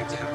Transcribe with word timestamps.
It's 0.00 0.12
a 0.12 0.28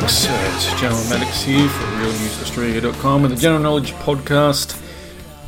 folks, 0.00 0.28
uh, 0.28 0.52
it's 0.54 0.80
General 0.80 1.02
Maddox 1.08 1.42
here 1.42 1.68
for 1.68 1.84
RealNewsAustralia.com 1.84 3.24
and 3.24 3.36
the 3.36 3.40
General 3.40 3.60
Knowledge 3.60 3.94
Podcast. 3.94 4.80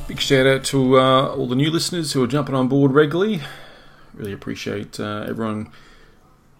Big 0.08 0.18
shout 0.18 0.44
out 0.44 0.64
to 0.64 0.98
uh, 0.98 1.28
all 1.28 1.46
the 1.46 1.54
new 1.54 1.70
listeners 1.70 2.12
who 2.12 2.24
are 2.24 2.26
jumping 2.26 2.56
on 2.56 2.66
board 2.66 2.90
regularly. 2.90 3.42
Really 4.12 4.32
appreciate 4.32 4.98
uh, 4.98 5.24
everyone 5.28 5.70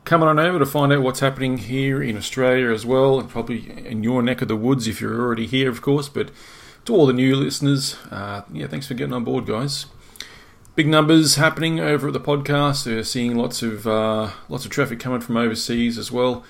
coming 0.05 0.29
on 0.29 0.39
over 0.39 0.61
to 0.61 0.67
find 0.67 0.93
out 0.93 1.03
what's 1.03 1.19
happening 1.19 1.59
here 1.59 2.01
in 2.01 2.17
Australia 2.17 2.71
as 2.71 2.87
well, 2.87 3.19
and 3.19 3.29
probably 3.29 3.69
in 3.85 4.05
your 4.05 4.23
neck 4.23 4.41
of 4.41 4.47
the 4.47 4.57
woods 4.57 4.87
if 4.87 5.01
you're 5.01 5.21
already 5.21 5.49
here, 5.49 5.69
of 5.69 5.83
course. 5.83 6.09
But 6.09 6.31
to 6.85 6.95
all 6.95 7.07
the 7.07 7.13
new 7.13 7.35
listeners, 7.35 7.97
uh, 8.13 8.43
yeah, 8.53 8.69
thanks 8.69 8.87
for 8.87 8.95
getting 8.95 9.15
on 9.15 9.25
board, 9.25 9.47
guys. 9.47 9.87
Big 10.77 10.87
numbers 10.87 11.35
happening 11.35 11.81
over 11.81 12.07
at 12.07 12.13
the 12.13 12.21
podcast. 12.21 12.85
They're 12.85 13.03
seeing 13.03 13.35
lots 13.35 13.63
of 13.63 13.85
uh, 13.89 14.31
lots 14.49 14.65
of 14.65 14.71
traffic 14.71 15.01
coming 15.01 15.21
from 15.21 15.37
overseas 15.37 15.99
as 15.99 16.13
well 16.13 16.45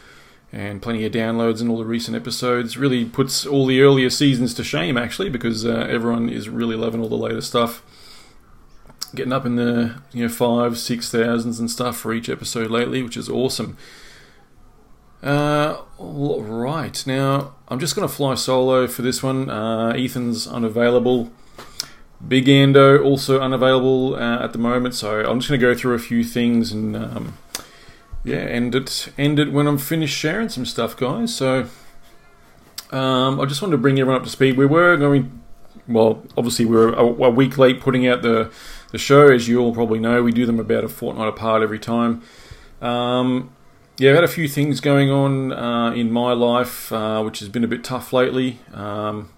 and 0.52 0.82
plenty 0.82 1.04
of 1.04 1.12
downloads 1.12 1.60
in 1.60 1.68
all 1.68 1.78
the 1.78 1.84
recent 1.84 2.16
episodes. 2.16 2.76
Really 2.76 3.04
puts 3.04 3.46
all 3.46 3.66
the 3.66 3.80
earlier 3.80 4.10
seasons 4.10 4.54
to 4.54 4.64
shame, 4.64 4.96
actually, 4.96 5.30
because 5.30 5.64
uh, 5.64 5.86
everyone 5.88 6.28
is 6.28 6.48
really 6.48 6.76
loving 6.76 7.00
all 7.00 7.08
the 7.08 7.16
latest 7.16 7.48
stuff. 7.48 7.82
Getting 9.14 9.32
up 9.32 9.46
in 9.46 9.56
the 9.56 10.00
you 10.12 10.22
know 10.22 10.28
five, 10.28 10.78
six 10.78 11.10
thousands 11.10 11.58
and 11.58 11.70
stuff 11.70 11.96
for 11.96 12.12
each 12.12 12.28
episode 12.28 12.70
lately, 12.70 13.02
which 13.02 13.16
is 13.16 13.28
awesome. 13.28 13.76
Uh, 15.22 15.82
all 15.98 16.42
right, 16.42 17.06
now 17.06 17.54
I'm 17.68 17.78
just 17.78 17.94
going 17.94 18.08
to 18.08 18.14
fly 18.14 18.34
solo 18.34 18.86
for 18.86 19.02
this 19.02 19.22
one. 19.22 19.50
Uh, 19.50 19.90
Ethan's 19.90 20.46
unavailable. 20.46 21.30
Big 22.26 22.46
Ando 22.46 23.02
also 23.02 23.40
unavailable 23.40 24.14
uh, 24.14 24.44
at 24.44 24.52
the 24.52 24.58
moment, 24.58 24.94
so 24.94 25.20
I'm 25.20 25.40
just 25.40 25.48
going 25.48 25.60
to 25.60 25.66
go 25.66 25.74
through 25.74 25.94
a 25.94 25.98
few 25.98 26.22
things 26.22 26.70
and 26.72 26.96
um, 26.96 27.38
yeah, 28.24 28.36
end 28.36 28.74
it 28.74 29.12
end 29.16 29.38
it 29.38 29.52
when 29.52 29.66
I'm 29.66 29.78
finished 29.78 30.16
sharing 30.16 30.48
some 30.48 30.66
stuff, 30.66 30.96
guys. 30.96 31.34
So 31.34 31.66
um, 32.90 33.40
I 33.40 33.46
just 33.46 33.62
wanted 33.62 33.72
to 33.72 33.78
bring 33.78 33.98
everyone 33.98 34.20
up 34.20 34.24
to 34.24 34.30
speed. 34.30 34.56
We 34.56 34.66
were 34.66 34.96
going, 34.96 35.40
well, 35.88 36.22
obviously 36.36 36.64
we 36.64 36.76
were 36.76 36.92
a, 36.92 37.04
a 37.04 37.30
week 37.30 37.56
late 37.58 37.80
putting 37.80 38.06
out 38.06 38.22
the 38.22 38.52
the 38.92 38.98
show, 38.98 39.28
as 39.28 39.48
you 39.48 39.60
all 39.60 39.72
probably 39.72 39.98
know. 39.98 40.22
We 40.22 40.32
do 40.32 40.46
them 40.46 40.60
about 40.60 40.84
a 40.84 40.88
fortnight 40.88 41.28
apart 41.28 41.62
every 41.62 41.78
time. 41.78 42.22
Um, 42.82 43.52
yeah, 43.98 44.10
I've 44.10 44.16
had 44.16 44.24
a 44.24 44.28
few 44.28 44.48
things 44.48 44.80
going 44.80 45.10
on 45.10 45.52
uh, 45.52 45.92
in 45.92 46.10
my 46.10 46.32
life, 46.32 46.90
uh, 46.90 47.22
which 47.22 47.40
has 47.40 47.48
been 47.48 47.64
a 47.64 47.68
bit 47.68 47.84
tough 47.84 48.12
lately. 48.12 48.58
Um, 48.72 49.30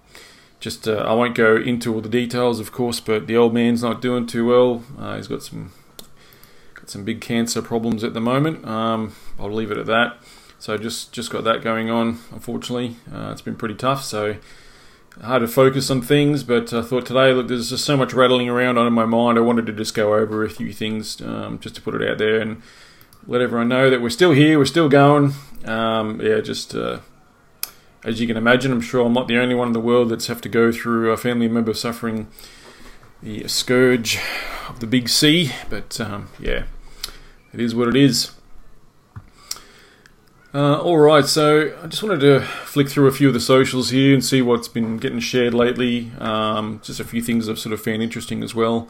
just 0.59 0.87
uh, 0.87 0.95
I 0.95 1.13
won't 1.13 1.35
go 1.35 1.57
into 1.57 1.93
all 1.93 1.99
the 1.99 2.09
details, 2.09 2.61
of 2.61 2.71
course, 2.71 3.01
but 3.01 3.27
the 3.27 3.35
old 3.35 3.53
man's 3.53 3.83
not 3.83 4.01
doing 4.01 4.25
too 4.25 4.45
well. 4.45 4.83
Uh, 4.97 5.17
he's 5.17 5.27
got 5.27 5.43
some 5.43 5.73
some 6.89 7.03
big 7.03 7.21
cancer 7.21 7.61
problems 7.61 8.03
at 8.03 8.13
the 8.13 8.21
moment. 8.21 8.65
Um, 8.65 9.15
I'll 9.39 9.51
leave 9.51 9.71
it 9.71 9.77
at 9.77 9.85
that. 9.87 10.17
So 10.59 10.77
just 10.77 11.11
just 11.11 11.29
got 11.29 11.43
that 11.43 11.61
going 11.61 11.89
on. 11.89 12.19
Unfortunately, 12.31 12.95
uh, 13.13 13.29
it's 13.31 13.41
been 13.41 13.55
pretty 13.55 13.75
tough. 13.75 14.03
So 14.03 14.37
hard 15.21 15.41
to 15.41 15.47
focus 15.47 15.89
on 15.89 16.01
things. 16.01 16.43
But 16.43 16.73
I 16.73 16.81
thought 16.81 17.05
today, 17.05 17.33
look, 17.33 17.47
there's 17.47 17.69
just 17.69 17.85
so 17.85 17.97
much 17.97 18.13
rattling 18.13 18.49
around 18.49 18.77
on 18.77 18.87
in 18.87 18.93
my 18.93 19.05
mind. 19.05 19.37
I 19.37 19.41
wanted 19.41 19.65
to 19.65 19.73
just 19.73 19.93
go 19.93 20.15
over 20.15 20.43
a 20.43 20.49
few 20.49 20.71
things 20.71 21.21
um, 21.21 21.59
just 21.59 21.75
to 21.75 21.81
put 21.81 21.95
it 21.95 22.09
out 22.09 22.17
there 22.17 22.39
and 22.39 22.61
let 23.27 23.41
everyone 23.41 23.69
know 23.69 23.89
that 23.89 24.01
we're 24.01 24.09
still 24.09 24.31
here, 24.31 24.57
we're 24.57 24.65
still 24.65 24.89
going. 24.89 25.33
Um, 25.65 26.21
yeah, 26.21 26.39
just. 26.41 26.75
Uh, 26.75 26.99
as 28.05 28.19
you 28.19 28.27
can 28.27 28.35
imagine, 28.35 28.71
I'm 28.71 28.81
sure 28.81 29.05
I'm 29.05 29.13
not 29.13 29.27
the 29.27 29.37
only 29.37 29.55
one 29.55 29.67
in 29.67 29.73
the 29.73 29.79
world 29.79 30.09
that's 30.09 30.27
have 30.27 30.41
to 30.41 30.49
go 30.49 30.71
through 30.71 31.11
a 31.11 31.17
family 31.17 31.47
member 31.47 31.73
suffering 31.73 32.27
the 33.21 33.47
scourge 33.47 34.19
of 34.67 34.81
the 34.81 34.87
big 34.87 35.07
C. 35.07 35.51
But 35.69 35.99
um, 36.01 36.29
yeah, 36.39 36.65
it 37.53 37.61
is 37.61 37.75
what 37.75 37.87
it 37.87 37.95
is. 37.95 38.31
Uh, 40.55 40.79
all 40.79 40.99
right, 40.99 41.25
so 41.25 41.73
I 41.81 41.87
just 41.87 42.03
wanted 42.03 42.19
to 42.19 42.41
flick 42.41 42.87
through 42.87 43.07
a 43.07 43.11
few 43.11 43.27
of 43.27 43.33
the 43.33 43.39
socials 43.39 43.89
here 43.89 44.13
and 44.13 44.23
see 44.23 44.39
what's 44.41 44.67
been 44.67 44.97
getting 44.97 45.19
shared 45.19 45.53
lately. 45.53 46.11
Um, 46.19 46.79
just 46.83 46.99
a 46.99 47.03
few 47.03 47.23
things 47.23 47.49
I've 47.49 47.57
sort 47.57 47.73
of 47.73 47.81
found 47.81 48.03
interesting 48.03 48.43
as 48.43 48.53
well. 48.53 48.87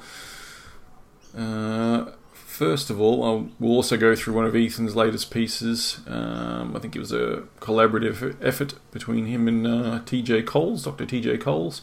Uh, 1.37 2.11
first 2.33 2.89
of 2.89 2.99
all, 2.99 3.23
I'll, 3.23 3.49
we'll 3.59 3.77
also 3.77 3.95
go 3.95 4.13
through 4.13 4.33
one 4.33 4.45
of 4.45 4.57
Ethan's 4.57 4.93
latest 4.93 5.31
pieces. 5.31 6.01
Um, 6.05 6.75
I 6.75 6.79
think 6.79 6.97
it 6.97 6.99
was 6.99 7.13
a 7.13 7.43
collaborative 7.61 8.35
effort 8.43 8.73
between 8.91 9.27
him 9.27 9.47
and 9.47 9.65
uh, 9.65 9.99
TJ 10.01 10.45
Coles, 10.45 10.83
Dr. 10.83 11.05
TJ 11.05 11.39
Coles. 11.39 11.81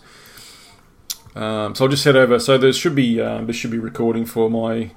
Um, 1.34 1.74
so 1.74 1.84
I'll 1.84 1.90
just 1.90 2.04
head 2.04 2.16
over. 2.16 2.38
So 2.38 2.58
there 2.58 2.72
should 2.74 2.94
be 2.94 3.18
um, 3.20 3.46
this 3.46 3.56
should 3.56 3.70
be 3.70 3.78
recording 3.78 4.26
for 4.26 4.50
my 4.50 4.90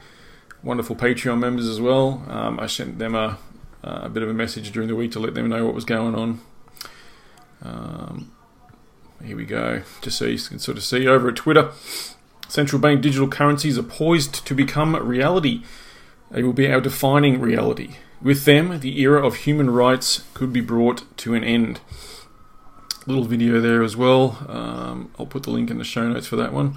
wonderful 0.64 0.96
Patreon 0.96 1.40
members 1.40 1.68
as 1.68 1.82
well. 1.82 2.24
Um, 2.28 2.60
I 2.60 2.68
sent 2.68 3.00
them 3.00 3.16
a, 3.16 3.38
a 3.84 4.10
bit 4.10 4.24
of 4.24 4.30
a 4.30 4.34
message 4.34 4.72
during 4.72 4.88
the 4.88 4.96
week 4.96 5.12
to 5.12 5.20
let 5.20 5.34
them 5.34 5.50
know 5.50 5.66
what 5.66 5.76
was 5.76 5.86
going 5.86 6.16
on. 6.16 6.42
Um, 7.62 8.32
here 9.24 9.38
we 9.38 9.46
go, 9.46 9.84
just 10.02 10.18
so 10.18 10.26
you 10.26 10.38
can 10.38 10.60
sort 10.60 10.78
of 10.78 10.84
see 10.84 11.08
over 11.08 11.30
at 11.30 11.36
Twitter. 11.36 11.72
Central 12.48 12.82
bank 12.82 13.02
digital 13.02 13.28
currencies 13.28 13.78
are 13.78 13.84
poised 13.84 14.46
to 14.46 14.54
become 14.54 14.96
reality. 14.96 15.64
They 16.30 16.44
will 16.44 16.54
be 16.54 16.72
our 16.72 16.82
defining 16.82 17.40
reality. 17.40 17.96
With 18.22 18.46
them, 18.46 18.80
the 18.80 19.00
era 19.02 19.26
of 19.26 19.38
human 19.38 19.70
rights 19.70 20.24
could 20.34 20.54
be 20.54 20.62
brought 20.62 21.04
to 21.18 21.34
an 21.36 21.44
end. 21.44 21.80
Little 23.06 23.26
video 23.26 23.60
there 23.60 23.84
as 23.84 23.98
well. 23.98 24.46
Um, 24.48 25.12
I'll 25.20 25.26
put 25.26 25.44
the 25.44 25.52
link 25.52 25.70
in 25.70 25.78
the 25.78 25.84
show 25.84 26.08
notes 26.08 26.28
for 26.28 26.36
that 26.38 26.54
one. 26.54 26.76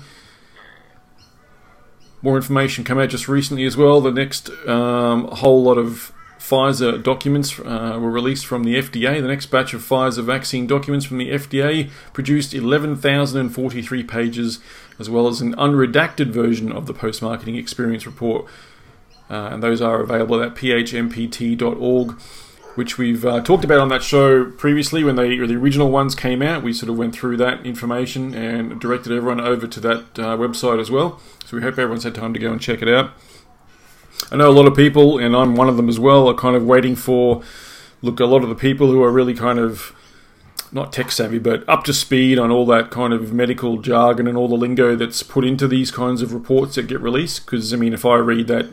More 2.23 2.37
information 2.37 2.85
came 2.85 2.99
out 2.99 3.11
just 3.11 3.29
recently 3.29 3.65
as 3.65 3.77
well. 3.77 4.01
The 4.01 4.11
next 4.11 4.51
um, 4.67 5.29
whole 5.29 5.63
lot 5.63 5.79
of 5.79 6.13
Pfizer 6.39 7.03
documents 7.03 7.59
uh, 7.59 7.99
were 8.01 8.11
released 8.11 8.47
from 8.47 8.63
the 8.63 8.77
FDA. 8.77 9.21
The 9.21 9.27
next 9.27 9.47
batch 9.47 9.75
of 9.75 9.83
Pfizer 9.83 10.23
vaccine 10.23 10.67
documents 10.67 11.05
from 11.05 11.19
the 11.19 11.31
FDA 11.31 11.91
produced 12.13 12.55
11,043 12.55 14.03
pages, 14.05 14.61
as 14.99 15.11
well 15.11 15.27
as 15.27 15.41
an 15.41 15.55
unredacted 15.57 16.29
version 16.29 16.71
of 16.71 16.87
the 16.87 16.95
post 16.95 17.21
marketing 17.21 17.57
experience 17.57 18.07
report. 18.07 18.47
Uh, 19.29 19.49
and 19.53 19.63
those 19.63 19.81
are 19.83 20.01
available 20.01 20.41
at 20.41 20.55
phmpt.org, 20.55 22.21
which 22.77 22.99
we've 22.99 23.25
uh, 23.25 23.41
talked 23.41 23.65
about 23.65 23.81
on 23.81 23.89
that 23.89 24.03
show 24.03 24.51
previously 24.51 25.03
when 25.03 25.17
they, 25.17 25.37
the 25.37 25.57
original 25.57 25.91
ones 25.91 26.15
came 26.15 26.43
out. 26.43 26.63
We 26.63 26.73
sort 26.73 26.91
of 26.91 26.97
went 26.97 27.15
through 27.15 27.39
that 27.39 27.65
information 27.65 28.35
and 28.35 28.81
directed 28.81 29.13
everyone 29.13 29.41
over 29.41 29.67
to 29.67 29.81
that 29.81 30.19
uh, 30.19 30.37
website 30.37 30.81
as 30.81 30.91
well. 30.91 31.21
So 31.47 31.57
we 31.57 31.63
hope 31.63 31.79
everyone's 31.79 32.05
had 32.05 32.15
time 32.15 32.35
to 32.35 32.41
go 32.41 32.53
and 32.53 32.61
check 32.61 32.83
it 32.83 32.89
out. 32.89 33.13
I 34.31 34.37
know 34.37 34.49
a 34.49 34.53
lot 34.53 34.67
of 34.67 34.75
people, 34.75 35.19
and 35.19 35.35
I'm 35.37 35.55
one 35.55 35.69
of 35.69 35.77
them 35.77 35.89
as 35.89 35.99
well, 35.99 36.29
are 36.29 36.35
kind 36.35 36.57
of 36.57 36.65
waiting 36.65 36.97
for. 36.97 37.43
Look, 38.03 38.21
a 38.21 38.27
lot 38.27 38.43
of 38.43 38.49
the 38.49 38.55
people 38.55 38.89
who 38.89 39.03
are 39.03 39.11
really 39.11 39.35
kind 39.35 39.59
of 39.59 39.95
not 40.73 40.93
tech 40.93 41.11
savvy, 41.11 41.39
but 41.39 41.67
up 41.69 41.85
to 41.85 41.95
speed 41.95 42.39
on 42.39 42.51
all 42.51 42.67
that 42.67 42.91
kind 42.91 43.13
of 43.13 43.33
medical 43.33 43.79
jargon 43.79 44.27
and 44.27 44.37
all 44.37 44.49
the 44.49 44.57
lingo 44.57 44.97
that's 44.97 45.23
put 45.23 45.45
into 45.45 45.67
these 45.67 45.91
kinds 45.91 46.23
of 46.23 46.35
reports 46.35 46.75
that 46.75 46.89
get 46.89 47.01
released. 47.01 47.47
Because, 47.47 47.73
I 47.73 47.77
mean, 47.77 47.93
if 47.93 48.05
I 48.05 48.17
read 48.17 48.49
that, 48.49 48.67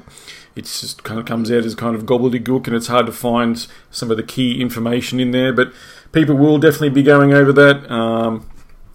it 0.55 0.65
just 0.65 1.03
kind 1.03 1.19
of 1.19 1.25
comes 1.25 1.51
out 1.51 1.65
as 1.65 1.75
kind 1.75 1.95
of 1.95 2.03
gobbledygook 2.03 2.67
and 2.67 2.75
it's 2.75 2.87
hard 2.87 3.05
to 3.07 3.11
find 3.11 3.67
some 3.89 4.11
of 4.11 4.17
the 4.17 4.23
key 4.23 4.61
information 4.61 5.19
in 5.19 5.31
there. 5.31 5.51
But 5.51 5.73
people 6.11 6.35
will 6.35 6.59
definitely 6.59 6.89
be 6.89 7.03
going 7.03 7.33
over 7.33 7.51
that. 7.53 7.89
Um, 7.91 8.47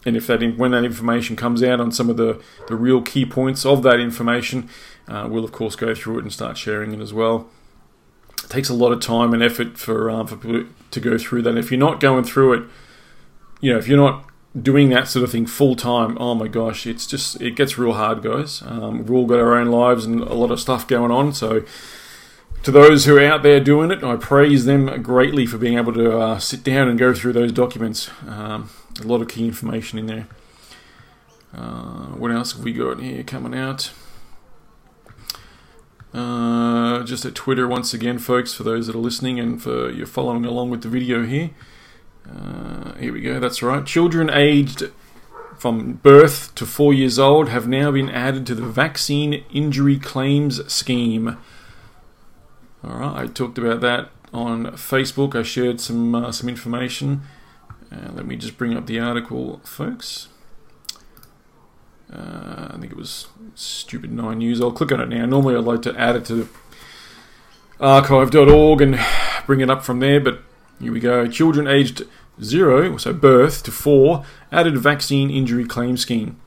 and 0.07 0.17
if 0.17 0.27
that 0.29 0.41
when 0.57 0.71
that 0.71 0.85
information 0.85 1.37
comes 1.37 1.63
out 1.63 1.81
on 1.81 1.91
some 1.91 2.09
of 2.09 2.17
the, 2.17 2.41
the 2.69 2.77
real 2.77 3.03
key 3.03 3.27
points 3.27 3.67
of 3.67 3.83
that 3.83 3.99
information, 3.99 4.69
uh, 5.09 5.27
we'll 5.29 5.45
of 5.45 5.53
course 5.53 5.75
go 5.75 5.95
through 5.95 6.19
it 6.19 6.23
and 6.23 6.33
start 6.33 6.57
sharing 6.57 6.93
it 6.93 7.01
as 7.01 7.13
well. 7.13 7.49
It 8.45 8.51
takes 8.51 8.69
a 8.69 8.75
lot 8.75 8.93
of 8.93 9.01
time 9.01 9.35
and 9.35 9.43
effort 9.43 9.77
for 9.77 10.11
um, 10.11 10.27
for 10.27 10.37
people 10.37 10.65
to 10.91 11.01
go 11.01 11.19
through 11.19 11.43
that. 11.43 11.51
And 11.51 11.59
If 11.59 11.73
you're 11.73 11.81
not 11.81 11.99
going 11.99 12.25
through 12.25 12.53
it, 12.55 12.63
you 13.61 13.73
know, 13.73 13.79
if 13.79 13.89
you're 13.89 13.99
not 13.99 14.25
doing 14.63 14.91
that 14.91 15.09
sort 15.09 15.25
of 15.25 15.33
thing 15.33 15.47
full 15.47 15.75
time, 15.75 16.17
oh 16.21 16.35
my 16.35 16.49
gosh, 16.49 16.87
it's 16.87 17.07
just 17.07 17.41
it 17.41 17.57
gets 17.57 17.79
real 17.79 17.93
hard, 17.95 18.23
guys. 18.23 18.63
Um, 18.63 18.99
we've 18.99 19.11
all 19.11 19.27
got 19.27 19.41
our 19.41 19.55
own 19.55 19.69
lives 19.69 20.05
and 20.05 20.21
a 20.21 20.35
lot 20.35 20.51
of 20.51 20.61
stuff 20.61 20.87
going 20.87 21.11
on, 21.11 21.33
so. 21.33 21.65
To 22.65 22.73
those 22.73 23.05
who 23.05 23.17
are 23.17 23.25
out 23.25 23.45
there 23.45 23.61
doing 23.61 23.93
it, 23.93 24.03
I 24.03 24.17
praise 24.17 24.65
them 24.65 25.01
greatly 25.01 25.47
for 25.47 25.59
being 25.59 25.79
able 25.79 25.93
to 25.93 26.19
uh, 26.19 26.39
sit 26.41 26.65
down 26.65 26.89
and 26.89 26.99
go 26.99 27.15
through 27.15 27.33
those 27.35 27.53
documents. 27.53 28.11
Um, 28.27 28.69
a 29.01 29.07
lot 29.07 29.23
of 29.23 29.29
key 29.29 29.47
information 29.47 29.97
in 29.97 30.07
there. 30.07 30.27
Uh, 31.55 32.07
what 32.17 32.33
else 32.33 32.53
have 32.53 32.65
we 32.65 32.73
got 32.73 33.01
here 33.01 33.23
coming 33.23 33.57
out? 33.57 33.93
Uh, 36.13 37.05
just 37.05 37.25
at 37.25 37.35
Twitter 37.35 37.69
once 37.69 37.95
again, 37.95 38.19
folks, 38.19 38.55
for 38.55 38.65
those 38.65 38.87
that 38.87 38.97
are 38.97 38.99
listening 39.01 39.39
and 39.39 39.63
for 39.63 39.91
you 39.91 40.05
following 40.05 40.45
along 40.45 40.71
with 40.71 40.83
the 40.83 40.89
video 40.89 41.25
here. 41.25 41.51
Uh, 42.29 42.95
here 42.95 43.13
we 43.13 43.21
go, 43.21 43.41
that's 43.41 43.63
right. 43.63 43.85
Children 43.85 44.31
aged 44.31 44.91
from 45.59 45.95
birth 45.95 46.55
to 46.55 46.65
four 46.65 46.95
years 46.95 47.19
old 47.19 47.49
have 47.49 47.67
now 47.67 47.91
been 47.91 48.09
added 48.09 48.47
to 48.47 48.55
the 48.55 48.63
Vaccine 48.63 49.45
Injury 49.53 49.99
Claims 49.99 50.73
Scheme. 50.73 51.37
Alright, 52.85 53.17
I 53.17 53.27
talked 53.27 53.59
about 53.59 53.81
that 53.81 54.11
on 54.33 54.67
Facebook. 54.67 55.35
I 55.35 55.43
shared 55.43 55.81
some 55.81 56.15
uh, 56.15 56.31
some 56.31 56.49
information. 56.49 57.23
Uh, 57.91 58.13
let 58.13 58.27
me 58.27 58.37
just 58.37 58.57
bring 58.57 58.77
up 58.77 58.87
the 58.87 59.01
article, 59.01 59.61
folks. 59.65 60.29
Uh, 62.13 62.69
I 62.71 62.77
think 62.79 62.93
it 62.93 62.97
was 62.97 63.29
Stupid 63.55 64.13
9 64.13 64.39
News. 64.39 64.61
I'll 64.61 64.73
click 64.73 64.93
on 64.93 65.01
it 65.01 65.09
now. 65.09 65.27
Normally 65.27 65.57
I'd 65.57 65.65
like 65.65 65.83
to 65.83 65.99
add 65.99 66.17
it 66.17 66.25
to 66.27 66.49
archive.org 67.81 68.81
and 68.81 68.99
bring 69.47 69.61
it 69.61 69.71
up 69.71 69.85
from 69.85 70.01
there, 70.01 70.21
but 70.21 70.41
here 70.81 70.93
we 70.93 71.01
go. 71.01 71.27
Children 71.27 71.67
aged 71.67 72.03
0, 72.43 72.97
so 72.97 73.13
birth, 73.13 73.63
to 73.65 73.71
4, 73.71 74.25
added 74.53 74.79
vaccine 74.79 75.31
injury 75.31 75.65
claim 75.65 75.97
scheme. 75.97 76.41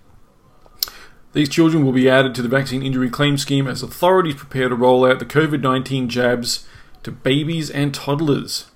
These 1.33 1.49
children 1.49 1.85
will 1.85 1.93
be 1.93 2.09
added 2.09 2.35
to 2.35 2.41
the 2.41 2.49
vaccine 2.49 2.83
injury 2.83 3.09
claim 3.09 3.37
scheme 3.37 3.67
as 3.67 3.81
authorities 3.81 4.35
prepare 4.35 4.69
to 4.69 4.75
roll 4.75 5.05
out 5.05 5.19
the 5.19 5.25
COVID 5.25 5.61
19 5.61 6.09
jabs 6.09 6.67
to 7.03 7.11
babies 7.11 7.69
and 7.69 7.93
toddlers. 7.93 8.69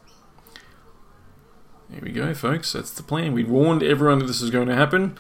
There 1.90 2.02
we 2.02 2.12
go, 2.12 2.34
folks. 2.34 2.74
That's 2.74 2.92
the 2.92 3.04
plan. 3.04 3.34
We 3.34 3.44
warned 3.44 3.84
everyone 3.84 4.20
that 4.20 4.26
this 4.26 4.42
is 4.42 4.50
going 4.50 4.68
to 4.68 4.76
happen. 4.76 5.18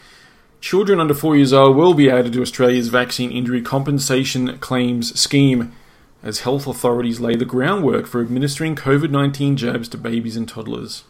Children 0.61 0.99
under 0.99 1.13
four 1.13 1.35
years 1.35 1.53
old 1.53 1.75
will 1.75 1.93
be 1.93 2.09
added 2.09 2.33
to 2.33 2.41
Australia's 2.41 2.87
vaccine 2.87 3.31
injury 3.31 3.61
compensation 3.61 4.57
claims 4.59 5.17
scheme 5.19 5.73
as 6.25 6.39
health 6.39 6.65
authorities 6.65 7.19
lay 7.19 7.35
the 7.35 7.45
groundwork 7.45 8.07
for 8.07 8.19
administering 8.19 8.75
COVID 8.75 9.11
19 9.11 9.55
jabs 9.55 9.87
to 9.89 9.97
babies 9.97 10.35
and 10.35 10.49
toddlers. 10.49 11.03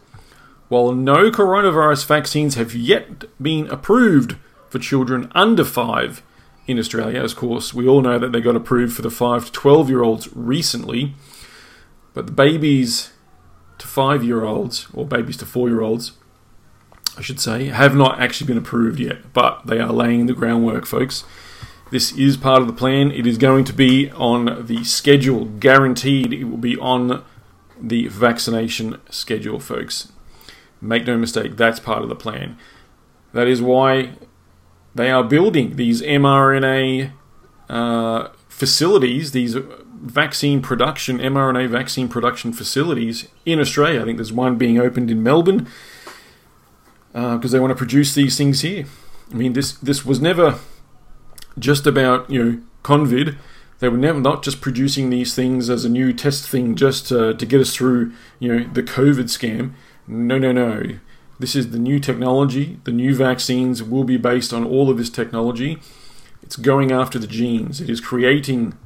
While 0.67 0.91
no 0.91 1.31
coronavirus 1.31 2.05
vaccines 2.05 2.55
have 2.55 2.75
yet 2.75 3.23
been 3.41 3.67
approved 3.67 4.35
for 4.69 4.77
children 4.77 5.31
under 5.33 5.63
5 5.63 6.21
in 6.67 6.77
Australia, 6.77 7.23
of 7.23 7.35
course, 7.35 7.73
we 7.73 7.87
all 7.87 8.01
know 8.01 8.19
that 8.19 8.33
they 8.33 8.41
got 8.41 8.57
approved 8.57 8.93
for 8.93 9.01
the 9.01 9.09
5 9.09 9.45
to 9.45 9.51
12 9.53 9.89
year 9.89 10.03
olds 10.03 10.35
recently, 10.35 11.13
but 12.13 12.25
the 12.25 12.33
babies 12.33 13.13
to 13.77 13.87
5 13.87 14.21
year 14.21 14.43
olds, 14.43 14.87
or 14.93 15.05
babies 15.05 15.37
to 15.37 15.45
4 15.45 15.69
year 15.69 15.81
olds, 15.81 16.11
I 17.17 17.21
should 17.21 17.39
say, 17.39 17.67
have 17.67 17.95
not 17.95 18.19
actually 18.19 18.47
been 18.47 18.57
approved 18.57 18.99
yet, 18.99 19.31
but 19.31 19.65
they 19.65 19.79
are 19.79 19.93
laying 19.93 20.25
the 20.25 20.33
groundwork, 20.33 20.85
folks. 20.85 21.23
This 21.91 22.11
is 22.13 22.35
part 22.35 22.61
of 22.61 22.67
the 22.67 22.73
plan. 22.73 23.11
It 23.11 23.27
is 23.27 23.37
going 23.37 23.63
to 23.65 23.73
be 23.73 24.09
on 24.11 24.65
the 24.65 24.83
schedule, 24.83 25.45
guaranteed. 25.45 26.33
It 26.33 26.45
will 26.45 26.57
be 26.57 26.77
on 26.77 27.23
the 27.79 28.07
vaccination 28.07 28.99
schedule, 29.09 29.59
folks. 29.59 30.11
Make 30.81 31.05
no 31.05 31.17
mistake, 31.17 31.57
that's 31.57 31.79
part 31.79 32.01
of 32.01 32.09
the 32.09 32.15
plan. 32.15 32.57
That 33.33 33.47
is 33.47 33.61
why 33.61 34.13
they 34.93 35.11
are 35.11 35.23
building 35.23 35.75
these 35.75 36.01
mRNA 36.01 37.11
uh, 37.69 38.29
facilities, 38.47 39.31
these 39.31 39.55
vaccine 39.55 40.61
production, 40.61 41.19
mRNA 41.19 41.69
vaccine 41.69 42.07
production 42.07 42.53
facilities 42.53 43.27
in 43.45 43.59
Australia. 43.59 44.01
I 44.01 44.05
think 44.05 44.17
there's 44.17 44.33
one 44.33 44.57
being 44.57 44.79
opened 44.79 45.11
in 45.11 45.21
Melbourne 45.21 45.67
because 47.11 47.53
uh, 47.53 47.57
they 47.57 47.59
want 47.59 47.71
to 47.71 47.75
produce 47.75 48.13
these 48.13 48.37
things 48.37 48.61
here. 48.61 48.85
I 49.31 49.35
mean, 49.35 49.53
this 49.53 49.73
this 49.73 50.05
was 50.05 50.21
never 50.21 50.59
just 51.57 51.87
about 51.87 52.29
you 52.29 52.43
know 52.43 52.61
convid. 52.83 53.37
They 53.79 53.89
were 53.89 53.97
never 53.97 54.21
not 54.21 54.41
just 54.41 54.61
producing 54.61 55.09
these 55.09 55.35
things 55.35 55.69
as 55.69 55.83
a 55.83 55.89
new 55.89 56.13
test 56.13 56.47
thing 56.47 56.75
just 56.75 57.07
to, 57.09 57.33
to 57.33 57.45
get 57.45 57.59
us 57.59 57.75
through 57.75 58.13
you 58.39 58.53
know 58.53 58.69
the 58.71 58.83
COVID 58.83 59.25
scam. 59.25 59.73
No, 60.07 60.37
no, 60.37 60.51
no. 60.51 60.97
This 61.37 61.55
is 61.55 61.71
the 61.71 61.79
new 61.79 61.99
technology. 61.99 62.79
The 62.85 62.91
new 62.91 63.13
vaccines 63.13 63.83
will 63.83 64.05
be 64.05 64.17
based 64.17 64.53
on 64.53 64.63
all 64.63 64.89
of 64.89 64.97
this 64.97 65.09
technology. 65.09 65.79
It's 66.41 66.55
going 66.55 66.91
after 66.91 67.19
the 67.19 67.27
genes. 67.27 67.81
It 67.81 67.89
is 67.89 67.99
creating 67.99 68.77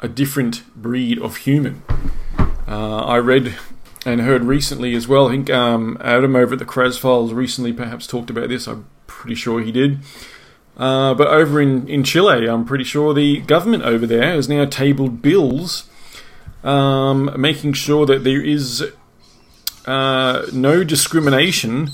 a 0.00 0.08
different 0.08 0.62
breed 0.80 1.18
of 1.18 1.38
human. 1.38 1.82
Uh, 2.68 3.04
I 3.04 3.16
read 3.18 3.54
and 4.04 4.20
heard 4.20 4.44
recently 4.44 4.94
as 4.94 5.08
well. 5.08 5.28
I 5.28 5.32
think 5.32 5.50
um, 5.50 5.96
Adam 6.00 6.36
over 6.36 6.54
at 6.54 6.58
the 6.58 6.64
Crazz 6.64 6.98
Files 6.98 7.32
recently 7.32 7.72
perhaps 7.72 8.06
talked 8.06 8.30
about 8.30 8.48
this. 8.48 8.66
I'm 8.66 8.86
pretty 9.06 9.34
sure 9.34 9.60
he 9.60 9.72
did. 9.72 9.98
Uh, 10.76 11.14
but 11.14 11.28
over 11.28 11.60
in, 11.60 11.86
in 11.88 12.02
Chile, 12.02 12.48
I'm 12.48 12.64
pretty 12.64 12.84
sure 12.84 13.12
the 13.12 13.40
government 13.40 13.82
over 13.84 14.06
there 14.06 14.32
has 14.34 14.48
now 14.48 14.64
tabled 14.64 15.20
bills 15.20 15.88
um, 16.64 17.30
making 17.36 17.72
sure 17.72 18.06
that 18.06 18.24
there 18.24 18.42
is 18.42 18.84
uh, 19.86 20.46
no 20.52 20.84
discrimination 20.84 21.90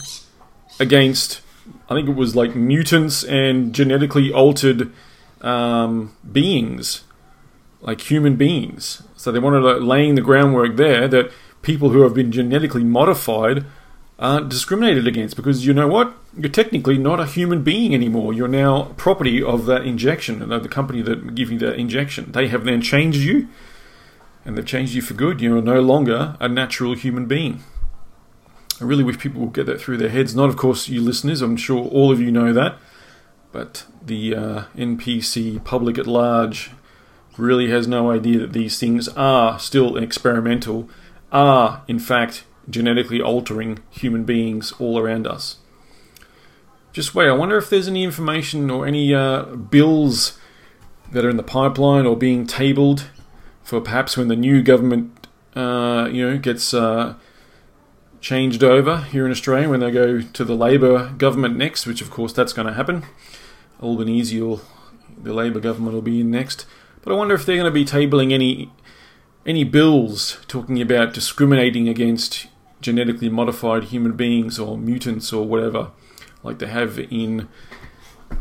against, 0.78 1.40
I 1.88 1.94
think 1.94 2.08
it 2.08 2.14
was 2.14 2.36
like 2.36 2.54
mutants 2.54 3.24
and 3.24 3.74
genetically 3.74 4.32
altered 4.32 4.92
um, 5.40 6.14
beings, 6.30 7.04
like 7.80 8.10
human 8.10 8.36
beings. 8.36 9.02
So 9.16 9.32
they 9.32 9.38
wanted 9.38 9.60
to 9.60 9.84
laying 9.84 10.14
the 10.14 10.20
groundwork 10.20 10.76
there 10.76 11.08
that 11.08 11.32
people 11.62 11.90
who 11.90 12.02
have 12.02 12.14
been 12.14 12.30
genetically 12.30 12.84
modified 12.84 13.64
aren't 14.18 14.48
discriminated 14.48 15.06
against 15.06 15.36
because 15.36 15.66
you 15.66 15.72
know 15.72 15.88
what? 15.88 16.12
You're 16.38 16.50
technically 16.50 16.98
not 16.98 17.18
a 17.18 17.26
human 17.26 17.64
being 17.64 17.92
anymore. 17.92 18.32
You're 18.32 18.46
now 18.46 18.94
property 18.96 19.42
of 19.42 19.66
that 19.66 19.84
injection 19.84 20.40
and 20.40 20.62
the 20.62 20.68
company 20.68 21.02
that 21.02 21.34
give 21.34 21.50
you 21.50 21.58
that 21.58 21.74
injection. 21.74 22.30
They 22.30 22.46
have 22.48 22.64
then 22.64 22.80
changed 22.80 23.18
you 23.18 23.48
and 24.44 24.56
they've 24.56 24.64
changed 24.64 24.94
you 24.94 25.02
for 25.02 25.14
good. 25.14 25.40
You're 25.40 25.60
no 25.60 25.80
longer 25.80 26.36
a 26.38 26.48
natural 26.48 26.94
human 26.94 27.26
being. 27.26 27.64
I 28.80 28.84
really 28.84 29.02
wish 29.02 29.18
people 29.18 29.40
would 29.40 29.52
get 29.52 29.66
that 29.66 29.80
through 29.80 29.96
their 29.96 30.10
heads. 30.10 30.36
Not, 30.36 30.48
of 30.48 30.56
course, 30.56 30.88
you 30.88 31.00
listeners. 31.00 31.42
I'm 31.42 31.56
sure 31.56 31.84
all 31.84 32.12
of 32.12 32.20
you 32.20 32.30
know 32.30 32.52
that. 32.52 32.78
But 33.50 33.86
the 34.00 34.34
uh, 34.34 34.64
NPC 34.76 35.64
public 35.64 35.98
at 35.98 36.06
large 36.06 36.70
really 37.36 37.70
has 37.70 37.88
no 37.88 38.10
idea 38.10 38.38
that 38.38 38.52
these 38.52 38.78
things 38.78 39.08
are 39.08 39.58
still 39.58 39.96
experimental 39.96 40.88
are, 41.32 41.82
in 41.88 41.98
fact, 41.98 42.44
genetically 42.70 43.20
altering 43.20 43.80
human 43.90 44.24
beings 44.24 44.72
all 44.78 44.98
around 44.98 45.26
us. 45.26 45.56
Just 46.92 47.14
wait, 47.14 47.28
I 47.28 47.32
wonder 47.32 47.56
if 47.58 47.70
there's 47.70 47.88
any 47.88 48.02
information 48.02 48.70
or 48.70 48.86
any 48.86 49.14
uh, 49.14 49.42
bills 49.42 50.38
that 51.12 51.24
are 51.24 51.30
in 51.30 51.36
the 51.36 51.42
pipeline 51.42 52.06
or 52.06 52.16
being 52.16 52.46
tabled 52.46 53.10
for 53.62 53.80
perhaps 53.80 54.16
when 54.16 54.28
the 54.28 54.36
new 54.36 54.62
government, 54.62 55.26
uh, 55.54 56.08
you 56.10 56.28
know, 56.28 56.38
gets 56.38 56.72
uh, 56.72 57.14
changed 58.20 58.64
over 58.64 59.02
here 59.02 59.24
in 59.24 59.30
Australia 59.30 59.68
when 59.68 59.80
they 59.80 59.90
go 59.90 60.20
to 60.20 60.44
the 60.44 60.56
Labor 60.56 61.10
government 61.18 61.56
next, 61.56 61.86
which 61.86 62.00
of 62.00 62.10
course 62.10 62.32
that's 62.32 62.52
going 62.52 62.66
to 62.66 62.74
happen. 62.74 63.04
Albanese 63.82 64.40
will, 64.40 64.62
the 65.22 65.32
Labor 65.32 65.60
government 65.60 65.94
will 65.94 66.02
be 66.02 66.20
in 66.20 66.30
next. 66.30 66.66
But 67.02 67.12
I 67.12 67.16
wonder 67.16 67.34
if 67.34 67.46
they're 67.46 67.56
going 67.56 67.66
to 67.66 67.70
be 67.70 67.84
tabling 67.84 68.32
any 68.32 68.70
any 69.46 69.64
bills 69.64 70.38
talking 70.46 70.82
about 70.82 71.14
discriminating 71.14 71.88
against 71.88 72.48
genetically 72.80 73.30
modified 73.30 73.84
human 73.84 74.12
beings 74.12 74.58
or 74.58 74.76
mutants 74.76 75.32
or 75.32 75.46
whatever, 75.46 75.90
like 76.42 76.58
they 76.58 76.66
have 76.66 76.98
in 76.98 77.48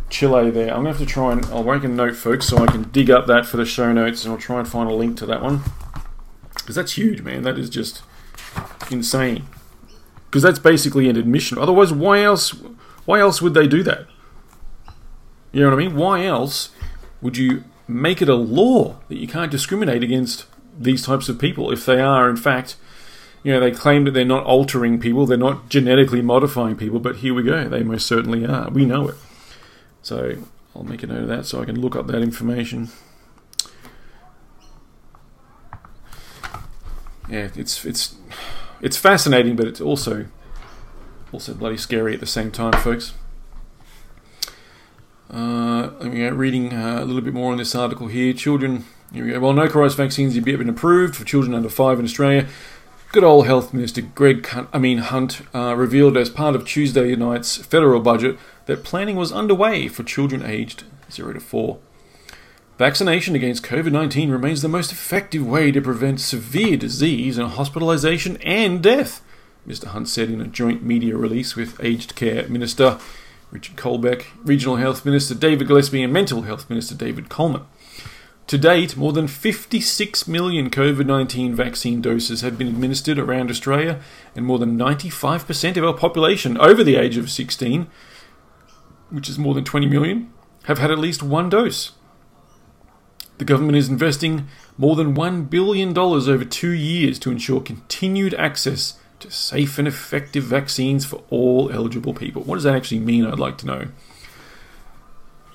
Chile 0.10 0.50
there. 0.52 0.70
I'm 0.70 0.84
going 0.84 0.94
to 0.94 1.00
have 1.00 1.00
to 1.00 1.06
try 1.06 1.32
and 1.32 1.46
I'll 1.48 1.64
make 1.64 1.84
a 1.84 1.88
note, 1.88 2.16
folks, 2.16 2.48
so 2.48 2.58
I 2.58 2.68
can 2.68 2.84
dig 2.84 3.10
up 3.10 3.28
that 3.28 3.46
for 3.46 3.58
the 3.58 3.66
show 3.66 3.92
notes 3.92 4.24
and 4.24 4.34
I'll 4.34 4.40
try 4.40 4.60
and 4.60 4.68
find 4.68 4.90
a 4.90 4.94
link 4.94 5.18
to 5.18 5.26
that 5.26 5.42
one. 5.42 5.62
Because 6.54 6.76
that's 6.76 6.94
huge, 6.94 7.22
man. 7.22 7.44
That 7.44 7.58
is 7.58 7.70
just 7.70 8.02
insane. 8.92 9.46
Because 10.26 10.44
that's 10.44 10.60
basically 10.60 11.10
an 11.10 11.16
admission. 11.16 11.58
Otherwise, 11.58 11.94
why 11.94 12.22
else? 12.22 12.56
Why 13.06 13.20
else 13.20 13.42
would 13.42 13.54
they 13.54 13.68
do 13.68 13.84
that? 13.84 14.08
You 15.54 15.62
know 15.62 15.70
what 15.70 15.80
I 15.82 15.88
mean? 15.88 15.96
Why 15.96 16.26
else 16.26 16.72
would 17.22 17.38
you 17.38 17.64
make 17.88 18.22
it 18.22 18.28
a 18.28 18.36
law 18.36 18.98
that 19.08 19.18
you 19.18 19.28
can't 19.28 19.50
discriminate 19.50 20.04
against 20.04 20.46
these 20.78 21.06
types 21.06 21.30
of 21.30 21.40
people 21.40 21.72
if 21.72 21.86
they 21.86 22.02
are, 22.02 22.30
in 22.30 22.36
fact, 22.36 22.76
you 23.48 23.54
know, 23.54 23.62
they 23.62 23.72
claim 23.72 24.04
that 24.04 24.12
they're 24.12 24.26
not 24.26 24.44
altering 24.44 25.00
people, 25.00 25.26
they're 25.26 25.38
not 25.38 25.70
genetically 25.70 26.22
modifying 26.22 26.76
people, 26.76 27.00
but 27.00 27.16
here 27.18 27.34
we 27.34 27.44
go, 27.44 27.70
they 27.70 27.82
most 27.82 28.06
certainly 28.06 28.46
are. 28.46 28.70
We 28.70 28.84
know 28.84 29.08
it. 29.08 29.16
So 30.02 30.36
I'll 30.76 30.84
make 30.84 31.02
a 31.02 31.08
note 31.08 31.22
of 31.22 31.28
that 31.30 31.46
so 31.46 31.62
I 31.62 31.66
can 31.66 31.80
look 31.80 31.96
up 31.96 32.08
that 32.08 32.22
information. 32.22 32.90
Yeah, 37.30 37.48
it's 37.56 37.86
it's 37.86 38.16
it's 38.82 38.98
fascinating, 38.98 39.56
but 39.56 39.66
it's 39.66 39.80
also 39.80 40.26
also 41.32 41.54
bloody 41.54 41.78
scary 41.78 42.14
at 42.14 42.20
the 42.20 42.26
same 42.26 42.52
time, 42.52 42.74
folks. 42.74 43.14
Uh, 45.32 45.92
let 46.02 46.12
me 46.12 46.20
go 46.20 46.32
reading 46.32 46.74
uh, 46.74 46.98
a 47.02 47.06
little 47.06 47.22
bit 47.22 47.34
more 47.34 47.54
on 47.54 47.60
this 47.60 47.74
article 47.74 48.08
here. 48.08 48.34
Children, 48.34 48.84
here 49.14 49.24
we 49.24 49.32
go. 49.32 49.40
While 49.40 49.54
no 49.54 49.70
coronavirus 49.70 49.96
vaccines 49.96 50.36
have 50.36 50.46
yet 50.46 50.58
been 50.58 50.68
approved 50.68 51.16
for 51.16 51.24
children 51.24 51.56
under 51.56 51.70
five 51.70 51.98
in 51.98 52.04
Australia, 52.04 52.46
good 53.18 53.24
old 53.24 53.48
Health 53.48 53.74
Minister 53.74 54.02
Greg 54.02 54.48
I 54.72 54.78
mean 54.78 55.00
Hunt 55.00 55.42
uh, 55.52 55.74
revealed 55.76 56.16
as 56.18 56.30
part 56.30 56.56
of 56.56 56.68
Tuesday 56.68 57.16
night's 57.16 57.58
federal 57.58 58.00
budget 58.00 58.38
that 58.68 58.84
planning 58.84 59.16
was 59.16 59.32
underway 59.32 59.88
for 59.88 60.04
children 60.04 60.46
aged 60.46 60.84
zero 61.12 61.34
to 61.34 61.40
four. 61.40 61.80
Vaccination 62.78 63.34
against 63.34 63.64
COVID 63.64 63.92
19 63.92 64.30
remains 64.30 64.62
the 64.62 64.68
most 64.68 64.92
effective 64.92 65.44
way 65.48 65.72
to 65.72 65.82
prevent 65.82 66.20
severe 66.22 66.78
disease 66.78 67.40
and 67.40 67.54
hospitalisation 67.54 68.40
and 68.46 68.84
death, 68.84 69.24
Mr. 69.68 69.86
Hunt 69.86 70.08
said 70.08 70.30
in 70.30 70.40
a 70.40 70.46
joint 70.46 70.84
media 70.84 71.18
release 71.18 71.56
with 71.56 71.84
Aged 71.84 72.14
Care 72.14 72.48
Minister 72.48 73.00
Richard 73.50 73.78
Colbeck, 73.78 74.26
Regional 74.44 74.76
Health 74.76 75.06
Minister 75.06 75.34
David 75.34 75.68
Gillespie, 75.68 76.04
and 76.04 76.14
Mental 76.14 76.44
Health 76.44 76.70
Minister 76.70 76.94
David 76.94 77.30
Coleman. 77.30 77.66
To 78.48 78.58
date, 78.58 78.96
more 78.96 79.12
than 79.12 79.28
56 79.28 80.26
million 80.26 80.70
COVID 80.70 81.06
19 81.06 81.54
vaccine 81.54 82.02
doses 82.02 82.40
have 82.42 82.58
been 82.58 82.70
administered 82.70 83.20
around 83.20 83.50
Australia, 83.50 84.00
and 84.36 84.46
more 84.46 84.58
than 84.58 84.78
95% 84.78 85.76
of 85.76 85.84
our 85.84 85.94
population 85.94 86.58
over 86.58 86.82
the 86.82 86.96
age 86.96 87.18
of 87.18 87.30
16, 87.30 87.88
which 89.10 89.28
is 89.28 89.38
more 89.38 89.54
than 89.54 89.66
20 89.66 89.88
million, 89.88 90.32
have 90.64 90.78
had 90.78 90.92
at 90.92 90.98
least 90.98 91.22
one 91.22 91.50
dose. 91.50 91.92
The 93.38 93.46
government 93.46 93.78
is 93.78 93.90
investing 93.90 94.48
more 94.78 94.96
than 94.96 95.14
$1 95.14 95.50
billion 95.50 95.98
over 95.98 96.46
two 96.46 96.72
years 96.72 97.20
to 97.20 97.32
ensure 97.32 97.60
continued 97.60 98.34
access 98.36 98.98
to 99.20 99.30
safe 99.30 99.78
and 99.78 99.88
effective 99.88 100.46
vaccines 100.46 101.06
for 101.06 101.22
all 101.30 101.70
eligible 101.72 102.14
people. 102.14 102.44
What 102.44 102.56
does 102.56 102.64
that 102.64 102.76
actually 102.76 103.00
mean? 103.00 103.26
I'd 103.26 103.40
like 103.40 103.58
to 103.60 103.66
know. 103.66 103.88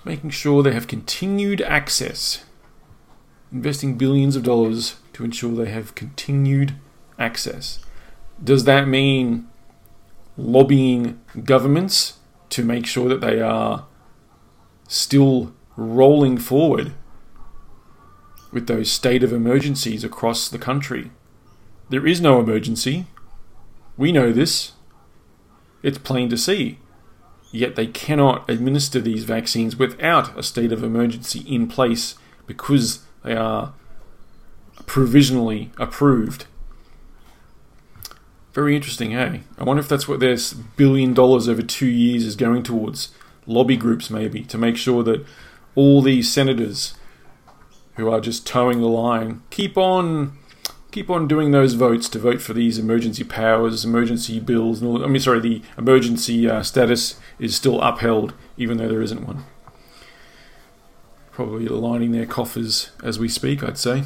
Making 0.04 0.30
sure 0.30 0.62
they 0.62 0.72
have 0.72 0.88
continued 0.88 1.62
access, 1.62 2.44
investing 3.52 3.96
billions 3.96 4.34
of 4.34 4.42
dollars 4.42 4.96
to 5.12 5.24
ensure 5.24 5.54
they 5.54 5.70
have 5.70 5.94
continued 5.94 6.74
access. 7.18 7.78
Does 8.42 8.64
that 8.64 8.88
mean 8.88 9.48
lobbying 10.36 11.20
governments 11.44 12.18
to 12.50 12.64
make 12.64 12.86
sure 12.86 13.08
that 13.08 13.20
they 13.20 13.40
are 13.40 13.86
still 14.88 15.54
rolling 15.76 16.38
forward 16.38 16.92
with 18.50 18.66
those 18.66 18.90
state 18.90 19.22
of 19.22 19.32
emergencies 19.32 20.02
across 20.02 20.48
the 20.48 20.58
country? 20.58 21.10
There 21.90 22.06
is 22.06 22.20
no 22.20 22.40
emergency. 22.40 23.06
We 23.96 24.12
know 24.12 24.32
this. 24.32 24.72
It's 25.82 25.98
plain 25.98 26.30
to 26.30 26.38
see. 26.38 26.78
Yet 27.50 27.76
they 27.76 27.86
cannot 27.86 28.48
administer 28.48 28.98
these 28.98 29.24
vaccines 29.24 29.76
without 29.76 30.36
a 30.38 30.42
state 30.42 30.72
of 30.72 30.82
emergency 30.82 31.40
in 31.40 31.66
place 31.66 32.14
because 32.46 33.04
they 33.24 33.34
are 33.34 33.72
provisionally 34.86 35.70
approved. 35.78 36.46
Very 38.52 38.76
interesting, 38.76 39.12
hey? 39.12 39.42
I 39.58 39.64
wonder 39.64 39.80
if 39.80 39.88
that's 39.88 40.06
what 40.06 40.20
this 40.20 40.52
billion 40.52 41.14
dollars 41.14 41.48
over 41.48 41.62
two 41.62 41.86
years 41.86 42.24
is 42.24 42.36
going 42.36 42.62
towards. 42.62 43.10
Lobby 43.46 43.76
groups, 43.76 44.10
maybe, 44.10 44.42
to 44.44 44.58
make 44.58 44.76
sure 44.76 45.02
that 45.02 45.24
all 45.74 46.02
these 46.02 46.32
senators 46.32 46.94
who 47.96 48.10
are 48.10 48.20
just 48.20 48.46
toeing 48.46 48.80
the 48.80 48.88
line 48.88 49.42
keep 49.50 49.76
on 49.76 50.36
keep 50.90 51.08
on 51.10 51.26
doing 51.26 51.50
those 51.50 51.72
votes 51.72 52.08
to 52.10 52.18
vote 52.18 52.40
for 52.40 52.52
these 52.52 52.78
emergency 52.78 53.24
powers, 53.24 53.84
emergency 53.84 54.38
bills, 54.38 54.80
and 54.80 54.90
all. 54.90 55.04
I 55.04 55.08
mean, 55.08 55.20
sorry, 55.20 55.40
the 55.40 55.62
emergency 55.76 56.48
uh, 56.48 56.62
status 56.62 57.18
is 57.38 57.56
still 57.56 57.80
upheld, 57.80 58.34
even 58.56 58.76
though 58.76 58.88
there 58.88 59.02
isn't 59.02 59.26
one. 59.26 59.44
Probably 61.32 61.66
lining 61.66 62.12
their 62.12 62.26
coffers 62.26 62.90
as 63.02 63.18
we 63.18 63.28
speak, 63.28 63.62
I'd 63.62 63.78
say. 63.78 64.04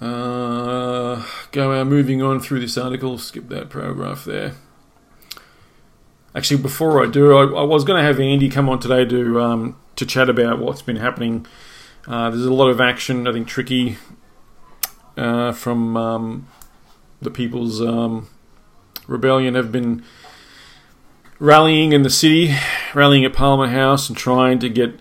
Uh, 0.00 1.24
go 1.52 1.80
uh, 1.80 1.84
moving 1.84 2.20
on 2.20 2.40
through 2.40 2.60
this 2.60 2.76
article. 2.76 3.16
Skip 3.16 3.48
that 3.48 3.70
paragraph 3.70 4.24
there. 4.24 4.54
Actually, 6.34 6.60
before 6.60 7.02
I 7.02 7.08
do, 7.08 7.36
I, 7.36 7.60
I 7.60 7.62
was 7.62 7.84
going 7.84 8.00
to 8.00 8.06
have 8.06 8.18
Andy 8.18 8.48
come 8.48 8.68
on 8.68 8.80
today 8.80 9.04
to 9.04 9.40
um, 9.40 9.76
to 9.94 10.04
chat 10.04 10.28
about 10.28 10.58
what's 10.58 10.82
been 10.82 10.96
happening. 10.96 11.46
Uh, 12.08 12.30
there's 12.30 12.44
a 12.44 12.52
lot 12.52 12.68
of 12.68 12.80
action. 12.80 13.28
I 13.28 13.32
think 13.32 13.46
Tricky 13.46 13.96
uh, 15.16 15.52
from 15.52 15.96
um, 15.96 16.48
the 17.22 17.30
People's 17.30 17.80
um, 17.80 18.28
Rebellion 19.06 19.54
have 19.54 19.70
been 19.70 20.02
rallying 21.38 21.92
in 21.92 22.02
the 22.02 22.10
city, 22.10 22.54
rallying 22.94 23.24
at 23.24 23.32
Parliament 23.32 23.72
House, 23.72 24.08
and 24.08 24.16
trying 24.16 24.58
to 24.60 24.68
get 24.68 25.00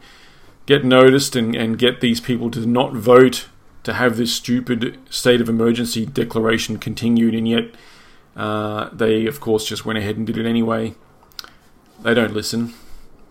get 0.66 0.86
noticed 0.86 1.36
and, 1.36 1.56
and 1.56 1.78
get 1.78 2.00
these 2.00 2.22
people 2.22 2.50
to 2.50 2.66
not 2.66 2.94
vote 2.94 3.48
to 3.84 3.94
have 3.94 4.16
this 4.16 4.34
stupid 4.34 4.98
state 5.10 5.42
of 5.42 5.50
emergency 5.50 6.06
declaration 6.06 6.78
continued, 6.78 7.36
and 7.36 7.48
yet 7.48 7.66
uh, 8.36 8.90
they, 8.94 9.25
of 9.25 9.42
course, 9.42 9.66
just 9.66 9.86
went 9.86 10.00
ahead 10.00 10.16
and 10.16 10.25
did 10.25 10.38
it 10.38 10.46
anyway. 10.46 10.96
They 12.02 12.13
don't 12.13 12.34
listen. 12.34 12.74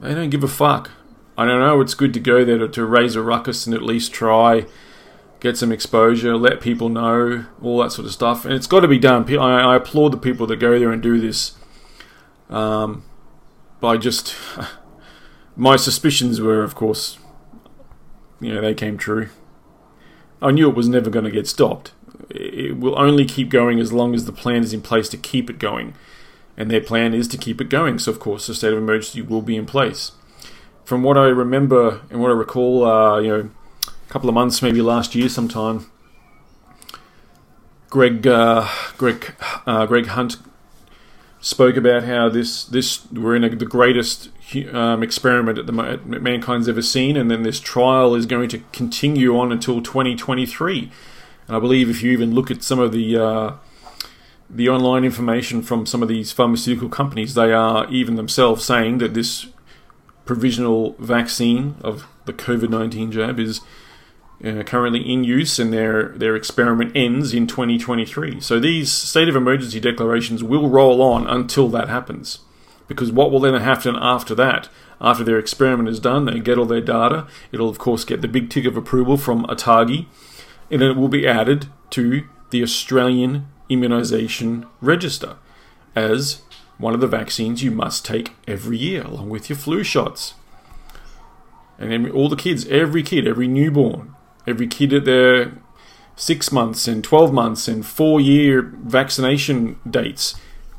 They 0.00 0.14
don't 0.14 0.30
give 0.30 0.44
a 0.44 0.48
fuck. 0.48 0.90
I 1.38 1.46
don't 1.46 1.60
know. 1.60 1.80
It's 1.80 1.94
good 1.94 2.12
to 2.14 2.20
go 2.20 2.44
there 2.44 2.58
to, 2.58 2.68
to 2.68 2.84
raise 2.84 3.16
a 3.16 3.22
ruckus 3.22 3.66
and 3.66 3.74
at 3.74 3.82
least 3.82 4.12
try 4.12 4.66
get 5.42 5.58
some 5.58 5.72
exposure, 5.72 6.36
let 6.36 6.60
people 6.60 6.88
know, 6.88 7.44
all 7.60 7.82
that 7.82 7.90
sort 7.90 8.06
of 8.06 8.12
stuff. 8.12 8.44
And 8.44 8.54
it's 8.54 8.68
got 8.68 8.80
to 8.80 8.88
be 8.88 9.00
done. 9.00 9.28
I, 9.36 9.72
I 9.72 9.76
applaud 9.76 10.12
the 10.12 10.16
people 10.16 10.46
that 10.46 10.56
go 10.56 10.78
there 10.78 10.92
and 10.92 11.02
do 11.02 11.20
this. 11.20 11.56
Um, 12.52 13.04
but 13.80 13.88
I 13.88 13.96
just, 13.96 14.36
my 15.56 15.76
suspicions 15.76 16.40
were, 16.40 16.62
of 16.62 16.74
course, 16.74 17.18
you 18.40 18.54
know, 18.54 18.60
they 18.60 18.74
came 18.74 18.98
true. 18.98 19.30
I 20.40 20.50
knew 20.50 20.68
it 20.68 20.76
was 20.76 20.88
never 20.88 21.10
going 21.10 21.24
to 21.24 21.30
get 21.30 21.46
stopped. 21.46 21.92
It 22.28 22.76
will 22.76 22.98
only 22.98 23.24
keep 23.24 23.48
going 23.48 23.80
as 23.80 23.92
long 23.92 24.14
as 24.14 24.26
the 24.26 24.32
plan 24.32 24.62
is 24.62 24.72
in 24.72 24.82
place 24.82 25.08
to 25.10 25.16
keep 25.16 25.48
it 25.48 25.58
going. 25.58 25.94
And 26.56 26.70
their 26.70 26.80
plan 26.80 27.14
is 27.14 27.26
to 27.28 27.38
keep 27.38 27.60
it 27.60 27.70
going. 27.70 27.98
So, 27.98 28.10
of 28.10 28.20
course, 28.20 28.46
the 28.46 28.54
state 28.54 28.72
of 28.72 28.78
emergency 28.78 29.22
will 29.22 29.42
be 29.42 29.56
in 29.56 29.64
place. 29.64 30.12
From 30.84 31.02
what 31.02 31.16
I 31.16 31.26
remember 31.26 32.02
and 32.10 32.20
what 32.20 32.30
I 32.30 32.34
recall, 32.34 32.84
uh, 32.84 33.20
you 33.20 33.28
know, 33.28 33.50
a 33.86 34.12
couple 34.12 34.28
of 34.28 34.34
months, 34.34 34.60
maybe 34.60 34.82
last 34.82 35.14
year 35.14 35.28
sometime, 35.28 35.90
Greg 37.88 38.26
uh, 38.26 38.68
Greg 38.98 39.34
uh, 39.66 39.86
Greg 39.86 40.06
Hunt 40.06 40.36
spoke 41.42 41.76
about 41.76 42.04
how 42.04 42.28
this 42.30 42.64
this 42.64 43.04
we're 43.12 43.36
in 43.36 43.44
a, 43.44 43.54
the 43.54 43.66
greatest 43.66 44.30
um, 44.72 45.02
experiment 45.02 45.58
at 45.58 45.66
the 45.66 45.72
mankind's 45.72 46.68
ever 46.68 46.80
seen, 46.80 47.16
and 47.16 47.30
then 47.30 47.42
this 47.42 47.60
trial 47.60 48.14
is 48.14 48.24
going 48.24 48.48
to 48.48 48.60
continue 48.72 49.36
on 49.36 49.52
until 49.52 49.82
2023. 49.82 50.90
And 51.48 51.56
I 51.56 51.60
believe 51.60 51.90
if 51.90 52.02
you 52.02 52.12
even 52.12 52.34
look 52.34 52.50
at 52.50 52.62
some 52.62 52.78
of 52.78 52.92
the 52.92 53.18
uh, 53.18 53.54
the 54.48 54.68
online 54.68 55.04
information 55.04 55.62
from 55.62 55.84
some 55.84 56.02
of 56.02 56.08
these 56.08 56.32
pharmaceutical 56.32 56.88
companies, 56.88 57.34
they 57.34 57.52
are 57.52 57.90
even 57.90 58.14
themselves 58.14 58.64
saying 58.64 58.98
that 58.98 59.12
this 59.12 59.46
provisional 60.24 60.94
vaccine 60.98 61.74
of 61.82 62.06
the 62.24 62.32
COVID 62.32 62.70
19 62.70 63.10
jab 63.10 63.40
is 63.40 63.60
uh, 64.44 64.62
currently 64.64 65.00
in 65.00 65.24
use, 65.24 65.58
and 65.58 65.72
their 65.72 66.08
their 66.08 66.34
experiment 66.34 66.92
ends 66.96 67.32
in 67.32 67.46
2023. 67.46 68.40
So 68.40 68.58
these 68.58 68.90
state 68.90 69.28
of 69.28 69.36
emergency 69.36 69.80
declarations 69.80 70.42
will 70.42 70.68
roll 70.68 71.00
on 71.00 71.26
until 71.26 71.68
that 71.68 71.88
happens, 71.88 72.40
because 72.88 73.12
what 73.12 73.30
will 73.30 73.40
then 73.40 73.60
happen 73.60 73.96
after 73.96 74.34
that? 74.34 74.68
After 75.00 75.24
their 75.24 75.38
experiment 75.38 75.88
is 75.88 76.00
done, 76.00 76.26
they 76.26 76.38
get 76.38 76.58
all 76.58 76.64
their 76.64 76.80
data. 76.80 77.26
It'll 77.50 77.68
of 77.68 77.78
course 77.78 78.04
get 78.04 78.20
the 78.20 78.28
big 78.28 78.50
tick 78.50 78.64
of 78.64 78.76
approval 78.76 79.16
from 79.16 79.44
ATAGI, 79.46 80.06
and 80.70 80.82
then 80.82 80.90
it 80.90 80.96
will 80.96 81.08
be 81.08 81.26
added 81.26 81.66
to 81.90 82.24
the 82.50 82.62
Australian 82.62 83.48
Immunisation 83.68 84.66
Register 84.80 85.36
as 85.94 86.42
one 86.78 86.94
of 86.94 87.00
the 87.00 87.06
vaccines 87.06 87.62
you 87.62 87.70
must 87.70 88.04
take 88.04 88.32
every 88.46 88.76
year, 88.76 89.02
along 89.02 89.28
with 89.30 89.48
your 89.48 89.56
flu 89.56 89.84
shots. 89.84 90.34
And 91.78 91.90
then 91.90 92.10
all 92.10 92.28
the 92.28 92.36
kids, 92.36 92.66
every 92.68 93.02
kid, 93.02 93.26
every 93.26 93.48
newborn, 93.48 94.14
every 94.46 94.66
kid 94.66 94.92
at 94.92 95.04
their 95.04 95.52
six 96.16 96.52
months 96.52 96.86
and 96.86 97.02
12 97.02 97.32
months 97.32 97.68
and 97.68 97.84
four 97.86 98.20
year 98.20 98.62
vaccination 98.62 99.78
dates 99.88 100.34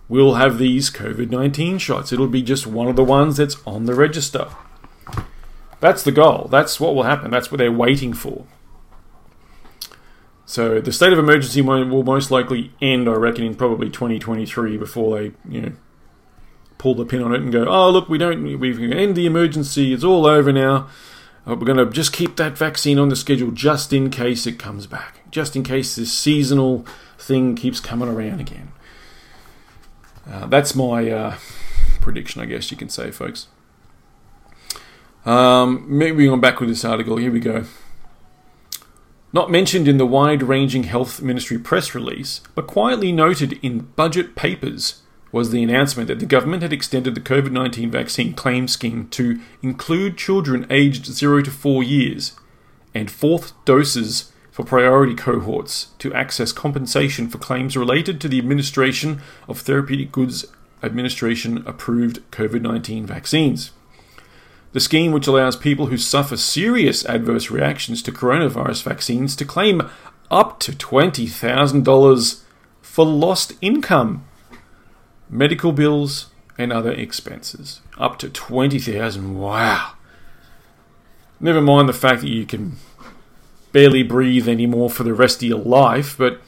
will 0.08 0.36
have 0.36 0.58
these 0.58 0.90
COVID 0.90 1.30
19 1.30 1.78
shots. 1.78 2.12
It'll 2.12 2.28
be 2.28 2.44
just 2.44 2.68
one 2.68 2.88
of 2.88 2.96
the 2.96 3.04
ones 3.04 3.38
that's 3.38 3.58
on 3.66 3.86
the 3.86 3.96
register. 3.96 4.48
That's 5.80 6.04
the 6.04 6.12
goal. 6.12 6.48
That's 6.50 6.80
what 6.80 6.96
will 6.96 7.04
happen. 7.04 7.32
That's 7.32 7.52
what 7.52 7.58
they're 7.58 7.72
waiting 7.72 8.14
for. 8.14 8.46
So 10.46 10.80
the 10.80 10.92
state 10.92 11.12
of 11.14 11.20
emergency 11.20 11.62
will 11.62 12.04
most 12.04 12.30
likely 12.30 12.72
end, 12.82 13.10
I 13.10 13.14
reckon, 13.14 13.44
in 13.44 13.56
probably 13.56 13.90
2023 13.90 14.78
before 14.78 15.18
they, 15.18 15.32
you 15.50 15.62
know, 15.62 15.72
pull 16.78 16.96
the 16.96 17.06
pin 17.06 17.24
on 17.24 17.34
it 17.34 17.42
and 17.42 17.52
go, 17.52 17.66
oh 17.66 17.90
look, 17.90 18.08
we 18.10 18.18
don't, 18.18 18.44
we 18.60 18.74
can 18.76 18.94
end 18.94 19.16
the 19.16 19.26
emergency. 19.26 19.94
It's 19.94 20.04
all 20.04 20.26
over 20.26 20.52
now. 20.52 20.90
Uh, 21.46 21.56
we're 21.56 21.66
going 21.66 21.78
to 21.78 21.90
just 21.90 22.14
keep 22.14 22.38
that 22.38 22.58
vaccine 22.58 22.98
on 22.98 23.10
the 23.10 23.16
schedule 23.16 23.52
just 23.52 23.92
in 23.92 24.10
case 24.10 24.48
it 24.48 24.58
comes 24.58 24.88
back, 24.88 25.30
just 25.30 25.56
in 25.56 25.64
case 25.64 25.96
this 25.96 26.12
seasonal 26.12 26.86
thing 27.18 27.56
keeps 27.56 27.80
coming 27.80 28.08
around 28.08 28.40
again. 28.40 28.72
Uh, 30.30 30.46
that's 30.48 30.74
my 30.74 31.10
uh, 31.10 31.38
prediction, 32.00 32.42
I 32.42 32.46
guess 32.46 32.72
you 32.72 32.78
can 32.78 32.90
say, 32.90 33.12
folks. 33.12 33.48
Um, 35.26 35.86
moving 35.90 36.30
on 36.30 36.40
back 36.40 36.60
with 36.60 36.70
this 36.70 36.86
article, 36.86 37.18
here 37.18 37.32
we 37.32 37.40
go. 37.40 37.66
Not 39.34 39.50
mentioned 39.50 39.88
in 39.88 39.98
the 39.98 40.06
wide 40.06 40.44
ranging 40.44 40.84
Health 40.84 41.22
Ministry 41.22 41.58
press 41.58 41.96
release, 41.96 42.42
but 42.56 42.68
quietly 42.68 43.12
noted 43.12 43.54
in 43.62 43.80
budget 43.96 44.36
papers, 44.36 45.03
was 45.34 45.50
the 45.50 45.64
announcement 45.64 46.08
that 46.08 46.20
the 46.20 46.26
government 46.26 46.62
had 46.62 46.72
extended 46.72 47.16
the 47.16 47.20
COVID 47.20 47.52
19 47.52 47.92
vaccine 47.92 48.34
claim 48.34 48.70
scheme 48.70 49.10
to 49.10 49.42
include 49.62 50.18
children 50.18 50.66
aged 50.70 51.08
0 51.08 51.42
to 51.42 51.52
4 51.52 51.84
years 51.84 52.34
and 52.94 53.12
fourth 53.12 53.52
doses 53.66 54.32
for 54.52 54.64
priority 54.64 55.16
cohorts 55.16 55.88
to 55.98 56.14
access 56.14 56.52
compensation 56.52 57.28
for 57.28 57.40
claims 57.40 57.76
related 57.76 58.22
to 58.22 58.30
the 58.30 58.38
administration 58.38 59.20
of 59.48 59.60
Therapeutic 59.60 60.12
Goods 60.12 60.46
Administration 60.84 61.64
approved 61.66 62.20
COVID 62.30 62.62
19 62.62 63.08
vaccines. 63.08 63.72
The 64.74 64.80
scheme, 64.80 65.12
which 65.12 65.28
allows 65.28 65.56
people 65.56 65.88
who 65.88 65.98
suffer 65.98 66.38
serious 66.38 67.06
adverse 67.06 67.50
reactions 67.50 68.04
to 68.04 68.12
coronavirus 68.12 68.84
vaccines 68.84 69.36
to 69.38 69.46
claim 69.46 69.90
up 70.30 70.60
to 70.60 70.72
$20,000 70.72 72.42
for 72.82 73.06
lost 73.06 73.54
income, 73.62 74.26
medical 75.34 75.72
bills, 75.72 76.28
and 76.58 76.72
other 76.72 76.92
expenses. 76.92 77.82
Up 77.98 78.20
to 78.20 78.30
20000 78.30 79.40
Wow. 79.40 79.94
Never 81.40 81.62
mind 81.62 81.90
the 81.90 81.94
fact 81.94 82.22
that 82.22 82.30
you 82.30 82.46
can 82.46 82.78
barely 83.72 84.04
breathe 84.04 84.48
anymore 84.48 84.90
for 84.90 85.04
the 85.04 85.14
rest 85.14 85.42
of 85.42 85.50
your 85.50 85.60
life, 85.60 86.16
but 86.18 86.40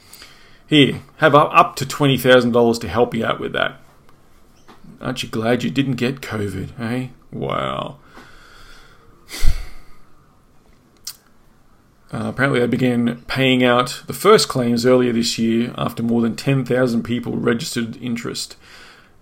here, 0.66 1.00
have 1.16 1.34
up 1.34 1.76
to 1.76 1.84
$20,000 1.84 2.80
to 2.80 2.88
help 2.88 3.14
you 3.14 3.24
out 3.24 3.40
with 3.40 3.52
that. 3.52 3.80
Aren't 5.00 5.22
you 5.22 5.28
glad 5.28 5.62
you 5.62 5.70
didn't 5.70 5.96
get 5.96 6.20
COVID, 6.20 6.80
eh? 6.80 7.08
Wow. 7.32 7.98
Uh, 12.12 12.28
apparently, 12.28 12.60
they 12.60 12.66
began 12.66 13.22
paying 13.22 13.64
out 13.64 14.02
the 14.06 14.12
first 14.12 14.48
claims 14.48 14.86
earlier 14.86 15.12
this 15.12 15.38
year 15.38 15.74
after 15.76 16.02
more 16.02 16.20
than 16.20 16.36
10,000 16.36 17.02
people 17.02 17.36
registered 17.36 17.96
interest. 18.00 18.56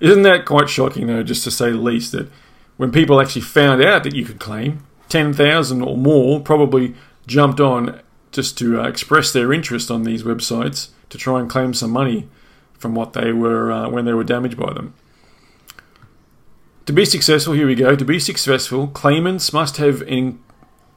Isn't 0.01 0.23
that 0.23 0.45
quite 0.45 0.69
shocking, 0.69 1.07
though, 1.07 1.23
just 1.23 1.45
to 1.45 1.51
say 1.51 1.71
the 1.71 1.79
least, 1.79 2.13
that 2.13 2.31
when 2.77 2.93
people 2.93 3.21
actually 3.21 3.43
found 3.43 3.83
out 3.83 4.05
that 4.05 4.15
you 4.15 4.25
could 4.25 4.39
claim, 4.39 4.85
10,000 5.09 5.81
or 5.81 5.97
more 5.97 6.41
probably 6.41 6.95
jumped 7.27 7.61
on 7.61 8.01
just 8.33 8.59
to 8.59 8.81
uh, 8.81 8.89
express 8.89 9.33
their 9.33 9.53
interest 9.53 9.91
on 9.91 10.03
these 10.03 10.25
websites 10.25 10.89
to 11.09 11.17
try 11.17 11.41
and 11.41 11.49
claim 11.49 11.73
some 11.73 11.91
money 11.91 12.29
from 12.77 12.95
what 12.95 13.13
they 13.13 13.33
were 13.33 13.71
uh, 13.71 13.89
when 13.89 14.05
they 14.05 14.13
were 14.13 14.25
damaged 14.25 14.59
by 14.59 14.73
them. 14.73 14.93
To 16.87 16.93
be 16.93 17.07
successful, 17.07 17.55
here 17.55 17.67
we 17.67 17.77
go. 17.77 17.97
To 17.97 18.05
be 18.05 18.19
successful, 18.19 18.89
claimants 18.89 19.53
must 19.53 19.79
have 19.79 20.03
in, 20.03 20.39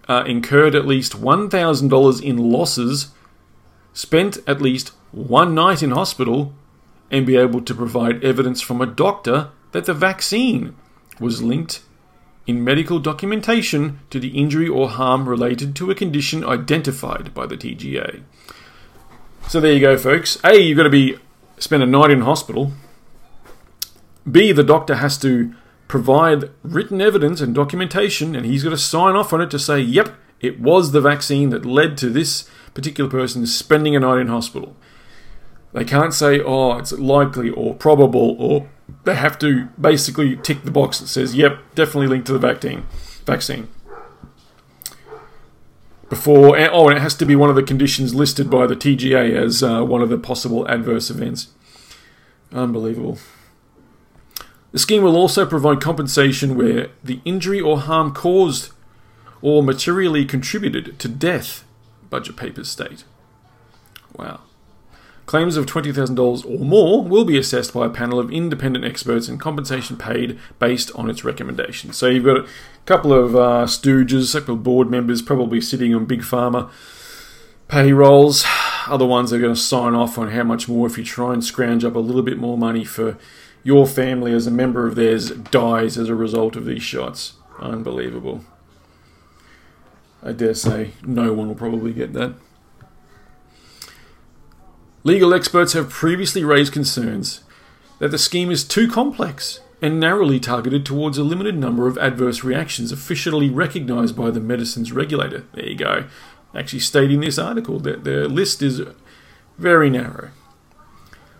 uh, 0.07 0.23
incurred 0.25 0.75
at 0.75 0.87
least 0.87 1.19
$1,000 1.19 2.21
in 2.21 2.37
losses, 2.37 3.11
spent 3.93 4.37
at 4.47 4.61
least 4.61 4.89
one 5.11 5.53
night 5.53 5.83
in 5.83 5.91
hospital, 5.91 6.53
and 7.09 7.25
be 7.25 7.37
able 7.37 7.61
to 7.61 7.73
provide 7.73 8.23
evidence 8.23 8.61
from 8.61 8.81
a 8.81 8.85
doctor 8.85 9.49
that 9.71 9.85
the 9.85 9.93
vaccine 9.93 10.75
was 11.19 11.41
linked 11.41 11.81
in 12.45 12.63
medical 12.63 12.99
documentation 12.99 13.99
to 14.09 14.19
the 14.19 14.29
injury 14.29 14.67
or 14.67 14.89
harm 14.89 15.27
related 15.27 15.75
to 15.75 15.91
a 15.91 15.95
condition 15.95 16.43
identified 16.45 17.33
by 17.33 17.45
the 17.45 17.57
TGA. 17.57 18.21
So 19.47 19.59
there 19.59 19.73
you 19.73 19.81
go, 19.81 19.97
folks. 19.97 20.37
A, 20.43 20.57
you've 20.57 20.77
got 20.77 20.83
to 20.83 20.89
be 20.89 21.17
spend 21.57 21.83
a 21.83 21.85
night 21.85 22.11
in 22.11 22.21
hospital. 22.21 22.71
B, 24.29 24.51
the 24.51 24.63
doctor 24.63 24.95
has 24.95 25.17
to 25.19 25.53
provide 25.87 26.51
written 26.63 27.01
evidence 27.01 27.41
and 27.41 27.55
documentation, 27.55 28.35
and 28.35 28.45
he's 28.45 28.63
got 28.63 28.71
to 28.71 28.77
sign 28.77 29.15
off 29.15 29.33
on 29.33 29.41
it 29.41 29.51
to 29.51 29.59
say, 29.59 29.79
yep, 29.79 30.15
it 30.39 30.59
was 30.59 30.91
the 30.91 31.01
vaccine 31.01 31.49
that 31.49 31.65
led 31.65 31.97
to 31.97 32.09
this 32.09 32.49
particular 32.73 33.09
person 33.09 33.45
spending 33.45 33.95
a 33.95 33.99
night 33.99 34.19
in 34.19 34.27
hospital. 34.27 34.75
They 35.73 35.85
can't 35.85 36.13
say, 36.13 36.39
oh, 36.39 36.77
it's 36.77 36.91
likely 36.91 37.49
or 37.49 37.73
probable, 37.75 38.35
or 38.39 38.69
they 39.03 39.15
have 39.15 39.39
to 39.39 39.65
basically 39.79 40.35
tick 40.37 40.63
the 40.63 40.71
box 40.71 40.99
that 40.99 41.07
says, 41.07 41.35
yep, 41.35 41.59
definitely 41.75 42.07
linked 42.07 42.27
to 42.27 42.33
the 42.33 42.39
vaccine. 42.39 42.85
Vaccine. 43.25 43.67
Before, 46.09 46.57
oh, 46.57 46.87
and 46.87 46.97
it 46.97 47.01
has 47.01 47.15
to 47.15 47.25
be 47.25 47.35
one 47.35 47.49
of 47.49 47.57
the 47.57 47.63
conditions 47.63 48.15
listed 48.15 48.49
by 48.49 48.65
the 48.65 48.75
TGA 48.75 49.35
as 49.35 49.61
uh, 49.61 49.83
one 49.83 50.01
of 50.01 50.09
the 50.09 50.17
possible 50.17 50.65
adverse 50.67 51.09
events. 51.09 51.49
Unbelievable. 52.53 53.17
The 54.71 54.79
scheme 54.79 55.03
will 55.03 55.15
also 55.15 55.45
provide 55.45 55.81
compensation 55.81 56.55
where 56.55 56.89
the 57.03 57.21
injury 57.25 57.61
or 57.61 57.79
harm 57.79 58.13
caused 58.13 58.71
or 59.41 59.63
materially 59.63 60.25
contributed 60.25 60.99
to 60.99 61.07
death, 61.07 61.63
budget 62.09 62.35
papers 62.35 62.69
state. 62.69 63.03
Wow. 64.15 64.41
Claims 65.25 65.57
of 65.57 65.65
$20,000 65.65 66.45
or 66.45 66.65
more 66.65 67.03
will 67.03 67.25
be 67.25 67.37
assessed 67.37 67.73
by 67.73 67.85
a 67.85 67.89
panel 67.89 68.17
of 68.17 68.31
independent 68.31 68.85
experts 68.85 69.27
and 69.27 69.39
compensation 69.39 69.97
paid 69.97 70.39
based 70.57 70.89
on 70.95 71.09
its 71.09 71.23
recommendations. 71.23 71.97
So 71.97 72.07
you've 72.07 72.23
got 72.23 72.37
a 72.37 72.47
couple 72.85 73.11
of 73.11 73.35
uh, 73.35 73.65
stooges, 73.65 74.33
a 74.33 74.39
couple 74.39 74.55
of 74.55 74.63
board 74.63 74.89
members 74.89 75.21
probably 75.21 75.59
sitting 75.59 75.93
on 75.93 76.05
big 76.05 76.21
pharma 76.21 76.69
payrolls. 77.67 78.45
Other 78.87 79.05
ones 79.05 79.33
are 79.33 79.39
going 79.39 79.53
to 79.53 79.59
sign 79.59 79.95
off 79.95 80.17
on 80.17 80.31
how 80.31 80.43
much 80.43 80.69
more 80.69 80.87
if 80.87 80.97
you 80.97 81.03
try 81.03 81.33
and 81.33 81.43
scrounge 81.43 81.83
up 81.83 81.95
a 81.95 81.99
little 81.99 82.21
bit 82.21 82.37
more 82.37 82.57
money 82.57 82.85
for 82.85 83.17
your 83.67 83.85
family 83.85 84.31
as 84.31 84.47
a 84.47 84.51
member 84.51 84.87
of 84.87 84.95
theirs 84.95 85.29
dies 85.29 85.97
as 85.97 86.07
a 86.07 86.15
result 86.15 86.55
of 86.55 86.63
these 86.63 86.81
shots. 86.81 87.33
Unbelievable. 87.59 88.45
I 90.23 90.31
dare 90.31 90.53
say 90.53 90.91
no 91.03 91.33
one 91.33 91.49
will 91.49 91.55
probably 91.55 91.91
get 91.91 92.13
that. 92.13 92.35
Legal 95.03 95.33
experts 95.33 95.73
have 95.73 95.89
previously 95.89 96.45
raised 96.45 96.71
concerns 96.71 97.41
that 97.99 98.11
the 98.11 98.17
scheme 98.17 98.49
is 98.49 98.63
too 98.63 98.89
complex 98.89 99.59
and 99.81 99.99
narrowly 99.99 100.39
targeted 100.39 100.85
towards 100.85 101.17
a 101.17 101.23
limited 101.23 101.57
number 101.57 101.87
of 101.87 101.97
adverse 101.97 102.45
reactions 102.45 102.93
officially 102.93 103.49
recognised 103.49 104.15
by 104.15 104.31
the 104.31 104.39
medicines 104.39 104.93
regulator. 104.93 105.43
There 105.51 105.67
you 105.67 105.75
go. 105.75 106.05
Actually, 106.55 106.79
stating 106.79 107.19
this 107.19 107.37
article 107.37 107.81
that 107.81 108.05
the 108.05 108.29
list 108.29 108.61
is 108.61 108.81
very 109.57 109.89
narrow. 109.89 110.29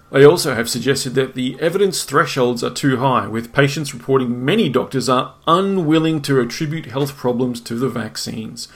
They 0.10 0.26
also 0.26 0.56
have 0.56 0.70
suggested 0.70 1.15
that 1.15 1.36
the 1.36 1.58
evidence 1.60 2.04
thresholds 2.04 2.63
are 2.63 2.74
too 2.74 2.98
high, 2.98 3.28
with 3.28 3.52
patients 3.52 3.93
reporting 3.93 4.46
many 4.46 4.70
doctors 4.70 5.10
are 5.10 5.36
unwilling 5.46 6.22
to 6.24 6.39
attribute 6.39 6.86
health 6.86 7.17
problems 7.17 7.60
to 7.62 7.76
the 7.76 7.89
vaccines. 7.89 8.70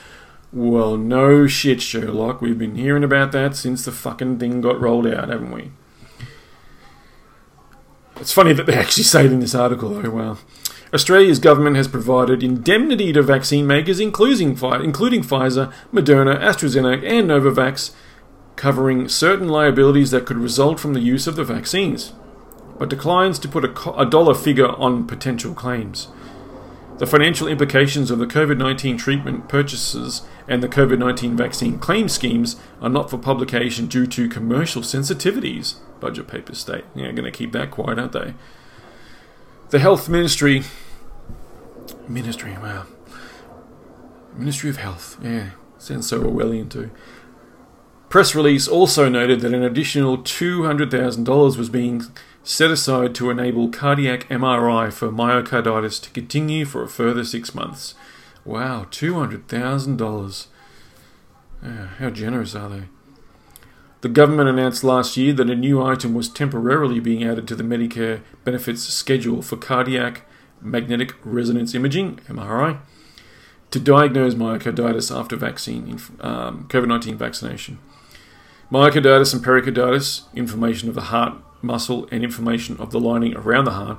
Well, 0.51 0.97
no 0.97 1.47
shit, 1.47 1.81
Sherlock. 1.81 2.41
We've 2.41 2.59
been 2.59 2.75
hearing 2.75 3.05
about 3.05 3.31
that 3.31 3.55
since 3.55 3.85
the 3.85 3.93
fucking 3.93 4.39
thing 4.39 4.59
got 4.59 4.81
rolled 4.81 5.07
out, 5.07 5.29
haven't 5.29 5.51
we? 5.51 5.71
It's 8.17 8.33
funny 8.33 8.51
that 8.53 8.65
they 8.65 8.75
actually 8.75 9.05
say 9.05 9.25
it 9.25 9.31
in 9.31 9.39
this 9.39 9.55
article, 9.55 9.89
though. 9.89 10.09
Well, 10.09 10.39
Australia's 10.93 11.39
government 11.39 11.77
has 11.77 11.87
provided 11.87 12.43
indemnity 12.43 13.13
to 13.13 13.21
vaccine 13.21 13.65
makers, 13.65 14.01
including, 14.01 14.49
including 14.49 15.23
Pfizer, 15.23 15.71
Moderna, 15.93 16.37
AstraZeneca, 16.41 17.09
and 17.09 17.29
Novavax, 17.29 17.93
covering 18.55 19.07
certain 19.07 19.47
liabilities 19.47 20.11
that 20.11 20.25
could 20.25 20.37
result 20.37 20.79
from 20.79 20.93
the 20.93 20.99
use 20.99 21.27
of 21.27 21.35
the 21.35 21.43
vaccines, 21.43 22.13
but 22.77 22.89
declines 22.89 23.39
to 23.39 23.47
put 23.47 23.65
a, 23.65 23.91
a 23.97 24.05
dollar 24.05 24.33
figure 24.33 24.69
on 24.69 25.07
potential 25.07 25.53
claims. 25.53 26.07
The 27.01 27.07
financial 27.07 27.47
implications 27.47 28.11
of 28.11 28.19
the 28.19 28.27
COVID 28.27 28.57
19 28.57 28.95
treatment 28.95 29.49
purchases 29.49 30.21
and 30.47 30.61
the 30.61 30.69
COVID 30.69 30.99
19 30.99 31.35
vaccine 31.35 31.79
claim 31.79 32.07
schemes 32.07 32.57
are 32.79 32.89
not 32.89 33.09
for 33.09 33.17
publication 33.17 33.87
due 33.87 34.05
to 34.05 34.29
commercial 34.29 34.83
sensitivities, 34.83 35.77
budget 35.99 36.27
papers 36.27 36.59
state. 36.59 36.83
Yeah, 36.93 37.11
going 37.11 37.23
to 37.23 37.31
keep 37.31 37.53
that 37.53 37.71
quiet, 37.71 37.97
aren't 37.97 38.11
they? 38.11 38.35
The 39.71 39.79
Health 39.79 40.09
Ministry. 40.09 40.63
Ministry, 42.07 42.51
wow. 42.61 42.85
Ministry 44.35 44.69
of 44.69 44.77
Health, 44.77 45.17
yeah. 45.23 45.51
Sounds 45.79 46.07
so 46.07 46.21
Orwellian 46.21 46.69
too. 46.69 46.91
Press 48.11 48.35
release 48.35 48.67
also 48.67 49.07
noted 49.07 49.39
that 49.39 49.53
an 49.53 49.63
additional 49.63 50.17
$200,000 50.17 51.57
was 51.57 51.69
being 51.69 52.03
set 52.43 52.69
aside 52.69 53.15
to 53.15 53.29
enable 53.29 53.69
cardiac 53.69 54.27
MRI 54.27 54.91
for 54.91 55.07
myocarditis 55.07 56.01
to 56.01 56.09
continue 56.09 56.65
for 56.65 56.83
a 56.83 56.89
further 56.89 57.23
six 57.23 57.55
months. 57.55 57.95
Wow, 58.43 58.85
$200,000. 58.91 60.47
Yeah, 61.63 61.87
how 61.99 62.09
generous 62.09 62.53
are 62.53 62.67
they? 62.67 62.83
The 64.01 64.09
government 64.09 64.49
announced 64.49 64.83
last 64.83 65.15
year 65.15 65.31
that 65.31 65.49
a 65.49 65.55
new 65.55 65.81
item 65.81 66.13
was 66.13 66.27
temporarily 66.27 66.99
being 66.99 67.23
added 67.23 67.47
to 67.47 67.55
the 67.55 67.63
Medicare 67.63 68.23
benefits 68.43 68.81
schedule 68.81 69.41
for 69.41 69.55
cardiac 69.55 70.23
magnetic 70.59 71.13
resonance 71.23 71.73
imaging, 71.73 72.17
MRI, 72.27 72.77
to 73.69 73.79
diagnose 73.79 74.33
myocarditis 74.33 75.17
after 75.17 75.37
vaccine 75.37 75.97
um, 76.19 76.67
COVID 76.67 76.89
19 76.89 77.17
vaccination. 77.17 77.79
Myocarditis 78.71 79.33
and 79.33 79.43
pericarditis, 79.43 80.23
inflammation 80.33 80.89
of 80.89 80.95
the 80.95 81.01
heart 81.01 81.33
muscle, 81.61 82.07
and 82.11 82.23
inflammation 82.23 82.77
of 82.77 82.91
the 82.91 82.99
lining 82.99 83.35
around 83.35 83.65
the 83.65 83.71
heart, 83.71 83.97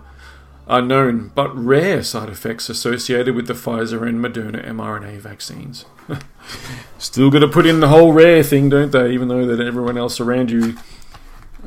are 0.66 0.82
known 0.82 1.30
but 1.34 1.54
rare 1.56 2.02
side 2.02 2.28
effects 2.28 2.68
associated 2.68 3.34
with 3.34 3.46
the 3.46 3.52
Pfizer 3.52 4.08
and 4.08 4.18
Moderna 4.18 4.64
mRNA 4.66 5.18
vaccines. 5.18 5.84
Still 6.98 7.30
got 7.30 7.40
to 7.40 7.48
put 7.48 7.66
in 7.66 7.80
the 7.80 7.88
whole 7.88 8.12
rare 8.12 8.42
thing, 8.42 8.68
don't 8.68 8.92
they? 8.92 9.12
Even 9.12 9.28
though 9.28 9.44
that 9.46 9.64
everyone 9.64 9.98
else 9.98 10.20
around 10.20 10.50
you 10.50 10.76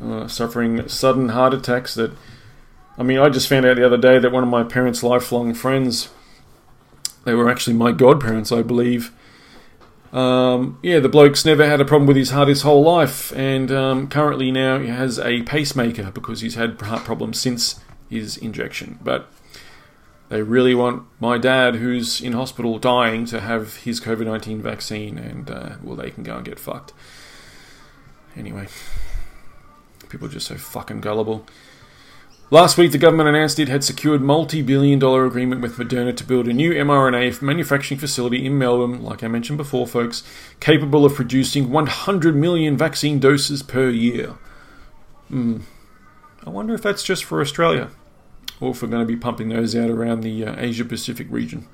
uh, 0.02 0.28
suffering 0.28 0.88
sudden 0.88 1.30
heart 1.30 1.54
attacks. 1.54 1.94
That 1.94 2.12
I 2.98 3.02
mean, 3.02 3.18
I 3.18 3.28
just 3.28 3.48
found 3.48 3.66
out 3.66 3.76
the 3.76 3.86
other 3.86 3.96
day 3.96 4.18
that 4.18 4.32
one 4.32 4.42
of 4.42 4.48
my 4.48 4.64
parents' 4.64 5.02
lifelong 5.02 5.54
friends, 5.54 6.10
they 7.24 7.34
were 7.34 7.50
actually 7.50 7.76
my 7.76 7.92
godparents, 7.92 8.52
I 8.52 8.62
believe. 8.62 9.12
Um, 10.12 10.78
yeah, 10.82 11.00
the 11.00 11.08
bloke's 11.08 11.44
never 11.44 11.66
had 11.66 11.80
a 11.80 11.84
problem 11.84 12.06
with 12.06 12.16
his 12.16 12.30
heart 12.30 12.48
his 12.48 12.62
whole 12.62 12.82
life, 12.82 13.32
and 13.36 13.70
um, 13.70 14.08
currently 14.08 14.50
now 14.50 14.78
he 14.78 14.88
has 14.88 15.18
a 15.18 15.42
pacemaker 15.42 16.10
because 16.10 16.40
he's 16.40 16.54
had 16.54 16.80
heart 16.80 17.04
problems 17.04 17.40
since 17.40 17.80
his 18.08 18.36
injection. 18.36 18.98
But 19.02 19.28
they 20.28 20.42
really 20.42 20.74
want 20.74 21.04
my 21.20 21.38
dad, 21.38 21.76
who's 21.76 22.20
in 22.20 22.32
hospital 22.32 22.78
dying, 22.78 23.26
to 23.26 23.40
have 23.40 23.78
his 23.78 24.00
COVID 24.00 24.26
19 24.26 24.62
vaccine, 24.62 25.18
and 25.18 25.50
uh, 25.50 25.76
well, 25.82 25.96
they 25.96 26.10
can 26.10 26.22
go 26.22 26.36
and 26.36 26.44
get 26.44 26.58
fucked. 26.58 26.92
Anyway, 28.36 28.66
people 30.08 30.28
are 30.28 30.30
just 30.30 30.46
so 30.46 30.56
fucking 30.56 31.00
gullible. 31.00 31.46
Last 32.48 32.78
week, 32.78 32.92
the 32.92 32.98
government 32.98 33.28
announced 33.28 33.58
it 33.58 33.68
had 33.68 33.82
secured 33.82 34.22
multi-billion 34.22 35.00
dollar 35.00 35.26
agreement 35.26 35.62
with 35.62 35.76
Moderna 35.76 36.16
to 36.16 36.22
build 36.22 36.46
a 36.46 36.52
new 36.52 36.72
mRNA 36.72 37.42
manufacturing 37.42 37.98
facility 37.98 38.46
in 38.46 38.56
Melbourne, 38.56 39.02
like 39.02 39.24
I 39.24 39.28
mentioned 39.28 39.58
before, 39.58 39.84
folks, 39.84 40.22
capable 40.60 41.04
of 41.04 41.16
producing 41.16 41.72
100 41.72 42.36
million 42.36 42.76
vaccine 42.76 43.18
doses 43.18 43.64
per 43.64 43.88
year. 43.90 44.36
Hmm. 45.26 45.62
I 46.46 46.50
wonder 46.50 46.72
if 46.72 46.82
that's 46.82 47.02
just 47.02 47.24
for 47.24 47.40
Australia, 47.40 47.90
or 48.60 48.70
if 48.70 48.80
we're 48.80 48.90
going 48.90 49.02
to 49.02 49.12
be 49.12 49.16
pumping 49.16 49.48
those 49.48 49.74
out 49.74 49.90
around 49.90 50.20
the 50.20 50.44
uh, 50.44 50.54
Asia 50.56 50.84
Pacific 50.84 51.26
region. 51.28 51.66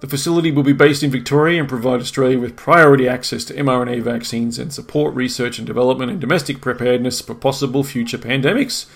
The 0.00 0.08
facility 0.08 0.50
will 0.50 0.62
be 0.62 0.72
based 0.72 1.02
in 1.02 1.10
Victoria 1.10 1.60
and 1.60 1.68
provide 1.68 2.00
Australia 2.00 2.38
with 2.38 2.56
priority 2.56 3.06
access 3.06 3.44
to 3.44 3.54
mRNA 3.54 4.02
vaccines 4.02 4.58
and 4.58 4.72
support 4.72 5.14
research 5.14 5.58
and 5.58 5.66
development 5.66 6.10
and 6.10 6.18
domestic 6.18 6.62
preparedness 6.62 7.20
for 7.20 7.34
possible 7.34 7.84
future 7.84 8.16
pandemics. 8.16 8.86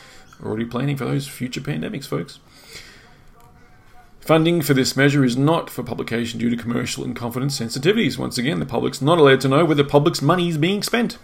Already 0.42 0.64
planning 0.64 0.96
for 0.96 1.04
those 1.04 1.28
future 1.28 1.60
pandemics, 1.60 2.06
folks. 2.06 2.38
Funding 4.20 4.62
for 4.62 4.72
this 4.72 4.96
measure 4.96 5.22
is 5.22 5.36
not 5.36 5.68
for 5.68 5.82
publication 5.82 6.40
due 6.40 6.48
to 6.48 6.56
commercial 6.56 7.04
and 7.04 7.14
confidence 7.14 7.60
sensitivities. 7.60 8.16
Once 8.16 8.38
again, 8.38 8.58
the 8.58 8.64
public's 8.64 9.02
not 9.02 9.18
allowed 9.18 9.42
to 9.42 9.48
know 9.48 9.66
where 9.66 9.74
the 9.74 9.84
public's 9.84 10.22
money 10.22 10.48
is 10.48 10.56
being 10.56 10.82
spent. 10.82 11.18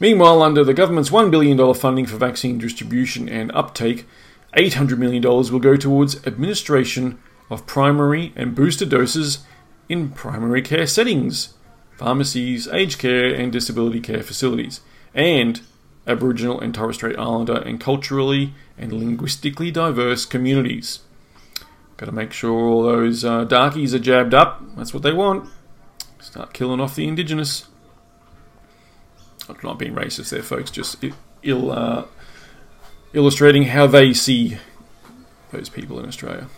Meanwhile, 0.00 0.42
under 0.42 0.64
the 0.64 0.74
government's 0.74 1.10
$1 1.10 1.30
billion 1.30 1.74
funding 1.74 2.06
for 2.06 2.16
vaccine 2.16 2.58
distribution 2.58 3.28
and 3.28 3.52
uptake, 3.52 4.08
$800 4.56 4.98
million 4.98 5.22
will 5.22 5.60
go 5.60 5.76
towards 5.76 6.26
administration 6.26 7.20
of 7.50 7.66
primary 7.66 8.32
and 8.36 8.54
booster 8.54 8.86
doses 8.86 9.40
in 9.88 10.10
primary 10.10 10.62
care 10.62 10.86
settings, 10.86 11.54
pharmacies, 11.96 12.68
aged 12.68 12.98
care, 12.98 13.32
and 13.32 13.50
disability 13.50 14.00
care 14.00 14.22
facilities, 14.22 14.80
and 15.14 15.62
Aboriginal 16.06 16.60
and 16.60 16.74
Torres 16.74 16.96
Strait 16.96 17.18
Islander 17.18 17.58
and 17.58 17.78
culturally 17.78 18.54
and 18.78 18.92
linguistically 18.92 19.70
diverse 19.70 20.24
communities. 20.24 21.00
Got 21.98 22.06
to 22.06 22.12
make 22.12 22.32
sure 22.32 22.52
all 22.52 22.82
those 22.82 23.24
uh, 23.24 23.44
darkies 23.44 23.94
are 23.94 23.98
jabbed 23.98 24.32
up. 24.32 24.62
That's 24.76 24.94
what 24.94 25.02
they 25.02 25.12
want. 25.12 25.50
Start 26.20 26.52
killing 26.52 26.80
off 26.80 26.94
the 26.94 27.06
indigenous. 27.06 27.66
I'm 29.48 29.56
not 29.62 29.78
being 29.78 29.94
racist 29.94 30.30
there, 30.30 30.42
folks. 30.42 30.70
Just 30.70 31.04
ill, 31.42 31.70
uh, 31.70 32.04
illustrating 33.12 33.64
how 33.64 33.86
they 33.86 34.12
see 34.12 34.58
those 35.50 35.68
people 35.68 35.98
in 35.98 36.06
Australia. 36.06 36.48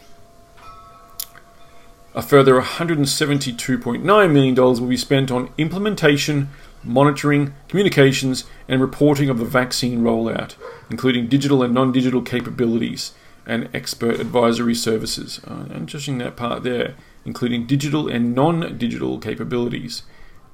A 2.13 2.23
further 2.23 2.61
$172.9 2.61 4.33
million 4.33 4.55
will 4.55 4.87
be 4.87 4.97
spent 4.97 5.31
on 5.31 5.51
implementation, 5.57 6.49
monitoring, 6.83 7.55
communications, 7.69 8.45
and 8.67 8.81
reporting 8.81 9.29
of 9.31 9.39
the 9.39 9.45
vaccine 9.45 10.01
rollout, 10.01 10.57
including 10.91 11.29
digital 11.29 11.63
and 11.63 11.73
non 11.73 11.93
digital 11.93 12.21
capabilities 12.21 13.13
and 13.47 13.69
expert 13.73 14.19
advisory 14.19 14.75
services. 14.75 15.41
Uh, 15.47 15.67
interesting 15.73 16.19
that 16.19 16.37
part 16.37 16.65
there, 16.65 16.97
including 17.25 17.67
digital 17.67 18.09
and 18.09 18.35
non 18.35 18.77
digital 18.77 19.19
capabilities. 19.19 20.03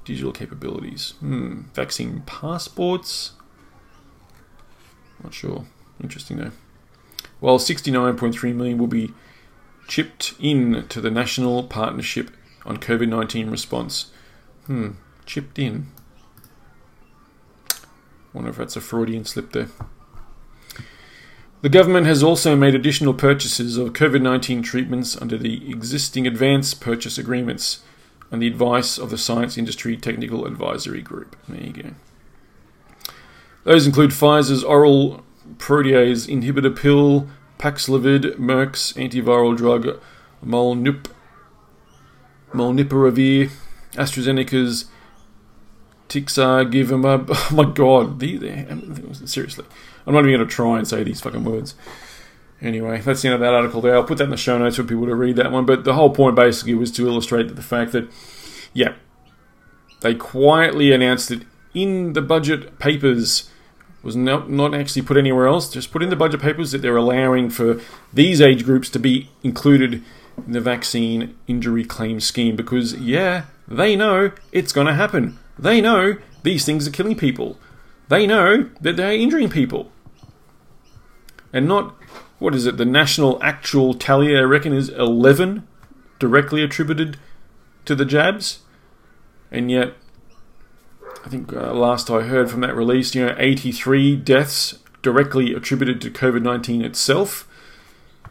Digital 0.05 0.31
capabilities. 0.31 1.15
Hmm. 1.19 1.61
Vaccine 1.73 2.21
passports? 2.25 3.33
Not 5.23 5.33
sure. 5.33 5.65
Interesting 6.01 6.37
though. 6.37 6.51
While 7.39 7.57
69.3 7.57 8.55
million 8.55 8.77
will 8.77 8.87
be 8.87 9.13
chipped 9.87 10.33
in 10.39 10.87
to 10.89 11.01
the 11.01 11.09
National 11.09 11.63
Partnership 11.63 12.31
on 12.65 12.77
COVID 12.77 13.07
19 13.07 13.49
Response. 13.49 14.11
Hmm, 14.65 14.91
chipped 15.25 15.57
in. 15.57 15.87
Wonder 18.33 18.49
if 18.49 18.57
that's 18.57 18.75
a 18.75 18.81
Freudian 18.81 19.25
slip 19.25 19.53
there. 19.53 19.69
The 21.61 21.69
government 21.69 22.05
has 22.05 22.21
also 22.21 22.55
made 22.55 22.75
additional 22.75 23.13
purchases 23.13 23.77
of 23.77 23.93
COVID 23.93 24.21
19 24.21 24.61
treatments 24.61 25.19
under 25.19 25.37
the 25.37 25.71
existing 25.71 26.27
advance 26.27 26.73
purchase 26.73 27.17
agreements 27.17 27.81
and 28.29 28.41
the 28.41 28.47
advice 28.47 28.97
of 28.97 29.09
the 29.09 29.17
Science 29.17 29.57
Industry 29.57 29.97
Technical 29.97 30.45
Advisory 30.45 31.01
Group. 31.01 31.35
There 31.47 31.63
you 31.63 31.73
go. 31.73 31.89
Those 33.63 33.87
include 33.87 34.11
Pfizer's 34.11 34.63
oral 34.63 35.23
protease 35.57 36.27
inhibitor 36.27 36.75
pill 36.75 37.27
Paxlovid, 37.57 38.37
Merck's 38.37 38.93
antiviral 38.93 39.55
drug 39.55 39.99
Molnup, 40.45 41.07
Molnupiravir, 42.51 43.51
AstraZeneca's 43.93 44.85
Tixagevimab. 46.09 47.29
Oh 47.51 47.55
my 47.55 47.71
god, 47.71 48.19
these, 48.19 49.29
seriously. 49.29 49.65
I'm 50.05 50.13
not 50.13 50.19
even 50.19 50.37
going 50.37 50.47
to 50.47 50.53
try 50.53 50.77
and 50.77 50.87
say 50.87 51.03
these 51.03 51.21
fucking 51.21 51.43
words. 51.43 51.75
Anyway, 52.61 53.01
that's 53.01 53.21
the 53.21 53.27
end 53.27 53.35
of 53.35 53.41
that 53.41 53.53
article 53.53 53.81
there. 53.81 53.95
I'll 53.95 54.03
put 54.03 54.17
that 54.17 54.25
in 54.25 54.29
the 54.29 54.37
show 54.37 54.57
notes 54.57 54.77
for 54.77 54.83
people 54.83 55.05
to 55.05 55.15
read 55.15 55.35
that 55.35 55.51
one. 55.51 55.65
But 55.65 55.83
the 55.83 55.93
whole 55.93 56.09
point 56.09 56.35
basically 56.35 56.73
was 56.73 56.91
to 56.93 57.07
illustrate 57.07 57.55
the 57.55 57.61
fact 57.61 57.91
that, 57.91 58.09
yeah, 58.73 58.93
they 60.01 60.15
quietly 60.15 60.91
announced 60.91 61.29
it 61.29 61.43
in 61.73 62.13
the 62.13 62.21
budget 62.21 62.79
papers 62.79 63.49
was 64.07 64.15
not, 64.15 64.49
not 64.49 64.73
actually 64.73 65.01
put 65.01 65.17
anywhere 65.17 65.47
else, 65.47 65.69
just 65.69 65.91
put 65.91 66.01
in 66.01 66.09
the 66.09 66.15
budget 66.15 66.39
papers 66.39 66.71
that 66.71 66.81
they're 66.81 66.95
allowing 66.95 67.49
for 67.49 67.81
these 68.13 68.39
age 68.39 68.63
groups 68.63 68.89
to 68.89 68.97
be 68.97 69.29
included 69.43 70.01
in 70.45 70.53
the 70.53 70.61
vaccine 70.61 71.35
injury 71.45 71.83
claim 71.83 72.21
scheme 72.21 72.55
because, 72.55 72.93
yeah, 72.93 73.47
they 73.67 73.97
know 73.97 74.31
it's 74.53 74.71
going 74.71 74.87
to 74.87 74.93
happen. 74.93 75.37
They 75.59 75.81
know 75.81 76.15
these 76.43 76.63
things 76.63 76.87
are 76.87 76.91
killing 76.91 77.17
people. 77.17 77.59
They 78.07 78.25
know 78.25 78.69
that 78.79 78.95
they're 78.95 79.11
injuring 79.11 79.49
people. 79.49 79.91
And 81.51 81.67
not, 81.67 81.93
what 82.39 82.55
is 82.55 82.65
it, 82.65 82.77
the 82.77 82.85
national 82.85 83.43
actual 83.43 83.93
tally, 83.93 84.37
I 84.37 84.41
reckon, 84.43 84.71
is 84.71 84.87
11 84.87 85.67
directly 86.17 86.63
attributed 86.63 87.17
to 87.83 87.93
the 87.93 88.05
jabs. 88.05 88.59
And 89.51 89.69
yet, 89.69 89.95
I 91.27 91.29
think 91.29 91.51
uh, 91.51 91.73
last 91.73 92.09
I 92.09 92.21
heard 92.21 92.49
from 92.49 92.61
that 92.61 92.73
release, 92.73 93.13
you 93.13 93.25
know, 93.25 93.35
83 93.37 94.15
deaths 94.15 94.79
directly 95.01 95.53
attributed 95.53 95.99
to 95.99 96.09
COVID 96.09 96.41
19 96.41 96.81
itself. 96.85 97.45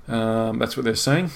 Um, 0.09 0.59
that's 0.59 0.79
what 0.79 0.85
they're 0.85 0.95
saying. 0.95 1.31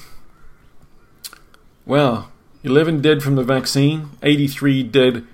Well, 1.85 2.33
11 2.65 3.03
dead 3.03 3.23
from 3.23 3.35
the 3.35 3.45
vaccine, 3.45 4.09
83 4.23 4.85
dead 4.85 5.27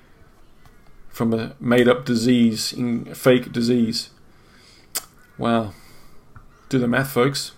from 1.08 1.32
a 1.32 1.54
made 1.60 1.86
up 1.86 2.04
disease, 2.04 2.72
in 2.72 3.14
fake 3.14 3.52
disease. 3.52 4.10
Wow. 5.38 5.74
Do 6.68 6.80
the 6.80 6.88
math, 6.88 7.12
folks. 7.12 7.52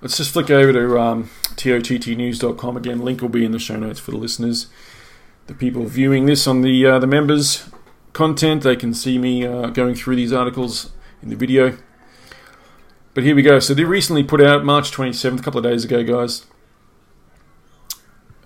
Let's 0.00 0.16
just 0.16 0.30
flick 0.30 0.48
over 0.48 0.72
to 0.72 1.00
um, 1.00 1.30
tottnews.com 1.56 2.76
again. 2.76 3.00
Link 3.00 3.20
will 3.20 3.28
be 3.28 3.44
in 3.44 3.50
the 3.50 3.58
show 3.58 3.80
notes 3.80 3.98
for 3.98 4.12
the 4.12 4.16
listeners 4.16 4.68
the 5.46 5.54
people 5.54 5.84
viewing 5.84 6.26
this 6.26 6.46
on 6.46 6.62
the 6.62 6.86
uh, 6.86 6.98
the 6.98 7.06
members 7.06 7.68
content, 8.14 8.62
they 8.62 8.76
can 8.76 8.94
see 8.94 9.18
me 9.18 9.44
uh, 9.44 9.68
going 9.68 9.94
through 9.94 10.16
these 10.16 10.32
articles 10.32 10.92
in 11.22 11.28
the 11.28 11.36
video. 11.36 11.76
But 13.12 13.24
here 13.24 13.36
we 13.36 13.42
go. 13.42 13.58
So 13.58 13.74
they 13.74 13.84
recently 13.84 14.24
put 14.24 14.40
out 14.40 14.64
March 14.64 14.90
27th, 14.90 15.40
a 15.40 15.42
couple 15.42 15.58
of 15.58 15.64
days 15.64 15.84
ago, 15.84 16.02
guys. 16.02 16.46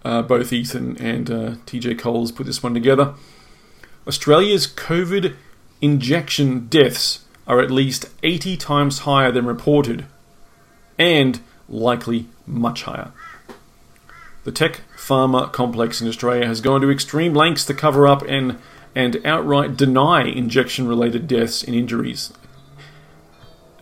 Uh, 0.04 0.22
both 0.22 0.52
Ethan 0.52 0.96
and 0.98 1.30
uh, 1.30 1.50
TJ 1.66 1.98
Coles 1.98 2.32
put 2.32 2.46
this 2.46 2.62
one 2.62 2.74
together. 2.74 3.14
Australia's 4.06 4.66
COVID 4.66 5.34
injection 5.80 6.66
deaths 6.68 7.24
are 7.46 7.61
at 7.61 7.70
least 7.70 8.08
80 8.22 8.56
times 8.56 9.00
higher 9.00 9.32
than 9.32 9.46
reported, 9.46 10.06
and 10.98 11.40
likely 11.68 12.26
much 12.46 12.82
higher. 12.84 13.12
The 14.44 14.52
tech 14.52 14.82
pharma 15.09 15.51
complex 15.53 16.03
in 16.03 16.09
Australia 16.09 16.47
has 16.47 16.61
gone 16.61 16.83
to 16.83 16.90
extreme 16.90 17.33
lengths 17.33 17.64
to 17.64 17.73
cover 17.73 18.07
up 18.07 18.23
and, 18.29 18.59
and 18.94 19.25
outright 19.25 19.77
deny 19.77 20.23
injection 20.25 20.87
related 20.87 21.27
deaths 21.27 21.62
and 21.62 21.75
injuries. 21.75 22.33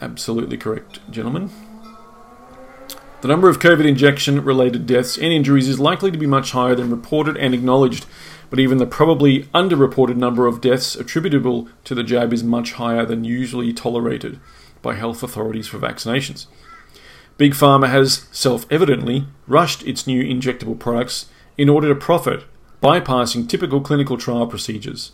Absolutely 0.00 0.56
correct, 0.56 1.00
gentlemen. 1.10 1.50
The 3.22 3.28
number 3.28 3.48
of 3.48 3.58
COVID 3.58 3.86
injection 3.86 4.44
related 4.44 4.86
deaths 4.86 5.16
and 5.16 5.32
injuries 5.32 5.68
is 5.68 5.80
likely 5.80 6.12
to 6.12 6.18
be 6.18 6.26
much 6.26 6.52
higher 6.52 6.74
than 6.74 6.90
reported 6.90 7.36
and 7.36 7.54
acknowledged, 7.54 8.06
but 8.50 8.60
even 8.60 8.78
the 8.78 8.86
probably 8.86 9.44
underreported 9.46 10.16
number 10.16 10.46
of 10.46 10.60
deaths 10.60 10.94
attributable 10.94 11.68
to 11.84 11.94
the 11.94 12.04
jab 12.04 12.32
is 12.32 12.44
much 12.44 12.72
higher 12.72 13.04
than 13.04 13.24
usually 13.24 13.72
tolerated 13.72 14.38
by 14.80 14.94
health 14.94 15.22
authorities 15.24 15.66
for 15.66 15.78
vaccinations. 15.78 16.46
Big 17.38 17.52
Pharma 17.52 17.88
has 17.90 18.26
self 18.32 18.66
evidently 18.70 19.26
rushed 19.46 19.82
its 19.82 20.06
new 20.06 20.22
injectable 20.22 20.78
products 20.78 21.26
in 21.58 21.68
order 21.68 21.88
to 21.88 21.94
profit, 21.94 22.44
bypassing 22.82 23.48
typical 23.48 23.80
clinical 23.80 24.16
trial 24.16 24.46
procedures. 24.46 25.12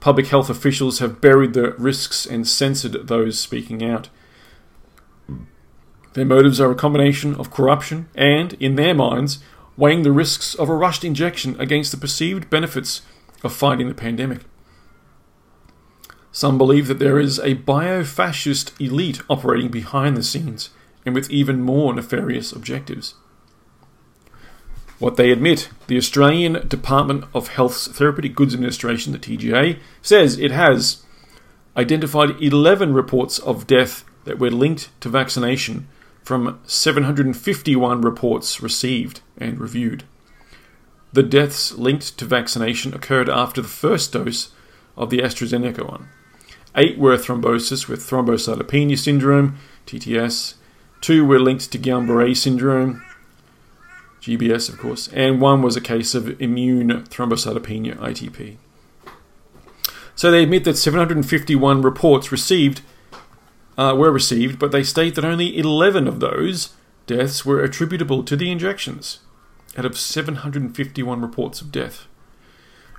Public 0.00 0.26
health 0.26 0.50
officials 0.50 0.98
have 0.98 1.20
buried 1.20 1.54
the 1.54 1.72
risks 1.72 2.26
and 2.26 2.46
censored 2.46 3.06
those 3.06 3.38
speaking 3.38 3.84
out. 3.84 4.08
Their 6.14 6.24
motives 6.24 6.60
are 6.60 6.70
a 6.70 6.76
combination 6.76 7.34
of 7.36 7.50
corruption 7.50 8.08
and, 8.14 8.52
in 8.54 8.74
their 8.74 8.94
minds, 8.94 9.38
weighing 9.76 10.02
the 10.02 10.12
risks 10.12 10.54
of 10.54 10.68
a 10.68 10.74
rushed 10.74 11.04
injection 11.04 11.58
against 11.60 11.90
the 11.90 11.96
perceived 11.96 12.50
benefits 12.50 13.02
of 13.42 13.52
fighting 13.52 13.88
the 13.88 13.94
pandemic. 13.94 14.40
Some 16.32 16.58
believe 16.58 16.88
that 16.88 16.98
there 16.98 17.18
is 17.18 17.38
a 17.38 17.54
bio 17.54 18.04
fascist 18.04 18.78
elite 18.80 19.22
operating 19.28 19.70
behind 19.70 20.16
the 20.16 20.22
scenes 20.22 20.70
and 21.04 21.14
with 21.14 21.30
even 21.30 21.60
more 21.60 21.92
nefarious 21.94 22.52
objectives. 22.52 23.14
What 24.98 25.16
they 25.16 25.30
admit, 25.30 25.68
the 25.86 25.96
Australian 25.96 26.66
Department 26.68 27.24
of 27.34 27.48
Health's 27.48 27.88
Therapeutic 27.88 28.34
Goods 28.34 28.54
Administration, 28.54 29.12
the 29.12 29.18
TGA, 29.18 29.78
says 30.00 30.38
it 30.38 30.50
has 30.50 31.04
identified 31.76 32.40
11 32.40 32.94
reports 32.94 33.38
of 33.40 33.66
death 33.66 34.04
that 34.24 34.38
were 34.38 34.50
linked 34.50 34.88
to 35.00 35.08
vaccination 35.08 35.88
from 36.22 36.58
751 36.64 38.00
reports 38.00 38.62
received 38.62 39.20
and 39.36 39.60
reviewed. 39.60 40.04
The 41.12 41.22
deaths 41.22 41.72
linked 41.72 42.16
to 42.18 42.24
vaccination 42.24 42.94
occurred 42.94 43.28
after 43.28 43.60
the 43.60 43.68
first 43.68 44.12
dose 44.12 44.52
of 44.96 45.10
the 45.10 45.18
AstraZeneca 45.18 45.88
one. 45.88 46.08
Eight 46.76 46.98
were 46.98 47.16
thrombosis 47.16 47.88
with 47.88 48.00
thrombocytopenia 48.00 48.98
syndrome, 48.98 49.58
TTS. 49.86 50.54
Two 51.04 51.26
were 51.26 51.38
linked 51.38 51.70
to 51.70 51.78
Guillain 51.78 52.06
Barre 52.06 52.34
syndrome, 52.34 53.04
GBS, 54.22 54.70
of 54.70 54.78
course, 54.78 55.06
and 55.08 55.38
one 55.38 55.60
was 55.60 55.76
a 55.76 55.80
case 55.82 56.14
of 56.14 56.40
immune 56.40 56.88
thrombocytopenia, 56.88 57.98
ITP. 57.98 58.56
So 60.14 60.30
they 60.30 60.42
admit 60.42 60.64
that 60.64 60.78
751 60.78 61.82
reports 61.82 62.32
received 62.32 62.80
uh, 63.76 63.94
were 63.94 64.10
received, 64.10 64.58
but 64.58 64.72
they 64.72 64.82
state 64.82 65.14
that 65.16 65.26
only 65.26 65.58
11 65.58 66.08
of 66.08 66.20
those 66.20 66.70
deaths 67.06 67.44
were 67.44 67.62
attributable 67.62 68.24
to 68.24 68.34
the 68.34 68.50
injections, 68.50 69.18
out 69.76 69.84
of 69.84 69.98
751 69.98 71.20
reports 71.20 71.60
of 71.60 71.70
death. 71.70 72.06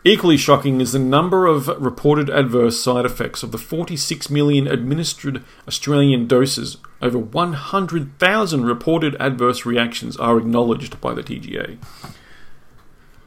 Equally 0.07 0.37
shocking 0.37 0.81
is 0.81 0.91
the 0.91 0.99
number 0.99 1.47
of 1.47 1.67
reported 1.67 2.29
adverse 2.29 2.79
side 2.79 3.05
effects 3.05 3.41
of 3.41 3.51
the 3.51 3.57
46 3.57 4.29
million 4.29 4.67
administered 4.67 5.43
Australian 5.67 6.27
doses. 6.27 6.77
Over 7.01 7.17
100,000 7.17 8.65
reported 8.65 9.15
adverse 9.19 9.65
reactions 9.65 10.15
are 10.17 10.37
acknowledged 10.37 11.01
by 11.01 11.15
the 11.15 11.23
TGA. 11.23 11.79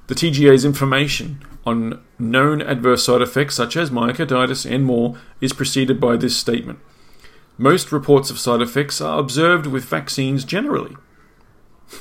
The 0.07 0.15
TGA's 0.15 0.65
information 0.65 1.43
on 1.67 2.01
known 2.17 2.63
adverse 2.63 3.05
side 3.05 3.23
effects, 3.23 3.57
such 3.57 3.77
as 3.77 3.91
myocarditis 3.91 4.65
and 4.65 4.85
more, 4.85 5.19
is 5.41 5.53
preceded 5.53 6.01
by 6.01 6.17
this 6.17 6.37
statement. 6.37 6.79
Most 7.59 7.91
reports 7.91 8.31
of 8.31 8.39
side 8.39 8.63
effects 8.63 9.01
are 9.01 9.19
observed 9.19 9.67
with 9.67 9.85
vaccines 9.85 10.45
generally. 10.45 10.97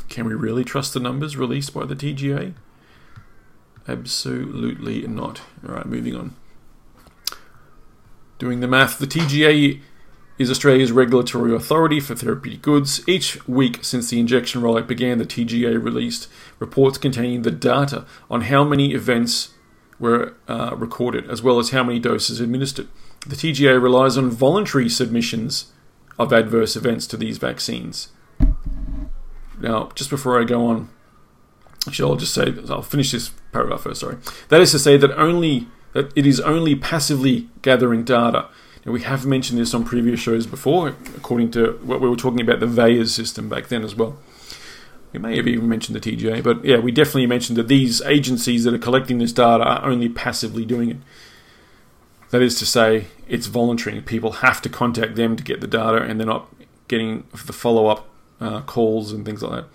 Can 0.07 0.27
we 0.27 0.35
really 0.35 0.63
trust 0.63 0.93
the 0.93 0.99
numbers 0.99 1.35
released 1.35 1.73
by 1.73 1.85
the 1.85 1.95
TGA? 1.95 2.53
Absolutely 3.87 5.07
not. 5.07 5.41
Alright, 5.65 5.85
moving 5.85 6.15
on. 6.15 6.35
Doing 8.39 8.59
the 8.59 8.67
math, 8.67 8.99
the 8.99 9.07
TGA 9.07 9.81
is 10.37 10.51
Australia's 10.51 10.91
regulatory 10.91 11.55
authority 11.55 11.99
for 11.99 12.13
therapeutic 12.13 12.61
goods. 12.61 13.07
Each 13.07 13.45
week 13.47 13.79
since 13.83 14.09
the 14.09 14.19
injection 14.19 14.61
rollout 14.61 14.87
began, 14.87 15.17
the 15.17 15.25
TGA 15.25 15.83
released 15.83 16.27
reports 16.59 16.97
containing 16.97 17.41
the 17.41 17.51
data 17.51 18.05
on 18.29 18.41
how 18.41 18.63
many 18.63 18.93
events 18.93 19.53
were 19.99 20.35
uh, 20.47 20.75
recorded, 20.77 21.29
as 21.29 21.41
well 21.41 21.57
as 21.57 21.71
how 21.71 21.83
many 21.83 21.99
doses 21.99 22.39
administered. 22.39 22.87
The 23.25 23.35
TGA 23.35 23.81
relies 23.81 24.17
on 24.17 24.29
voluntary 24.29 24.89
submissions 24.89 25.71
of 26.19 26.31
adverse 26.31 26.75
events 26.75 27.07
to 27.07 27.17
these 27.17 27.39
vaccines. 27.39 28.09
Now, 29.59 29.89
just 29.95 30.11
before 30.11 30.39
I 30.39 30.43
go 30.43 30.67
on, 30.67 30.89
actually, 31.87 32.11
I'll 32.11 32.17
just 32.17 32.33
say 32.33 32.53
I'll 32.69 32.81
finish 32.81 33.11
this 33.11 33.29
paragraph 33.51 33.81
first. 33.81 34.01
Sorry. 34.01 34.17
That 34.49 34.61
is 34.61 34.71
to 34.71 34.79
say 34.79 34.97
that 34.97 35.11
only 35.11 35.67
that 35.93 36.11
it 36.15 36.25
is 36.25 36.39
only 36.41 36.75
passively 36.75 37.49
gathering 37.61 38.03
data. 38.03 38.47
Now, 38.85 38.91
we 38.91 39.01
have 39.01 39.25
mentioned 39.25 39.59
this 39.59 39.73
on 39.73 39.83
previous 39.83 40.19
shows 40.19 40.45
before, 40.45 40.89
according 41.15 41.51
to 41.51 41.79
what 41.83 41.99
we 41.99 42.09
were 42.09 42.15
talking 42.15 42.41
about 42.41 42.59
the 42.59 42.67
VAERS 42.67 43.09
system 43.09 43.49
back 43.49 43.67
then 43.67 43.83
as 43.83 43.95
well. 43.95 44.17
We 45.11 45.19
may 45.19 45.37
have 45.37 45.47
even 45.47 45.67
mentioned 45.67 45.95
the 45.95 46.11
TGA, 46.11 46.43
but 46.43 46.63
yeah, 46.63 46.77
we 46.77 46.91
definitely 46.91 47.27
mentioned 47.27 47.57
that 47.57 47.67
these 47.67 48.01
agencies 48.03 48.63
that 48.65 48.73
are 48.73 48.79
collecting 48.79 49.17
this 49.17 49.31
data 49.31 49.63
are 49.63 49.85
only 49.85 50.09
passively 50.09 50.65
doing 50.65 50.91
it. 50.91 50.97
That 52.29 52.41
is 52.41 52.59
to 52.59 52.65
say, 52.65 53.07
it's 53.27 53.47
voluntary. 53.47 54.01
People 54.01 54.33
have 54.33 54.61
to 54.61 54.69
contact 54.69 55.15
them 55.15 55.35
to 55.35 55.43
get 55.43 55.61
the 55.61 55.67
data, 55.67 56.03
and 56.03 56.19
they're 56.19 56.27
not 56.27 56.53
getting 56.87 57.25
the 57.45 57.53
follow 57.53 57.87
up 57.87 58.07
uh, 58.39 58.61
calls 58.61 59.11
and 59.11 59.25
things 59.25 59.41
like 59.41 59.63
that. 59.63 59.69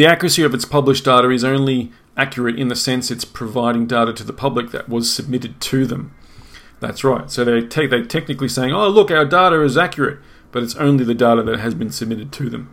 The 0.00 0.06
accuracy 0.06 0.42
of 0.44 0.54
its 0.54 0.64
published 0.64 1.04
data 1.04 1.28
is 1.28 1.44
only 1.44 1.92
accurate 2.16 2.58
in 2.58 2.68
the 2.68 2.74
sense 2.74 3.10
it's 3.10 3.26
providing 3.26 3.86
data 3.86 4.14
to 4.14 4.24
the 4.24 4.32
public 4.32 4.70
that 4.70 4.88
was 4.88 5.12
submitted 5.12 5.60
to 5.60 5.84
them. 5.84 6.14
That's 6.80 7.04
right. 7.04 7.30
So 7.30 7.44
they 7.44 7.60
take 7.66 7.90
they're 7.90 8.06
technically 8.06 8.48
saying, 8.48 8.72
"Oh, 8.72 8.88
look, 8.88 9.10
our 9.10 9.26
data 9.26 9.60
is 9.60 9.76
accurate," 9.76 10.18
but 10.52 10.62
it's 10.62 10.74
only 10.76 11.04
the 11.04 11.12
data 11.12 11.42
that 11.42 11.60
has 11.60 11.74
been 11.74 11.90
submitted 11.90 12.32
to 12.32 12.48
them. 12.48 12.70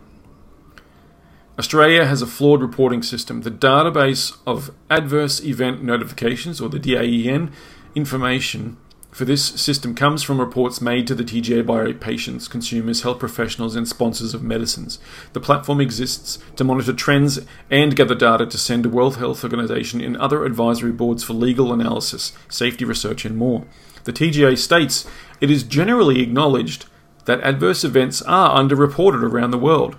Australia 1.58 2.06
has 2.06 2.22
a 2.22 2.26
flawed 2.26 2.62
reporting 2.62 3.02
system. 3.02 3.42
The 3.42 3.50
database 3.50 4.34
of 4.46 4.70
adverse 4.88 5.38
event 5.44 5.82
notifications, 5.82 6.62
or 6.62 6.70
the 6.70 6.78
DAEN, 6.78 7.50
information 7.94 8.78
for 9.10 9.24
this 9.24 9.44
system 9.44 9.94
comes 9.94 10.22
from 10.22 10.38
reports 10.38 10.80
made 10.80 11.06
to 11.06 11.14
the 11.14 11.24
TGA 11.24 11.64
by 11.66 11.92
patients, 11.92 12.46
consumers, 12.46 13.02
health 13.02 13.18
professionals, 13.18 13.74
and 13.74 13.88
sponsors 13.88 14.34
of 14.34 14.42
medicines. 14.42 14.98
The 15.32 15.40
platform 15.40 15.80
exists 15.80 16.38
to 16.56 16.64
monitor 16.64 16.92
trends 16.92 17.40
and 17.70 17.96
gather 17.96 18.14
data 18.14 18.46
to 18.46 18.58
send 18.58 18.82
to 18.82 18.88
World 18.88 19.16
Health 19.16 19.42
Organization 19.42 20.00
and 20.00 20.16
other 20.18 20.44
advisory 20.44 20.92
boards 20.92 21.24
for 21.24 21.32
legal 21.32 21.72
analysis, 21.72 22.32
safety 22.48 22.84
research, 22.84 23.24
and 23.24 23.36
more. 23.36 23.64
The 24.04 24.12
TGA 24.12 24.58
states 24.58 25.08
it 25.40 25.50
is 25.50 25.62
generally 25.62 26.20
acknowledged 26.20 26.86
that 27.24 27.40
adverse 27.40 27.84
events 27.84 28.22
are 28.22 28.58
underreported 28.58 29.22
around 29.22 29.50
the 29.50 29.58
world, 29.58 29.96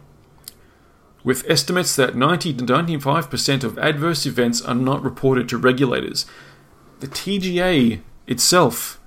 with 1.23 1.49
estimates 1.49 1.95
that 1.95 2.15
90 2.15 2.53
to 2.53 2.63
95% 2.63 3.63
of 3.63 3.77
adverse 3.79 4.25
events 4.25 4.61
are 4.61 4.75
not 4.75 5.03
reported 5.03 5.49
to 5.49 5.57
regulators. 5.57 6.25
The 7.01 7.07
TGA 7.07 8.01
itself 8.27 8.98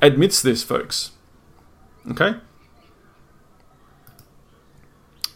admits 0.00 0.42
this, 0.42 0.62
folks. 0.62 1.12
Okay? 2.10 2.36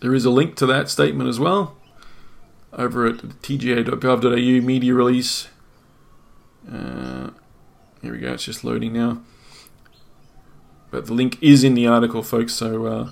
There 0.00 0.14
is 0.14 0.24
a 0.24 0.30
link 0.30 0.54
to 0.56 0.66
that 0.66 0.88
statement 0.88 1.28
as 1.28 1.40
well 1.40 1.76
over 2.72 3.06
at 3.06 3.16
tga.gov.au 3.42 4.66
media 4.66 4.94
release. 4.94 5.48
Uh, 6.70 7.30
here 8.02 8.12
we 8.12 8.18
go, 8.18 8.34
it's 8.34 8.44
just 8.44 8.64
loading 8.64 8.92
now. 8.92 9.22
But 10.90 11.06
the 11.06 11.14
link 11.14 11.42
is 11.42 11.64
in 11.64 11.74
the 11.74 11.86
article, 11.86 12.22
folks, 12.22 12.54
so 12.54 12.86
uh, 12.86 13.10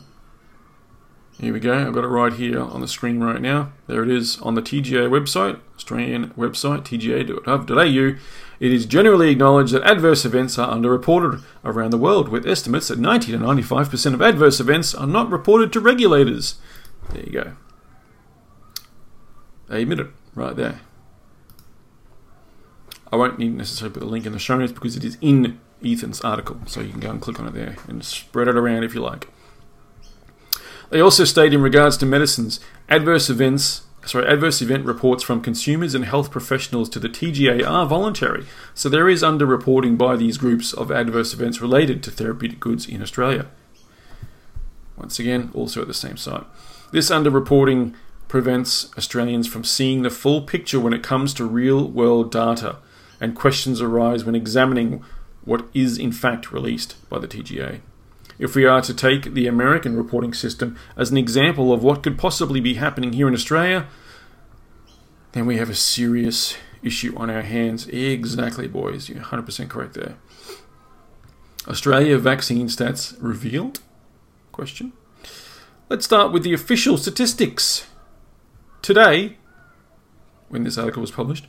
here 1.41 1.53
we 1.53 1.61
go. 1.61 1.87
I've 1.87 1.93
got 1.93 2.05
it 2.05 2.09
right 2.09 2.33
here 2.33 2.61
on 2.61 2.81
the 2.81 2.89
screen 2.89 3.21
right 3.21 3.41
now. 3.41 3.73
There 3.87 4.03
it 4.03 4.11
is 4.11 4.41
on 4.41 4.55
the 4.55 4.63
TGA 4.63 5.11
website, 5.11 5.61
Australian 5.77 6.31
website, 6.31 6.83
tga.gov.au. 6.85 8.19
It 8.59 8.73
is 8.73 8.87
generally 8.87 9.31
acknowledged 9.31 9.75
that 9.75 9.83
adverse 9.83 10.25
events 10.25 10.59
are 10.59 10.75
underreported 10.75 11.43
around 11.63 11.91
the 11.91 11.99
world, 11.99 12.31
with 12.31 12.47
estimates 12.47 12.89
that 12.89 12.99
90 12.99 13.33
to 13.33 13.39
95% 13.39 14.15
of 14.15 14.23
adverse 14.23 14.61
events 14.61 14.95
are 14.95 15.07
not 15.07 15.31
reported 15.31 15.75
to 15.75 15.81
regulators. 15.81 16.55
There 17.11 17.23
you 17.23 17.33
go. 17.33 17.53
They 19.69 19.83
admit 19.83 20.01
it 20.01 20.09
right 20.35 20.57
there. 20.57 20.81
I 23.13 23.17
won't 23.17 23.39
need 23.39 23.55
necessarily 23.55 23.93
put 23.93 24.01
the 24.01 24.07
link 24.07 24.25
in 24.25 24.33
the 24.33 24.39
show 24.39 24.57
notes 24.57 24.73
because 24.73 24.97
it 24.97 25.05
is 25.05 25.19
in 25.21 25.61
Ethan's 25.85 26.23
article, 26.23 26.59
so 26.67 26.81
you 26.81 26.91
can 26.91 27.01
go 27.01 27.11
and 27.11 27.21
click 27.21 27.39
on 27.39 27.47
it 27.47 27.53
there 27.53 27.77
and 27.89 28.03
spread 28.03 28.49
it 28.49 28.57
around 28.57 28.85
if 28.85 28.95
you 28.95 29.03
like. 29.03 29.29
They 30.91 31.01
also 31.01 31.25
state 31.25 31.53
in 31.53 31.63
regards 31.63 31.97
to 31.99 32.07
medicines, 32.07 32.61
adverse 32.89 33.29
events, 33.29 33.83
sorry, 34.05 34.27
adverse 34.27 34.63
event 34.63 34.87
reports 34.87 35.23
from 35.23 35.41
consumers 35.41 35.95
and 35.95 36.05
health 36.05 36.31
professionals 36.31 36.89
to 36.91 37.01
the 37.01 37.09
TGA 37.09 37.67
are 37.69 37.87
voluntary. 37.87 38.47
So 38.75 38.89
there 38.89 39.09
is 39.09 39.23
underreporting 39.23 39.99
by 39.99 40.17
these 40.17 40.39
groups 40.39 40.73
of 40.73 40.93
adverse 40.93 41.35
events 41.35 41.61
related 41.61 42.03
to 42.05 42.11
therapeutic 42.11 42.61
goods 42.61 42.89
in 42.89 43.03
Australia. 43.03 43.47
Once 44.97 45.19
again, 45.19 45.51
also 45.55 45.83
at 45.83 45.89
the 45.89 45.95
same 45.95 46.17
site. 46.17 46.45
This 46.93 47.11
underreporting 47.11 47.95
prevents 48.29 48.97
Australians 48.97 49.47
from 49.47 49.65
seeing 49.65 50.03
the 50.03 50.11
full 50.11 50.43
picture 50.43 50.81
when 50.81 50.93
it 50.93 51.03
comes 51.03 51.35
to 51.35 51.45
real 51.45 51.87
world 51.89 52.31
data, 52.31 52.77
and 53.21 53.35
questions 53.35 53.81
arise 53.81 54.25
when 54.25 54.35
examining 54.35 55.05
what 55.45 55.67
is 55.75 55.99
in 55.99 56.13
fact 56.13 56.53
released 56.53 56.97
by 57.09 57.19
the 57.19 57.29
TGA. 57.29 57.81
If 58.39 58.55
we 58.55 58.65
are 58.65 58.83
to 58.83 58.95
take 58.95 59.35
the 59.35 59.47
American 59.47 59.97
reporting 59.97 60.35
system 60.35 60.77
as 60.97 61.11
an 61.11 61.17
example 61.17 61.73
of 61.73 61.83
what 61.83 62.03
could 62.03 62.19
possibly 62.19 62.61
be 62.61 62.75
happening 62.75 63.13
here 63.13 63.29
in 63.29 63.35
Australia, 63.35 63.87
then 65.33 65.47
we 65.47 65.57
have 65.57 65.71
a 65.71 65.75
serious 65.75 66.57
issue 66.83 67.15
on 67.17 67.31
our 67.31 67.43
hands. 67.43 67.87
Exactly, 67.89 68.69
boys. 68.69 69.09
You're 69.09 69.23
100% 69.23 69.69
correct 69.69 69.95
there. 69.95 70.17
Australia 71.67 72.19
vaccine 72.19 72.69
stats 72.69 73.17
revealed? 73.21 73.81
Question. 74.53 74.93
Let's 75.89 76.05
start 76.05 76.33
with 76.33 76.43
the 76.43 76.55
official 76.55 76.97
statistics. 76.99 77.87
Today, 78.83 79.37
when 80.49 80.65
this 80.65 80.79
article 80.79 81.01
was 81.01 81.11
published, 81.11 81.47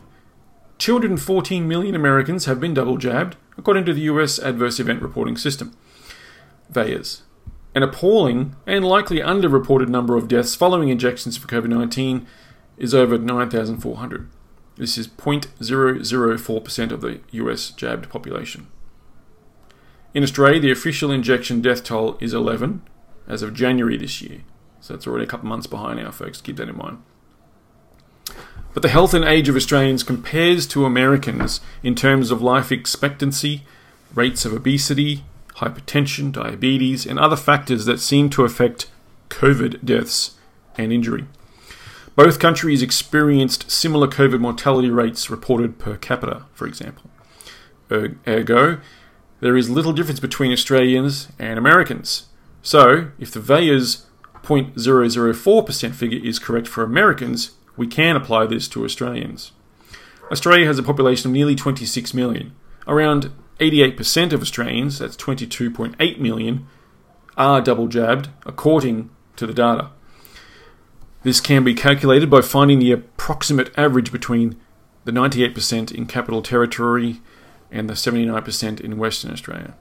214 0.80 1.67
million 1.67 1.95
Americans 1.95 2.45
have 2.45 2.60
been 2.60 2.73
double 2.73 2.97
jabbed, 2.97 3.36
according 3.58 3.86
to 3.86 3.93
the 3.93 4.02
US 4.02 4.39
Adverse 4.39 4.80
Event 4.80 5.02
Reporting 5.02 5.38
System. 5.38 5.76
VAERS. 6.71 7.21
An 7.75 7.84
appalling 7.84 8.56
and 8.65 8.84
likely 8.84 9.19
underreported 9.19 9.88
number 9.88 10.17
of 10.17 10.27
deaths 10.27 10.56
following 10.56 10.89
injections 10.89 11.38
for 11.38 11.47
COVID 11.47 11.69
19 11.69 12.25
is 12.77 12.93
over 12.93 13.17
9,400. 13.17 14.30
This 14.77 14.97
is 14.97 15.08
0.004% 15.08 16.91
of 16.91 17.01
the 17.01 17.19
US 17.32 17.71
jabbed 17.71 18.10
population. 18.10 18.67
In 20.13 20.23
Australia, 20.23 20.60
the 20.60 20.71
official 20.71 21.12
injection 21.12 21.62
death 21.62 21.84
toll 21.84 22.17
is 22.19 22.34
11 22.34 22.82
as 23.27 23.41
of 23.41 23.53
January 23.53 23.97
this 23.97 24.21
year. 24.21 24.41
So 24.80 24.95
it's 24.95 25.06
already 25.06 25.25
a 25.25 25.27
couple 25.27 25.49
months 25.49 25.67
behind 25.67 25.99
now, 25.99 26.12
folks. 26.12 26.41
Keep 26.41 26.58
that 26.58 26.69
in 26.69 26.77
mind. 26.77 27.03
But 28.73 28.84
the 28.84 28.89
health 28.89 29.13
and 29.13 29.25
age 29.25 29.49
of 29.49 29.56
Australians 29.56 30.03
compares 30.03 30.67
to 30.67 30.86
Americans 30.86 31.62
in 31.82 31.95
terms 31.95 32.30
of 32.32 32.41
life 32.41 32.71
expectancy, 32.71 33.63
rates 34.13 34.45
of 34.45 34.53
obesity, 34.53 35.23
hypertension, 35.57 36.31
diabetes, 36.31 37.05
and 37.05 37.19
other 37.19 37.35
factors 37.35 37.85
that 37.85 37.99
seem 37.99 38.29
to 38.29 38.43
affect 38.43 38.89
COVID 39.29 39.83
deaths 39.83 40.35
and 40.77 40.93
injury. 40.93 41.25
Both 42.15 42.39
countries 42.39 42.81
experienced 42.81 43.69
similar 43.69 44.07
COVID 44.07 44.39
mortality 44.39 44.89
rates 44.89 45.29
reported 45.29 45.77
per 45.77 45.97
capita, 45.97 46.45
for 46.53 46.67
example. 46.67 47.09
Er, 47.91 48.17
ergo, 48.27 48.79
there 49.39 49.55
is 49.55 49.69
little 49.69 49.93
difference 49.93 50.19
between 50.19 50.51
Australians 50.51 51.27
and 51.37 51.59
Americans. 51.59 52.25
So, 52.63 53.11
if 53.19 53.31
the 53.31 53.39
VAERS 53.39 54.05
0.004% 54.43 55.93
figure 55.93 56.19
is 56.23 56.39
correct 56.39 56.67
for 56.67 56.83
Americans, 56.83 57.51
we 57.75 57.85
can 57.85 58.15
apply 58.15 58.47
this 58.47 58.67
to 58.69 58.83
Australians. 58.83 59.51
Australia 60.31 60.65
has 60.65 60.79
a 60.79 60.83
population 60.83 61.29
of 61.29 61.33
nearly 61.33 61.55
26 61.55 62.13
million. 62.13 62.53
Around 62.87 63.31
88% 63.59 64.33
of 64.33 64.41
Australians, 64.41 64.99
that's 64.99 65.15
22.8 65.17 66.19
million, 66.19 66.67
are 67.35 67.61
double 67.61 67.87
jabbed, 67.87 68.29
according 68.45 69.09
to 69.35 69.47
the 69.47 69.53
data. 69.53 69.89
This 71.23 71.41
can 71.41 71.63
be 71.63 71.73
calculated 71.73 72.29
by 72.29 72.41
finding 72.41 72.79
the 72.79 72.91
approximate 72.91 73.71
average 73.77 74.11
between 74.11 74.55
the 75.05 75.11
98% 75.11 75.91
in 75.91 76.05
Capital 76.05 76.41
Territory 76.41 77.21
and 77.71 77.89
the 77.89 77.93
79% 77.93 78.79
in 78.79 78.97
Western 78.97 79.31
Australia. 79.31 79.75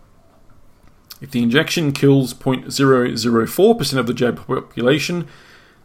If 1.21 1.31
the 1.31 1.43
injection 1.43 1.93
kills 1.93 2.35
0.004% 2.35 3.99
of 3.99 4.07
the 4.07 4.15
jab 4.15 4.47
population, 4.47 5.27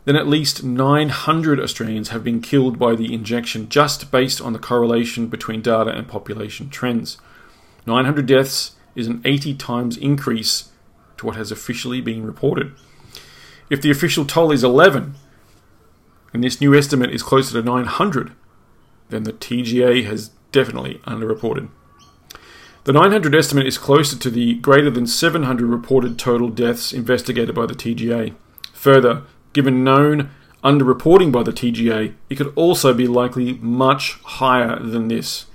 then 0.05 0.15
at 0.15 0.27
least 0.27 0.63
900 0.63 1.59
Australians 1.59 2.09
have 2.09 2.23
been 2.23 2.41
killed 2.41 2.79
by 2.79 2.95
the 2.95 3.13
injection 3.13 3.69
just 3.69 4.11
based 4.11 4.41
on 4.41 4.53
the 4.53 4.59
correlation 4.59 5.27
between 5.27 5.61
data 5.61 5.91
and 5.91 6.07
population 6.07 6.69
trends. 6.69 7.17
900 7.85 8.25
deaths 8.25 8.75
is 8.95 9.07
an 9.07 9.21
80 9.25 9.55
times 9.55 9.97
increase 9.97 10.69
to 11.17 11.25
what 11.25 11.35
has 11.35 11.51
officially 11.51 12.01
been 12.01 12.25
reported. 12.25 12.73
If 13.69 13.81
the 13.81 13.91
official 13.91 14.25
toll 14.25 14.51
is 14.51 14.63
11, 14.63 15.15
and 16.33 16.43
this 16.43 16.61
new 16.61 16.75
estimate 16.75 17.11
is 17.11 17.23
closer 17.23 17.53
to 17.53 17.65
900, 17.65 18.31
then 19.09 19.23
the 19.23 19.33
TGA 19.33 20.05
has 20.05 20.31
definitely 20.51 20.95
underreported. 21.05 21.69
The 22.83 22.93
900 22.93 23.35
estimate 23.35 23.67
is 23.67 23.77
closer 23.77 24.17
to 24.17 24.29
the 24.29 24.55
greater 24.55 24.89
than 24.89 25.05
700 25.05 25.65
reported 25.67 26.17
total 26.17 26.49
deaths 26.49 26.91
investigated 26.91 27.53
by 27.53 27.67
the 27.67 27.75
TGA. 27.75 28.33
Further, 28.73 29.23
given 29.53 29.83
known 29.83 30.31
underreporting 30.63 31.31
by 31.31 31.43
the 31.43 31.51
TGA, 31.51 32.15
it 32.29 32.35
could 32.35 32.51
also 32.55 32.93
be 32.93 33.07
likely 33.07 33.53
much 33.53 34.19
higher 34.23 34.79
than 34.79 35.09
this. 35.09 35.45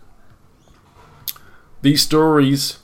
These 1.83 2.03
stories 2.03 2.79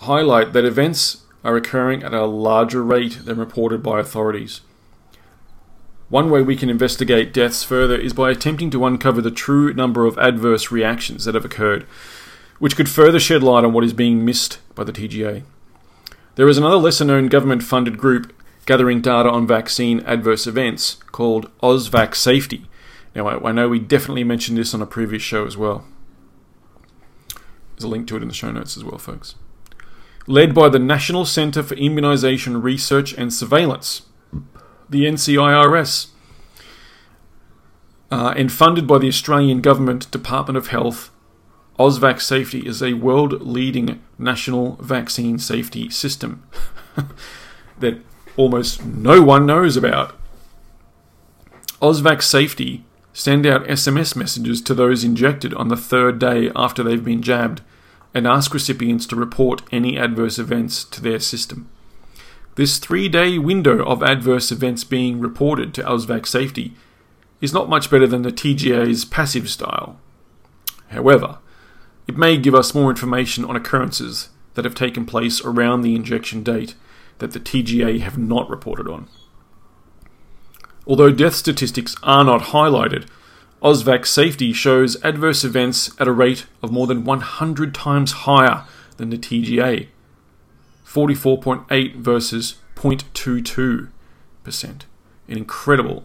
highlight 0.00 0.52
that 0.52 0.64
events 0.64 1.22
are 1.44 1.56
occurring 1.56 2.02
at 2.02 2.14
a 2.14 2.24
larger 2.26 2.82
rate 2.82 3.24
than 3.24 3.38
reported 3.38 3.82
by 3.82 4.00
authorities. 4.00 4.60
One 6.08 6.30
way 6.30 6.42
we 6.42 6.56
can 6.56 6.68
investigate 6.68 7.32
deaths 7.32 7.64
further 7.64 7.96
is 7.96 8.12
by 8.12 8.30
attempting 8.30 8.70
to 8.70 8.84
uncover 8.84 9.20
the 9.20 9.30
true 9.30 9.72
number 9.72 10.04
of 10.04 10.18
adverse 10.18 10.70
reactions 10.70 11.24
that 11.24 11.34
have 11.34 11.44
occurred, 11.44 11.84
which 12.58 12.76
could 12.76 12.88
further 12.88 13.18
shed 13.18 13.42
light 13.42 13.64
on 13.64 13.72
what 13.72 13.84
is 13.84 13.92
being 13.92 14.24
missed 14.24 14.58
by 14.74 14.84
the 14.84 14.92
TGA. 14.92 15.42
There 16.34 16.48
is 16.48 16.58
another 16.58 16.76
lesser 16.76 17.04
known 17.04 17.28
government 17.28 17.62
funded 17.62 17.98
group 17.98 18.32
gathering 18.66 19.00
data 19.00 19.28
on 19.28 19.46
vaccine 19.46 20.00
adverse 20.00 20.46
events 20.46 20.94
called 21.10 21.50
AusVaxSafety. 21.62 22.66
Now, 23.14 23.26
I, 23.26 23.48
I 23.48 23.52
know 23.52 23.68
we 23.68 23.78
definitely 23.78 24.24
mentioned 24.24 24.58
this 24.58 24.74
on 24.74 24.82
a 24.82 24.86
previous 24.86 25.22
show 25.22 25.46
as 25.46 25.56
well. 25.56 25.84
There's 27.74 27.84
a 27.84 27.88
link 27.88 28.06
to 28.08 28.16
it 28.16 28.22
in 28.22 28.28
the 28.28 28.34
show 28.34 28.50
notes 28.50 28.76
as 28.76 28.84
well, 28.84 28.98
folks. 28.98 29.34
Led 30.26 30.54
by 30.54 30.68
the 30.68 30.78
National 30.78 31.24
Centre 31.24 31.62
for 31.62 31.74
Immunisation 31.74 32.62
Research 32.62 33.12
and 33.14 33.34
Surveillance, 33.34 34.02
the 34.88 35.04
NCIRS, 35.04 36.08
uh, 38.10 38.34
and 38.36 38.52
funded 38.52 38.86
by 38.86 38.98
the 38.98 39.08
Australian 39.08 39.60
Government 39.60 40.10
Department 40.10 40.56
of 40.56 40.68
Health. 40.68 41.10
AusVaxSafety 41.78 42.64
is 42.64 42.82
a 42.82 42.92
world 42.92 43.40
leading 43.40 44.00
national 44.18 44.76
vaccine 44.76 45.38
safety 45.38 45.88
system 45.90 46.46
that 47.78 47.98
almost 48.36 48.84
no 48.84 49.22
one 49.22 49.46
knows 49.46 49.76
about. 49.76 50.16
AusVaxSafety 51.80 52.82
send 53.12 53.46
out 53.46 53.66
SMS 53.66 54.16
messages 54.16 54.62
to 54.62 54.74
those 54.74 55.04
injected 55.04 55.52
on 55.54 55.68
the 55.68 55.76
third 55.76 56.18
day 56.18 56.50
after 56.54 56.82
they've 56.82 57.04
been 57.04 57.22
jabbed 57.22 57.60
and 58.14 58.26
ask 58.26 58.54
recipients 58.54 59.06
to 59.06 59.16
report 59.16 59.62
any 59.72 59.98
adverse 59.98 60.38
events 60.38 60.84
to 60.84 61.00
their 61.00 61.20
system. 61.20 61.68
This 62.54 62.78
three 62.78 63.08
day 63.08 63.38
window 63.38 63.84
of 63.84 64.02
adverse 64.02 64.52
events 64.52 64.84
being 64.84 65.20
reported 65.20 65.72
to 65.74 65.82
AusVaxSafety 65.82 66.72
is 67.40 67.52
not 67.52 67.68
much 67.68 67.90
better 67.90 68.06
than 68.06 68.22
the 68.22 68.32
TGA's 68.32 69.04
passive 69.04 69.50
style. 69.50 69.98
However, 70.88 71.38
it 72.06 72.16
may 72.16 72.36
give 72.36 72.54
us 72.54 72.74
more 72.74 72.90
information 72.90 73.44
on 73.44 73.56
occurrences 73.56 74.28
that 74.54 74.64
have 74.64 74.74
taken 74.74 75.06
place 75.06 75.42
around 75.44 75.80
the 75.80 75.94
injection 75.94 76.42
date 76.42 76.74
that 77.22 77.32
the 77.32 77.40
TGA 77.40 78.00
have 78.00 78.18
not 78.18 78.50
reported 78.50 78.86
on. 78.86 79.08
Although 80.86 81.12
death 81.12 81.34
statistics 81.34 81.96
are 82.02 82.24
not 82.24 82.42
highlighted, 82.42 83.06
AusVaxSafety 83.62 84.54
shows 84.54 85.02
adverse 85.04 85.44
events 85.44 85.92
at 86.00 86.08
a 86.08 86.12
rate 86.12 86.46
of 86.62 86.72
more 86.72 86.86
than 86.88 87.04
100 87.04 87.72
times 87.74 88.12
higher 88.12 88.64
than 88.96 89.10
the 89.10 89.18
TGA 89.18 89.88
44.8 90.84 91.94
versus 91.94 92.56
0.22%. 92.74 93.88
An 94.64 95.38
incredible, 95.38 96.04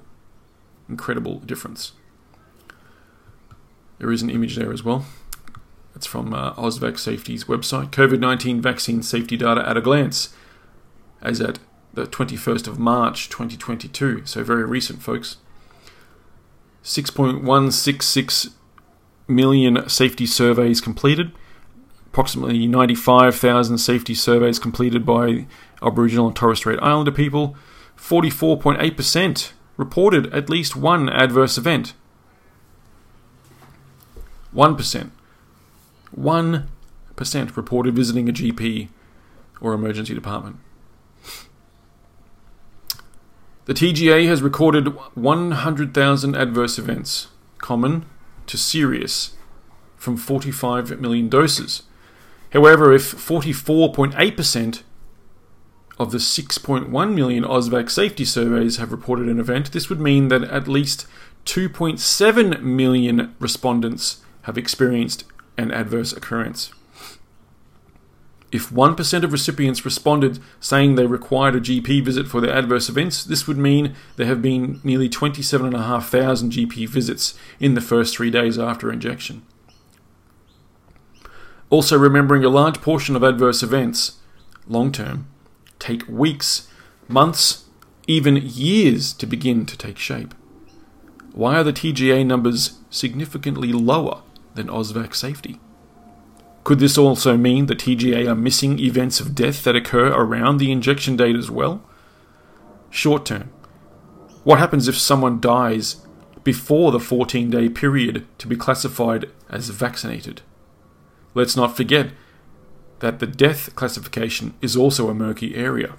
incredible 0.88 1.39
difference. 1.39 1.93
There 3.97 4.11
is 4.11 4.22
an 4.22 4.30
image 4.30 4.55
there 4.55 4.72
as 4.72 4.84
well. 4.84 5.05
It's 5.95 6.05
from 6.05 6.34
uh, 6.34 6.53
AusVaxSafety's 6.53 7.45
website. 7.45 7.89
COVID 7.89 8.20
19 8.20 8.61
vaccine 8.61 9.01
safety 9.01 9.36
data 9.36 9.68
at 9.68 9.76
a 9.76 9.82
glance, 9.82 10.34
as 11.22 11.41
at 11.41 11.59
the 11.93 12.05
21st 12.05 12.68
of 12.68 12.80
March 12.80 13.30
2022. 13.30 14.26
So 14.26 14.43
very 14.43 14.65
recent, 14.65 15.01
folks. 15.01 15.38
6.166 16.84 18.53
million 19.28 19.89
safety 19.89 20.26
surveys 20.26 20.80
completed. 20.80 21.32
Approximately 22.07 22.65
95,000 22.68 23.78
safety 23.78 24.13
surveys 24.13 24.59
completed 24.59 25.05
by 25.05 25.45
Aboriginal 25.82 26.28
and 26.28 26.36
Torres 26.36 26.59
Strait 26.59 26.80
Islander 26.82 27.11
people. 27.11 27.55
44.8% 27.97 29.51
reported 29.76 30.34
at 30.34 30.49
least 30.49 30.76
one 30.76 31.09
adverse 31.09 31.57
event. 31.57 31.93
1%. 34.55 35.11
1% 36.18 37.55
reported 37.55 37.95
visiting 37.95 38.30
a 38.30 38.34
GP 38.34 38.89
or 39.59 39.74
emergency 39.74 40.13
department. 40.13 40.57
The 43.68 43.74
TGA 43.74 44.26
has 44.28 44.41
recorded 44.41 44.95
100,000 45.15 46.36
adverse 46.38 46.80
events, 46.80 47.28
common 47.57 48.05
to 48.45 48.57
serious, 48.57 49.36
from 49.97 50.15
45 50.15 51.01
million 51.01 51.28
doses. 51.28 51.84
However, 52.53 52.93
if 52.93 53.13
44.8% 53.13 54.84
of 55.99 56.11
the 56.11 56.18
6.1 56.18 57.13
million 57.13 57.43
AusVaxSafety 57.43 58.26
surveys 58.26 58.78
have 58.78 58.93
reported 58.93 59.28
an 59.28 59.38
event, 59.38 59.74
this 59.74 59.89
would 59.89 59.99
mean 59.99 60.30
that 60.30 60.45
at 60.45 60.70
least 60.70 61.05
2.7 61.43 62.61
million 62.61 63.36
respondents 63.38 64.22
have 64.43 64.57
experienced 64.57 65.26
an 65.57 65.72
adverse 65.72 66.13
occurrence. 66.13 66.72
If 68.52 68.70
1% 68.70 69.24
of 69.24 69.32
recipients 69.34 69.84
responded 69.84 70.39
saying 70.62 70.95
they 70.95 71.06
required 71.06 71.56
a 71.56 71.60
GP 71.60 72.04
visit 72.04 72.28
for 72.28 72.39
their 72.39 72.56
adverse 72.56 72.88
events, 72.88 73.24
this 73.24 73.45
would 73.45 73.58
mean 73.58 73.93
there 74.16 74.28
have 74.28 74.41
been 74.41 74.80
nearly 74.84 75.10
27,500 75.10 76.52
GP 76.52 76.88
visits 76.88 77.38
in 77.60 77.74
the 77.74 77.82
first 77.82 78.16
three 78.16 78.32
days 78.32 78.58
after 78.58 78.91
injection. 78.91 79.41
Also, 81.70 81.98
remembering 81.98 82.45
a 82.45 82.50
large 82.50 82.82
portion 82.82 83.18
of 83.18 83.24
adverse 83.24 83.62
events, 83.62 84.20
long 84.68 84.93
term, 84.93 85.28
take 85.80 86.08
weeks, 86.08 86.70
months, 87.10 87.66
even 88.08 88.38
years 88.38 89.12
to 89.12 89.26
begin 89.26 89.66
to 89.66 89.78
take 89.78 89.98
shape. 89.98 90.34
Why 91.34 91.58
are 91.58 91.64
the 91.66 91.74
TGA 91.74 92.26
numbers 92.26 92.80
significantly 92.89 93.74
lower 93.74 94.22
than 94.56 94.68
AusVaxSafety? 94.68 95.60
Could 96.68 96.80
this 96.80 96.97
also 96.97 97.38
mean 97.38 97.68
that 97.68 97.78
TGA 97.78 98.30
are 98.30 98.36
missing 98.36 98.78
events 98.78 99.22
of 99.22 99.34
death 99.34 99.63
that 99.63 99.78
occur 99.78 100.07
around 100.09 100.57
the 100.57 100.70
injection 100.70 101.15
date 101.15 101.38
as 101.38 101.49
well? 101.49 101.82
Short 102.89 103.26
term. 103.26 103.53
What 104.43 104.59
happens 104.59 104.89
if 104.89 104.97
someone 104.97 105.39
dies 105.39 106.05
before 106.43 106.91
the 106.91 106.99
14 106.99 107.49
day 107.49 107.70
period 107.70 108.28
to 108.39 108.47
be 108.47 108.57
classified 108.57 109.32
as 109.49 109.70
vaccinated? 109.70 110.41
Let's 111.34 111.55
not 111.55 111.78
forget 111.78 112.11
that 112.99 113.20
the 113.20 113.28
death 113.28 113.74
classification 113.78 114.53
is 114.61 114.76
also 114.76 115.07
a 115.07 115.13
murky 115.13 115.55
area. 115.55 115.95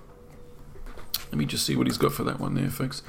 Let 1.30 1.38
me 1.38 1.46
just 1.46 1.64
see 1.64 1.76
what 1.76 1.86
he's 1.86 1.96
got 1.96 2.12
for 2.12 2.24
that 2.24 2.38
one 2.38 2.52
there, 2.52 2.68
folks. 2.68 3.00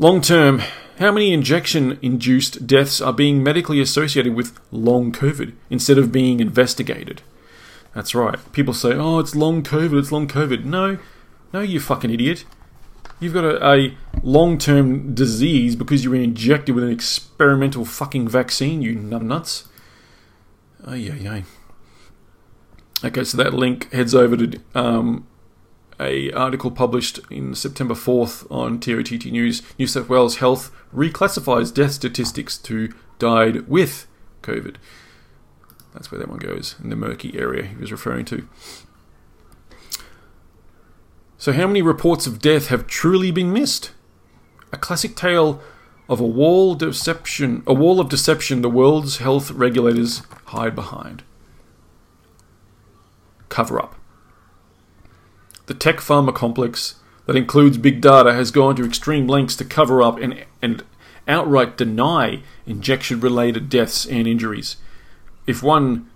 Long 0.00 0.20
term, 0.20 0.60
how 1.02 1.10
many 1.12 1.32
injection 1.32 1.98
induced 2.00 2.66
deaths 2.66 3.00
are 3.00 3.12
being 3.12 3.42
medically 3.42 3.80
associated 3.80 4.34
with 4.34 4.58
long 4.70 5.12
COVID 5.12 5.52
instead 5.68 5.98
of 5.98 6.12
being 6.12 6.40
investigated? 6.40 7.22
That's 7.94 8.14
right. 8.14 8.38
People 8.52 8.72
say, 8.72 8.94
oh, 8.94 9.18
it's 9.18 9.34
long 9.34 9.62
COVID, 9.62 9.98
it's 9.98 10.12
long 10.12 10.28
COVID. 10.28 10.64
No, 10.64 10.98
no, 11.52 11.60
you 11.60 11.80
fucking 11.80 12.10
idiot. 12.10 12.44
You've 13.20 13.34
got 13.34 13.44
a, 13.44 13.64
a 13.68 13.96
long 14.22 14.58
term 14.58 15.14
disease 15.14 15.76
because 15.76 16.04
you 16.04 16.10
were 16.10 16.16
injected 16.16 16.74
with 16.74 16.84
an 16.84 16.90
experimental 16.90 17.84
fucking 17.84 18.28
vaccine, 18.28 18.80
you 18.80 18.94
numbnuts. 18.94 19.66
Oh, 20.86 20.94
yeah, 20.94 21.14
yeah. 21.14 21.42
Okay, 23.04 23.24
so 23.24 23.36
that 23.36 23.52
link 23.52 23.92
heads 23.92 24.14
over 24.14 24.36
to 24.36 24.60
um, 24.74 25.26
a 26.00 26.30
article 26.32 26.70
published 26.70 27.20
in 27.30 27.54
September 27.54 27.94
4th 27.94 28.46
on 28.50 28.80
TOTT 28.80 29.26
News. 29.26 29.62
New 29.78 29.86
South 29.86 30.08
Wales 30.08 30.36
Health 30.36 30.70
reclassifies 30.94 31.72
death 31.72 31.92
statistics 31.92 32.58
to 32.58 32.92
died 33.18 33.68
with 33.68 34.06
COVID. 34.42 34.76
That's 35.92 36.10
where 36.10 36.18
that 36.18 36.28
one 36.28 36.38
goes, 36.38 36.76
in 36.82 36.90
the 36.90 36.96
murky 36.96 37.38
area 37.38 37.64
he 37.64 37.76
was 37.76 37.92
referring 37.92 38.24
to. 38.26 38.48
So, 41.38 41.52
how 41.52 41.66
many 41.66 41.82
reports 41.82 42.26
of 42.26 42.40
death 42.40 42.68
have 42.68 42.86
truly 42.86 43.30
been 43.30 43.52
missed? 43.52 43.92
A 44.72 44.76
classic 44.76 45.16
tale 45.16 45.60
of 46.08 46.20
a 46.20 46.26
wall 46.26 46.74
deception, 46.74 47.62
a 47.66 47.74
wall 47.74 48.00
of 48.00 48.08
deception 48.08 48.62
the 48.62 48.70
world's 48.70 49.18
health 49.18 49.50
regulators 49.50 50.22
hide 50.46 50.74
behind. 50.74 51.22
Cover 53.48 53.80
up. 53.80 53.96
The 55.66 55.74
tech 55.74 55.96
pharma 55.96 56.34
complex 56.34 56.96
that 57.26 57.36
includes 57.36 57.78
big 57.78 58.00
data 58.00 58.32
has 58.32 58.50
gone 58.50 58.76
to 58.76 58.84
extreme 58.84 59.26
lengths 59.26 59.56
to 59.56 59.64
cover 59.64 60.02
up 60.02 60.18
and, 60.18 60.44
and 60.60 60.82
outright 61.28 61.76
deny 61.76 62.42
injection 62.66 63.20
related 63.20 63.68
deaths 63.68 64.04
and 64.06 64.26
injuries. 64.26 64.76
If 65.46 65.62
one, 65.62 66.10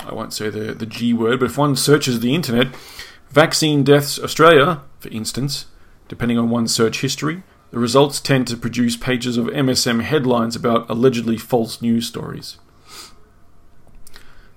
I 0.00 0.14
won't 0.14 0.32
say 0.32 0.50
the, 0.50 0.74
the 0.74 0.86
G 0.86 1.12
word, 1.12 1.40
but 1.40 1.46
if 1.46 1.58
one 1.58 1.76
searches 1.76 2.20
the 2.20 2.34
internet, 2.34 2.68
Vaccine 3.30 3.84
Deaths 3.84 4.18
Australia, 4.18 4.80
for 5.00 5.08
instance, 5.10 5.66
depending 6.08 6.38
on 6.38 6.50
one's 6.50 6.74
search 6.74 7.02
history, 7.02 7.42
the 7.70 7.78
results 7.78 8.20
tend 8.20 8.48
to 8.48 8.56
produce 8.56 8.96
pages 8.96 9.36
of 9.36 9.46
MSM 9.46 10.00
headlines 10.02 10.56
about 10.56 10.88
allegedly 10.88 11.36
false 11.36 11.82
news 11.82 12.06
stories. 12.06 12.56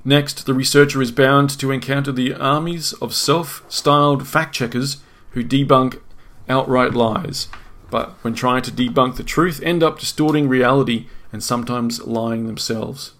Next, 0.03 0.45
the 0.45 0.53
researcher 0.53 1.01
is 1.01 1.11
bound 1.11 1.51
to 1.59 1.71
encounter 1.71 2.11
the 2.11 2.33
armies 2.33 2.93
of 2.93 3.13
self 3.13 3.63
styled 3.69 4.27
fact 4.27 4.55
checkers 4.55 4.97
who 5.31 5.43
debunk 5.43 6.01
outright 6.49 6.93
lies, 6.93 7.49
but 7.91 8.11
when 8.23 8.33
trying 8.33 8.63
to 8.63 8.71
debunk 8.71 9.15
the 9.15 9.23
truth, 9.23 9.61
end 9.61 9.83
up 9.83 9.99
distorting 9.99 10.49
reality 10.49 11.07
and 11.31 11.43
sometimes 11.43 12.01
lying 12.01 12.47
themselves. 12.47 13.13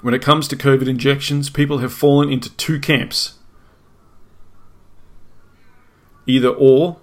When 0.00 0.14
it 0.14 0.22
comes 0.22 0.48
to 0.48 0.56
COVID 0.56 0.88
injections, 0.88 1.50
people 1.50 1.78
have 1.78 1.92
fallen 1.92 2.30
into 2.30 2.54
two 2.56 2.80
camps. 2.80 3.34
Either 6.26 6.50
or, 6.50 6.98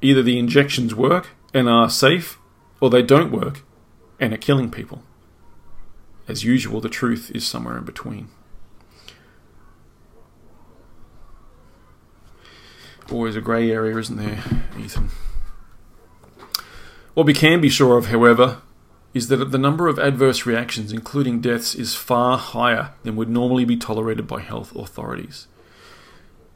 either 0.00 0.22
the 0.22 0.38
injections 0.38 0.94
work 0.94 1.30
and 1.52 1.68
are 1.68 1.90
safe, 1.90 2.38
or 2.80 2.88
they 2.88 3.02
don't 3.02 3.32
work 3.32 3.62
and 4.20 4.32
are 4.32 4.38
killing 4.38 4.70
people. 4.70 5.02
As 6.28 6.44
usual, 6.44 6.80
the 6.80 6.88
truth 6.88 7.32
is 7.34 7.46
somewhere 7.46 7.78
in 7.78 7.84
between. 7.84 8.28
Always 13.10 13.34
a 13.34 13.40
grey 13.40 13.72
area, 13.72 13.96
isn't 13.96 14.16
there, 14.16 14.44
Ethan? 14.78 15.08
What 17.14 17.26
we 17.26 17.34
can 17.34 17.60
be 17.60 17.68
sure 17.68 17.98
of, 17.98 18.06
however, 18.06 18.62
is 19.12 19.26
that 19.26 19.50
the 19.50 19.58
number 19.58 19.88
of 19.88 19.98
adverse 19.98 20.46
reactions, 20.46 20.92
including 20.92 21.40
deaths, 21.40 21.74
is 21.74 21.96
far 21.96 22.38
higher 22.38 22.92
than 23.02 23.16
would 23.16 23.28
normally 23.28 23.64
be 23.64 23.76
tolerated 23.76 24.28
by 24.28 24.40
health 24.40 24.74
authorities. 24.76 25.48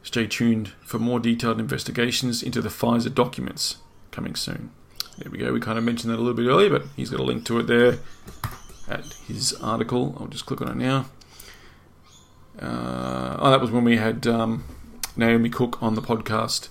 Stay 0.05 0.29
tuned 0.29 0.69
for 0.83 1.01
more 1.01 1.19
detailed 1.19 1.59
investigations 1.59 2.43
into 2.43 2.63
the 2.63 2.69
Pfizer 2.69 3.13
documents 3.13 3.79
coming 4.13 4.37
soon. 4.37 4.71
There 5.19 5.31
we 5.31 5.39
go. 5.39 5.53
We 5.53 5.61
kind 5.61 5.79
of 5.79 5.85
mentioned 5.85 6.13
that 6.13 6.17
a 6.19 6.23
little 6.23 6.35
bit 6.35 6.47
earlier, 6.47 6.71
but 6.71 6.85
he's 6.97 7.11
got 7.11 7.21
a 7.21 7.25
link 7.25 7.45
to 7.47 7.61
it 7.61 7.67
there 7.67 7.99
at 8.89 9.05
his 9.27 9.53
article. 9.55 10.17
I'll 10.19 10.27
just 10.27 10.47
click 10.47 10.61
on 10.61 10.69
it 10.69 10.77
now. 10.77 11.07
Uh, 12.59 13.37
oh, 13.39 13.51
that 13.51 13.61
was 13.61 13.71
when 13.71 13.85
we 13.85 13.97
had 13.97 14.27
um, 14.27 14.65
Naomi 15.17 15.51
Cook 15.51 15.83
on 15.83 15.95
the 15.95 16.03
podcast, 16.03 16.69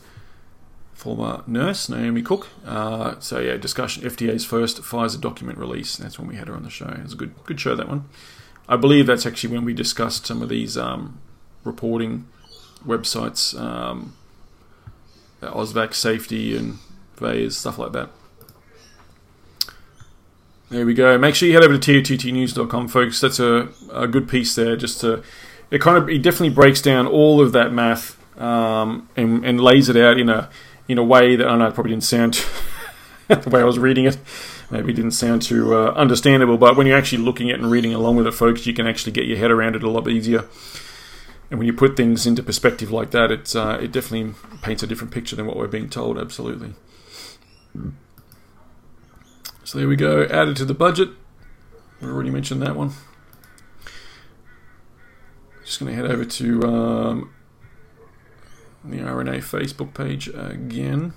former 0.94 1.44
nurse 1.48 1.90
Naomi 1.90 2.22
Cook. 2.22 2.50
Uh, 2.66 3.20
so 3.20 3.40
yeah, 3.40 3.58
discussion 3.58 4.04
FDA's 4.04 4.46
first 4.46 4.82
Pfizer 4.82 5.20
document 5.20 5.58
release. 5.58 5.96
That's 5.98 6.20
when 6.20 6.28
we 6.28 6.36
had 6.36 6.48
her 6.48 6.56
on 6.56 6.64
the 6.64 6.70
show. 6.70 6.88
It 6.88 7.04
was 7.04 7.14
a 7.14 7.18
good 7.18 7.34
good 7.46 7.60
show 7.60 7.76
that 7.76 7.88
one. 7.88 8.06
I 8.68 8.78
believe 8.78 9.08
that's 9.08 9.26
actually 9.26 9.54
when 9.54 9.66
we 9.66 9.74
discussed 9.74 10.26
some 10.26 10.42
of 10.42 10.50
these 10.50 10.78
um, 10.78 11.20
reporting 11.64 12.28
websites, 12.86 13.60
um, 13.60 14.16
AusVaxSafety 15.42 16.58
and 16.58 16.78
VAERS, 17.18 17.54
stuff 17.54 17.78
like 17.78 17.92
that. 17.92 18.10
There 20.74 20.88
we 20.88 20.96
go. 20.96 21.20
Make 21.20 21.36
sure 21.36 21.48
you 21.48 21.54
head 21.54 21.64
over 21.64 21.78
to 21.78 22.02
tottnews.com, 22.02 22.88
folks. 22.88 23.22
That's 23.22 23.40
a, 23.40 23.70
a 23.92 24.08
good 24.08 24.28
piece 24.28 24.56
there. 24.56 24.76
Just 24.76 25.02
to, 25.02 25.22
it 25.70 25.80
kind 25.80 25.98
of, 25.98 26.10
it 26.10 26.24
definitely 26.24 26.50
breaks 26.50 26.82
down 26.82 27.06
all 27.06 27.40
of 27.40 27.52
that 27.52 27.72
math 27.72 28.18
um, 28.42 29.08
and, 29.16 29.46
and 29.46 29.62
lays 29.62 29.88
it 29.88 29.96
out 29.96 30.18
in 30.18 30.30
a 30.30 30.50
in 30.88 30.98
a 30.98 31.04
way 31.04 31.36
that 31.36 31.48
I 31.48 31.56
know 31.58 31.68
it 31.68 31.76
probably 31.76 31.92
didn't 31.92 32.06
sound 32.06 32.44
the 33.28 33.52
way 33.52 33.62
I 33.62 33.66
was 33.66 33.78
reading 33.78 34.06
it. 34.06 34.18
Maybe 34.72 34.94
it 34.94 34.96
didn't 34.96 35.12
sound 35.12 35.44
too 35.44 35.76
uh, 35.76 35.92
understandable, 35.92 36.58
but 36.58 36.76
when 36.76 36.88
you're 36.88 36.98
actually 36.98 37.22
looking 37.22 37.52
at 37.52 37.60
it 37.60 37.62
and 37.62 37.70
reading 37.70 37.94
along 37.94 38.16
with 38.16 38.26
it, 38.26 38.32
folks, 38.32 38.66
you 38.66 38.74
can 38.74 38.88
actually 38.88 39.12
get 39.12 39.28
your 39.28 39.38
head 39.38 39.52
around 39.52 39.76
it 39.76 39.84
a 39.84 39.90
lot 39.92 40.08
easier. 40.08 40.46
And 41.52 41.60
when 41.60 41.68
you 41.68 41.74
put 41.74 41.96
things 41.96 42.26
into 42.26 42.42
perspective 42.42 42.90
like 42.92 43.12
that, 43.12 43.30
it's 43.30 43.56
uh, 43.56 43.78
it 43.80 43.92
definitely 43.92 44.34
paints 44.64 44.82
a 44.82 44.88
different 44.88 45.14
picture 45.14 45.36
than 45.36 45.46
what 45.46 45.56
we're 45.56 45.68
being 45.68 45.88
told. 45.88 46.18
Absolutely. 46.18 46.74
So 49.74 49.80
there 49.80 49.88
we 49.88 49.96
go. 49.96 50.26
Added 50.26 50.56
to 50.58 50.66
the 50.66 50.76
budget. 50.76 51.10
We 52.00 52.08
already 52.08 52.30
mentioned 52.30 52.62
that 52.62 52.76
one. 52.76 52.92
Just 55.66 55.80
going 55.80 55.90
to 55.90 55.96
head 55.96 56.12
over 56.12 56.24
to 56.24 56.62
um, 56.62 57.34
the 58.84 58.98
RNA 58.98 59.38
Facebook 59.38 59.96
page 59.96 60.28
again. 60.28 61.14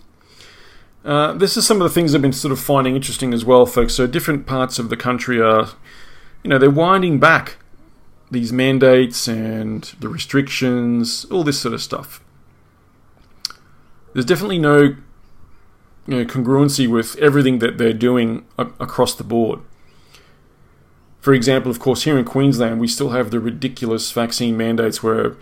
Uh, 1.04 1.34
this 1.34 1.58
is 1.58 1.66
some 1.66 1.82
of 1.82 1.82
the 1.82 1.90
things 1.90 2.14
I've 2.14 2.22
been 2.22 2.32
sort 2.32 2.50
of 2.50 2.58
finding 2.58 2.96
interesting 2.96 3.34
as 3.34 3.44
well, 3.44 3.66
folks. 3.66 3.92
So 3.92 4.06
different 4.06 4.46
parts 4.46 4.78
of 4.78 4.88
the 4.88 4.96
country 4.96 5.38
are, 5.38 5.68
you 6.42 6.48
know, 6.48 6.56
they're 6.56 6.70
winding 6.70 7.20
back 7.20 7.58
these 8.30 8.54
mandates 8.54 9.28
and 9.28 9.82
the 10.00 10.08
restrictions, 10.08 11.26
all 11.26 11.44
this 11.44 11.60
sort 11.60 11.74
of 11.74 11.82
stuff. 11.82 12.22
There's 14.14 14.24
definitely 14.24 14.60
no 14.60 14.96
you 16.06 16.16
know, 16.16 16.24
congruency 16.24 16.88
with 16.88 17.16
everything 17.16 17.58
that 17.58 17.78
they're 17.78 17.92
doing 17.92 18.46
a- 18.58 18.68
across 18.80 19.14
the 19.14 19.24
board. 19.24 19.60
For 21.20 21.34
example, 21.34 21.70
of 21.70 21.80
course, 21.80 22.04
here 22.04 22.16
in 22.16 22.24
Queensland, 22.24 22.80
we 22.80 22.86
still 22.86 23.10
have 23.10 23.30
the 23.30 23.40
ridiculous 23.40 24.12
vaccine 24.12 24.56
mandates 24.56 25.02
where 25.02 25.36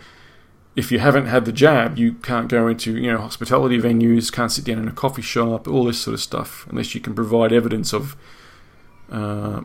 if 0.75 0.91
you 0.91 0.99
haven't 0.99 1.27
had 1.27 1.45
the 1.45 1.51
jab, 1.51 1.97
you 1.97 2.13
can't 2.13 2.49
go 2.49 2.67
into 2.67 2.97
you 2.97 3.11
know 3.11 3.19
hospitality 3.19 3.79
venues, 3.79 4.31
can't 4.31 4.51
sit 4.51 4.65
down 4.65 4.79
in 4.79 4.87
a 4.87 4.91
coffee 4.91 5.21
shop, 5.21 5.67
all 5.67 5.85
this 5.85 5.99
sort 5.99 6.15
of 6.15 6.21
stuff, 6.21 6.65
unless 6.69 6.95
you 6.95 7.01
can 7.01 7.13
provide 7.13 7.53
evidence 7.53 7.93
of 7.93 8.15
uh, 9.11 9.61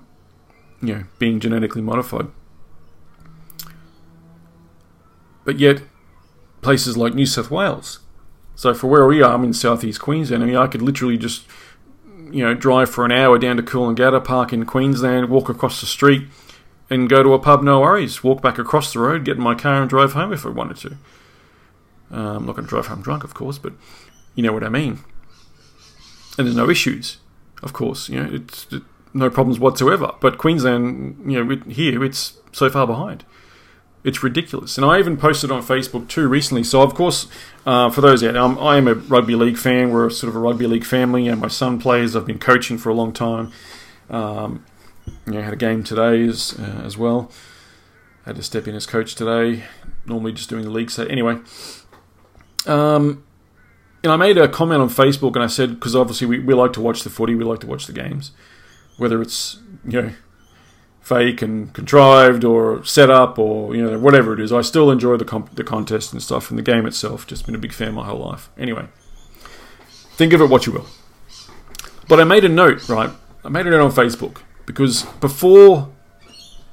you 0.83 0.95
know 0.95 1.05
being 1.19 1.41
genetically 1.41 1.83
modified. 1.83 2.29
But 5.45 5.59
yet, 5.59 5.81
places 6.61 6.97
like 6.97 7.15
New 7.15 7.27
South 7.27 7.51
Wales, 7.51 8.00
so 8.61 8.75
for 8.75 8.89
where 8.89 9.07
we 9.07 9.23
are, 9.23 9.33
I'm 9.33 9.43
in 9.43 9.55
southeast 9.55 10.03
Queensland. 10.03 10.43
I 10.43 10.47
mean, 10.47 10.57
I 10.57 10.67
could 10.67 10.83
literally 10.83 11.17
just, 11.17 11.47
you 12.31 12.45
know, 12.45 12.53
drive 12.53 12.91
for 12.91 13.07
an 13.07 13.11
hour 13.11 13.39
down 13.39 13.57
to 13.57 13.63
Coolangatta 13.63 14.23
Park 14.23 14.53
in 14.53 14.67
Queensland, 14.67 15.31
walk 15.31 15.49
across 15.49 15.81
the 15.81 15.87
street, 15.87 16.29
and 16.91 17.09
go 17.09 17.23
to 17.23 17.33
a 17.33 17.39
pub, 17.39 17.63
no 17.63 17.81
worries. 17.81 18.23
Walk 18.23 18.43
back 18.43 18.59
across 18.59 18.93
the 18.93 18.99
road, 18.99 19.25
get 19.25 19.39
in 19.39 19.43
my 19.43 19.55
car, 19.55 19.81
and 19.81 19.89
drive 19.89 20.13
home 20.13 20.31
if 20.31 20.45
I 20.45 20.51
wanted 20.51 20.77
to. 20.77 20.99
Uh, 22.13 22.37
I'm 22.37 22.45
not 22.45 22.55
going 22.55 22.67
to 22.67 22.69
drive 22.69 22.89
home 22.89 23.01
drunk, 23.01 23.25
of 23.25 23.33
course, 23.33 23.57
but 23.57 23.73
you 24.35 24.43
know 24.43 24.53
what 24.53 24.63
I 24.63 24.69
mean. 24.69 24.99
And 26.37 26.47
there's 26.47 26.55
no 26.55 26.69
issues, 26.69 27.17
of 27.63 27.73
course. 27.73 28.11
You 28.11 28.23
know, 28.23 28.31
it's 28.31 28.67
it, 28.71 28.83
no 29.15 29.31
problems 29.31 29.59
whatsoever. 29.59 30.13
But 30.21 30.37
Queensland, 30.37 31.33
you 31.33 31.43
know, 31.43 31.63
here 31.65 32.05
it's 32.05 32.37
so 32.53 32.69
far 32.69 32.87
behind. 32.87 33.25
It's 34.03 34.23
ridiculous. 34.23 34.79
And 34.79 34.85
I 34.85 34.99
even 34.99 35.17
posted 35.17 35.51
on 35.51 35.63
Facebook 35.63 36.09
too 36.09 36.27
recently. 36.27 36.65
So, 36.65 36.81
of 36.81 36.95
course, 36.95 37.27
uh, 37.67 37.91
for 37.91 38.01
those 38.01 38.25
out, 38.25 38.37
um, 38.37 38.59
I 38.59 38.79
am 38.79 38.89
a 38.89 38.95
rugby 38.95 39.35
league 39.35 39.59
fan. 39.59 39.91
We're 39.91 40.09
sort 40.09 40.29
of 40.29 40.37
a 40.37 40.39
rugby 40.39 40.67
league 40.67 40.85
family, 40.85 41.29
and 41.29 41.41
my 41.41 41.49
son 41.49 41.79
plays. 41.79 42.17
I've 42.17 42.27
been 42.27 42.39
coaching 42.39 42.79
for 42.79 42.89
a 42.89 42.95
long 42.95 43.13
time. 43.13 43.53
Um, 44.09 44.65
you 45.27 45.35
know, 45.35 45.43
had 45.43 45.53
a 45.53 45.57
game 45.57 45.85
today 45.85 46.27
as, 46.27 46.59
uh, 46.59 46.83
as 46.85 46.97
well. 46.97 47.31
Had 48.25 48.37
to 48.37 48.43
step 48.43 48.67
in 48.67 48.75
as 48.75 48.87
coach 48.87 49.15
today. 49.15 49.65
Normally 50.07 50.33
just 50.33 50.49
doing 50.49 50.65
the 50.65 50.71
league 50.71 50.91
set. 50.91 51.11
Anyway, 51.11 51.39
um, 52.67 53.23
and 54.03 54.13
I 54.13 54.17
made 54.17 54.39
a 54.39 54.49
comment 54.49 54.81
on 54.81 54.89
Facebook, 54.89 55.35
and 55.35 55.45
I 55.45 55.47
said 55.47 55.75
because 55.75 55.95
obviously 55.95 56.27
we, 56.27 56.39
we 56.39 56.55
like 56.55 56.73
to 56.75 56.81
watch 56.81 57.03
the 57.03 57.11
footy, 57.11 57.35
we 57.35 57.45
like 57.45 57.61
to 57.61 57.67
watch 57.67 57.87
the 57.87 57.93
games, 57.93 58.33
whether 58.97 59.21
it's 59.21 59.59
you 59.85 60.03
know 60.03 60.13
fake 61.01 61.43
and 61.43 61.73
contrived 61.73 62.45
or 62.45 62.85
set 62.85 63.11
up 63.11 63.39
or 63.39 63.75
you 63.75 63.83
know 63.83 63.99
whatever 63.99 64.33
it 64.33 64.41
is. 64.41 64.53
I 64.53 64.61
still 64.61 64.91
enjoy 64.91 65.17
the 65.17 65.25
comp- 65.25 65.55
the 65.55 65.65
contest 65.65 66.13
and 66.13 66.23
stuff 66.23 66.51
and 66.51 66.59
the 66.59 66.63
game 66.63 66.87
itself. 66.87 67.27
Just 67.27 67.47
been 67.47 67.55
a 67.55 67.59
big 67.59 67.73
fan 67.73 67.95
my 67.95 68.05
whole 68.05 68.21
life. 68.21 68.51
Anyway, 68.57 68.87
think 70.13 70.33
of 70.33 70.41
it 70.41 70.49
what 70.49 70.67
you 70.67 70.73
will. 70.73 70.87
But 72.09 72.21
I 72.21 72.25
made 72.25 72.45
a 72.45 72.49
note, 72.49 72.89
right? 72.89 73.11
I 73.45 73.49
made 73.49 73.67
a 73.67 73.71
note 73.71 73.83
on 73.83 73.93
Facebook 73.93 74.43
because 74.67 75.05
before 75.21 75.89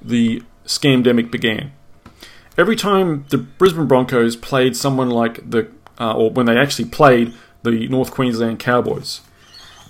the 0.01 0.43
scamdemic 0.65 1.31
began, 1.31 1.71
every 2.57 2.75
time 2.75 3.25
the 3.29 3.37
Brisbane 3.37 3.87
Broncos 3.87 4.35
played 4.35 4.75
someone 4.75 5.09
like 5.09 5.49
the 5.49 5.71
uh, 5.99 6.15
or 6.15 6.29
when 6.31 6.45
they 6.45 6.57
actually 6.57 6.89
played 6.89 7.33
the 7.63 7.87
North 7.87 8.11
Queensland 8.11 8.59
Cowboys, 8.59 9.21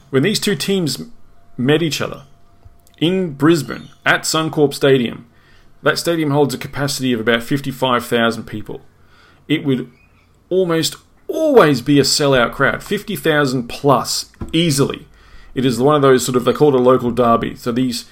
when 0.10 0.24
these 0.24 0.40
two 0.40 0.56
teams 0.56 1.02
met 1.58 1.82
each 1.82 2.00
other 2.00 2.24
in 3.00 3.34
Brisbane 3.34 3.90
at 4.06 4.22
Suncorp 4.22 4.74
Stadium. 4.74 5.28
That 5.84 6.00
stadium 6.00 6.32
holds 6.32 6.54
a 6.54 6.58
capacity 6.58 7.14
of 7.14 7.20
about 7.20 7.44
55,000 7.44 8.46
people. 8.46 8.82
It 9.48 9.64
would 9.64 9.92
almost 10.50 10.96
always 11.28 11.82
be 11.82 12.00
a 12.00 12.04
sellout 12.04 12.54
crowd, 12.54 12.84
50,000 12.84 13.68
plus 13.68 14.32
easily. 14.52 15.08
It 15.54 15.66
is 15.66 15.80
one 15.80 15.96
of 15.96 16.02
those 16.02 16.26
sort 16.26 16.36
of, 16.36 16.46
they 16.46 16.54
call 16.54 16.70
it 16.70 16.80
a 16.80 16.84
local 16.84 17.12
derby. 17.12 17.56
So 17.56 17.72
these, 17.72 18.06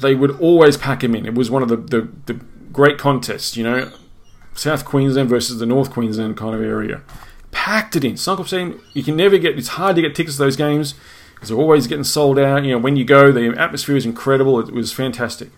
they 0.00 0.14
would 0.14 0.38
always 0.40 0.76
pack 0.76 1.00
them 1.00 1.14
in. 1.14 1.26
It 1.26 1.34
was 1.34 1.50
one 1.50 1.62
of 1.62 1.68
the, 1.68 1.76
the, 1.76 2.08
the 2.26 2.34
great 2.72 2.98
contests, 2.98 3.56
you 3.56 3.64
know, 3.64 3.92
South 4.54 4.84
Queensland 4.84 5.28
versus 5.28 5.58
the 5.58 5.66
North 5.66 5.90
Queensland 5.90 6.36
kind 6.36 6.54
of 6.54 6.60
area. 6.60 7.02
Packed 7.50 7.96
it 7.96 8.04
in. 8.04 8.14
Suncorp 8.14 8.46
Stadium, 8.46 8.82
you 8.92 9.02
can 9.02 9.16
never 9.16 9.38
get, 9.38 9.58
it's 9.58 9.68
hard 9.68 9.96
to 9.96 10.02
get 10.02 10.14
tickets 10.14 10.36
to 10.36 10.42
those 10.42 10.56
games 10.56 10.94
because 11.40 11.48
they're 11.48 11.58
always 11.58 11.86
getting 11.86 12.04
sold 12.04 12.38
out. 12.38 12.64
You 12.64 12.72
know, 12.72 12.78
when 12.78 12.96
you 12.96 13.04
go, 13.06 13.32
the 13.32 13.58
atmosphere 13.58 13.96
is 13.96 14.04
incredible. 14.04 14.60
It 14.60 14.74
was 14.74 14.92
fantastic. 14.92 15.48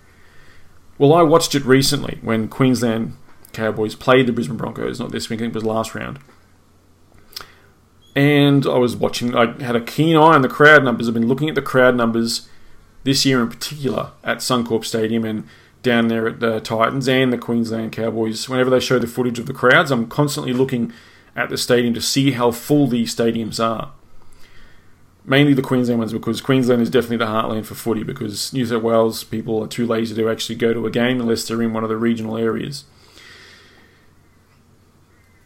Well, 0.97 1.13
I 1.13 1.23
watched 1.23 1.57
it 1.57 1.65
recently 1.65 2.21
when 2.23 2.47
Queensland 2.47 3.17
Cowboys 3.53 3.97
played 3.97 4.29
the 4.29 4.33
Brisbane 4.33 4.57
Broncos, 4.57 5.01
not 5.01 5.11
this 5.11 5.29
week, 5.29 5.41
I 5.41 5.43
think 5.43 5.55
it 5.55 5.57
was 5.57 5.65
last 5.65 5.97
round. 5.97 6.21
And 8.15 8.65
I 8.65 8.79
was 8.79 8.95
watching, 8.95 9.35
I 9.35 9.61
had 9.61 9.75
a 9.75 9.81
keen 9.81 10.15
eye 10.15 10.37
on 10.37 10.43
the 10.43 10.49
crowd 10.49 10.85
numbers. 10.85 11.09
I've 11.09 11.15
been 11.15 11.27
looking 11.27 11.49
at 11.49 11.57
the 11.57 11.63
crowd 11.63 11.97
numbers 11.97 12.49
this 13.03 13.27
year 13.27 13.43
in 13.43 13.49
particular 13.49 14.13
at 14.23 14.39
Suncorp 14.39 14.85
Stadium 14.85 15.25
and 15.25 15.49
down 15.83 16.07
there 16.07 16.29
at 16.29 16.39
the 16.39 16.61
Titans 16.61 17.09
and 17.09 17.33
the 17.33 17.39
Queensland 17.39 17.91
Cowboys. 17.91 18.49
Whenever 18.49 18.71
they 18.71 18.79
show 18.79 19.01
the 19.01 19.09
footage 19.09 19.41
of 19.41 19.47
the 19.47 19.53
crowds, 19.53 19.91
I'm 19.91 20.07
constantly 20.07 20.53
looking 20.53 20.93
at 21.35 21.51
the 21.51 21.59
stadium 21.59 21.93
to 21.95 22.01
see 22.01 22.33
how 22.33 22.53
full 22.53 22.87
these 22.87 23.13
stadiums 23.13 23.59
are 23.59 23.91
mainly 25.25 25.55
the 25.55 25.63
Queensland 25.63 25.99
ones 25.99 26.13
because 26.13 26.41
Queensland 26.41 26.83
is 26.83 26.91
definitely 26.91 27.19
the 27.19 27.27
heartland 27.27 27.65
for 27.65 27.75
footy 27.75 28.03
because 28.03 28.53
New 28.53 28.67
South 28.67 28.83
Wales 28.83 29.25
people 29.25 29.63
are 29.63 29.69
too 29.69 29.87
lazy 29.87 30.15
to 30.15 30.29
actually 30.29 30.57
go 30.57 30.73
to 30.73 30.87
a 30.87 30.91
game 30.91 31.21
unless 31.21 31.47
they're 31.47 31.63
in 31.63 31.73
one 31.73 31.85
of 31.85 31.89
the 31.89 31.97
regional 31.97 32.37
areas. 32.37 32.85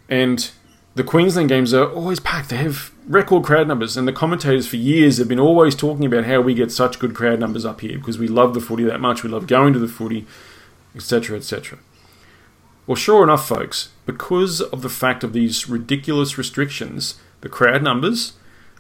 And 0.09 0.51
the 0.95 1.05
Queensland 1.05 1.49
games 1.49 1.75
are 1.75 1.91
always 1.93 2.21
packed. 2.21 2.49
They 2.49 2.57
have 2.57 2.93
record 3.07 3.45
crowd 3.45 3.69
numbers, 3.69 3.97
and 3.97 4.09
the 4.09 4.13
commentators 4.13 4.67
for 4.67 4.77
years 4.77 5.19
have 5.19 5.29
been 5.29 5.41
always 5.41 5.75
talking 5.75 6.07
about 6.07 6.25
how 6.25 6.41
we 6.41 6.55
get 6.55 6.73
such 6.73 6.99
good 6.99 7.15
crowd 7.15 7.39
numbers 7.39 7.65
up 7.65 7.81
here 7.83 7.99
because 7.99 8.19
we 8.19 8.29
love 8.29 8.55
the 8.55 8.61
footy 8.61 8.85
that 8.85 9.01
much. 9.01 9.23
We 9.23 9.29
love 9.29 9.47
going 9.47 9.73
to 9.75 9.79
the 9.79 9.89
footy, 9.89 10.27
etc., 10.95 11.37
etc. 11.37 11.79
Well, 12.87 12.97
sure 12.97 13.25
enough, 13.25 13.47
folks, 13.47 13.91
because 14.07 14.61
of 14.61 14.83
the 14.83 14.89
fact 14.89 15.25
of 15.25 15.33
these 15.33 15.69
ridiculous 15.69 16.39
restrictions, 16.39 17.17
the 17.41 17.49
crowd 17.49 17.83
numbers 17.83 18.35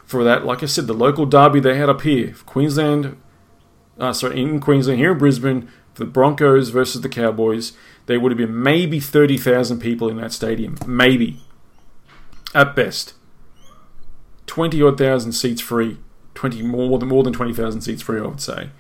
for 0.06 0.24
that, 0.24 0.46
like 0.46 0.62
I 0.62 0.66
said, 0.66 0.86
the 0.86 0.94
local 0.94 1.26
derby 1.26 1.60
they 1.60 1.76
had 1.76 1.90
up 1.90 2.00
here, 2.00 2.34
Queensland 2.46 3.16
uh, 3.98 4.12
sorry, 4.12 4.40
in 4.40 4.60
Queensland, 4.60 4.98
here 4.98 5.12
in 5.12 5.18
Brisbane, 5.18 5.68
the 5.94 6.04
Broncos 6.04 6.68
versus 6.68 7.00
the 7.00 7.08
Cowboys, 7.08 7.72
there 8.06 8.20
would 8.20 8.32
have 8.32 8.38
been 8.38 8.62
maybe 8.62 9.00
30,000 9.00 9.80
people 9.80 10.08
in 10.08 10.16
that 10.18 10.32
stadium. 10.32 10.76
Maybe. 10.86 11.40
At 12.54 12.76
best. 12.76 13.14
20 14.46 14.82
odd 14.82 14.98
thousand 14.98 15.32
seats 15.32 15.60
free. 15.60 15.98
20 16.34 16.62
more 16.62 16.98
than 16.98 17.08
more 17.08 17.22
than 17.22 17.32
20,000 17.32 17.80
seats 17.80 18.02
free, 18.02 18.20
I 18.20 18.26
would 18.26 18.40
say. 18.40 18.70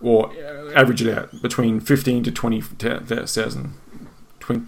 Or 0.00 0.30
uh, 0.30 0.72
average 0.74 1.02
it 1.02 1.16
out 1.16 1.42
between 1.42 1.80
15 1.80 2.24
to 2.24 2.32
20,000. 2.32 3.74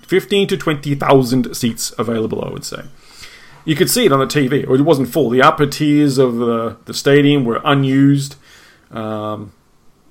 15 0.06 0.48
to 0.48 0.56
20,000 0.56 1.54
seats 1.54 1.94
available, 1.98 2.44
I 2.44 2.50
would 2.50 2.64
say. 2.64 2.84
You 3.64 3.76
could 3.76 3.90
see 3.90 4.06
it 4.06 4.12
on 4.12 4.20
the 4.20 4.26
TV, 4.26 4.62
it 4.62 4.82
wasn't 4.82 5.09
full. 5.09 5.30
The 5.30 5.42
upper 5.42 5.66
tiers 5.66 6.18
of 6.18 6.36
the, 6.36 6.76
the 6.86 6.94
stadium 6.94 7.44
were 7.44 7.61
unused. 7.64 8.36
Um, 8.90 9.52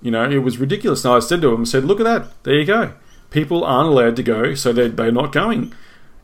you 0.02 0.12
know, 0.12 0.30
it 0.30 0.40
was 0.40 0.58
ridiculous. 0.58 1.04
And 1.04 1.14
I 1.14 1.20
said 1.20 1.42
to 1.42 1.54
him, 1.54 1.62
I 1.62 1.64
said, 1.64 1.84
look 1.84 2.00
at 2.00 2.04
that. 2.04 2.44
There 2.44 2.56
you 2.56 2.66
go. 2.66 2.94
People 3.30 3.64
aren't 3.64 3.90
allowed 3.90 4.16
to 4.18 4.24
go, 4.24 4.54
so 4.54 4.72
they're, 4.72 4.90
they're 4.90 5.12
not 5.12 5.32
going. 5.32 5.74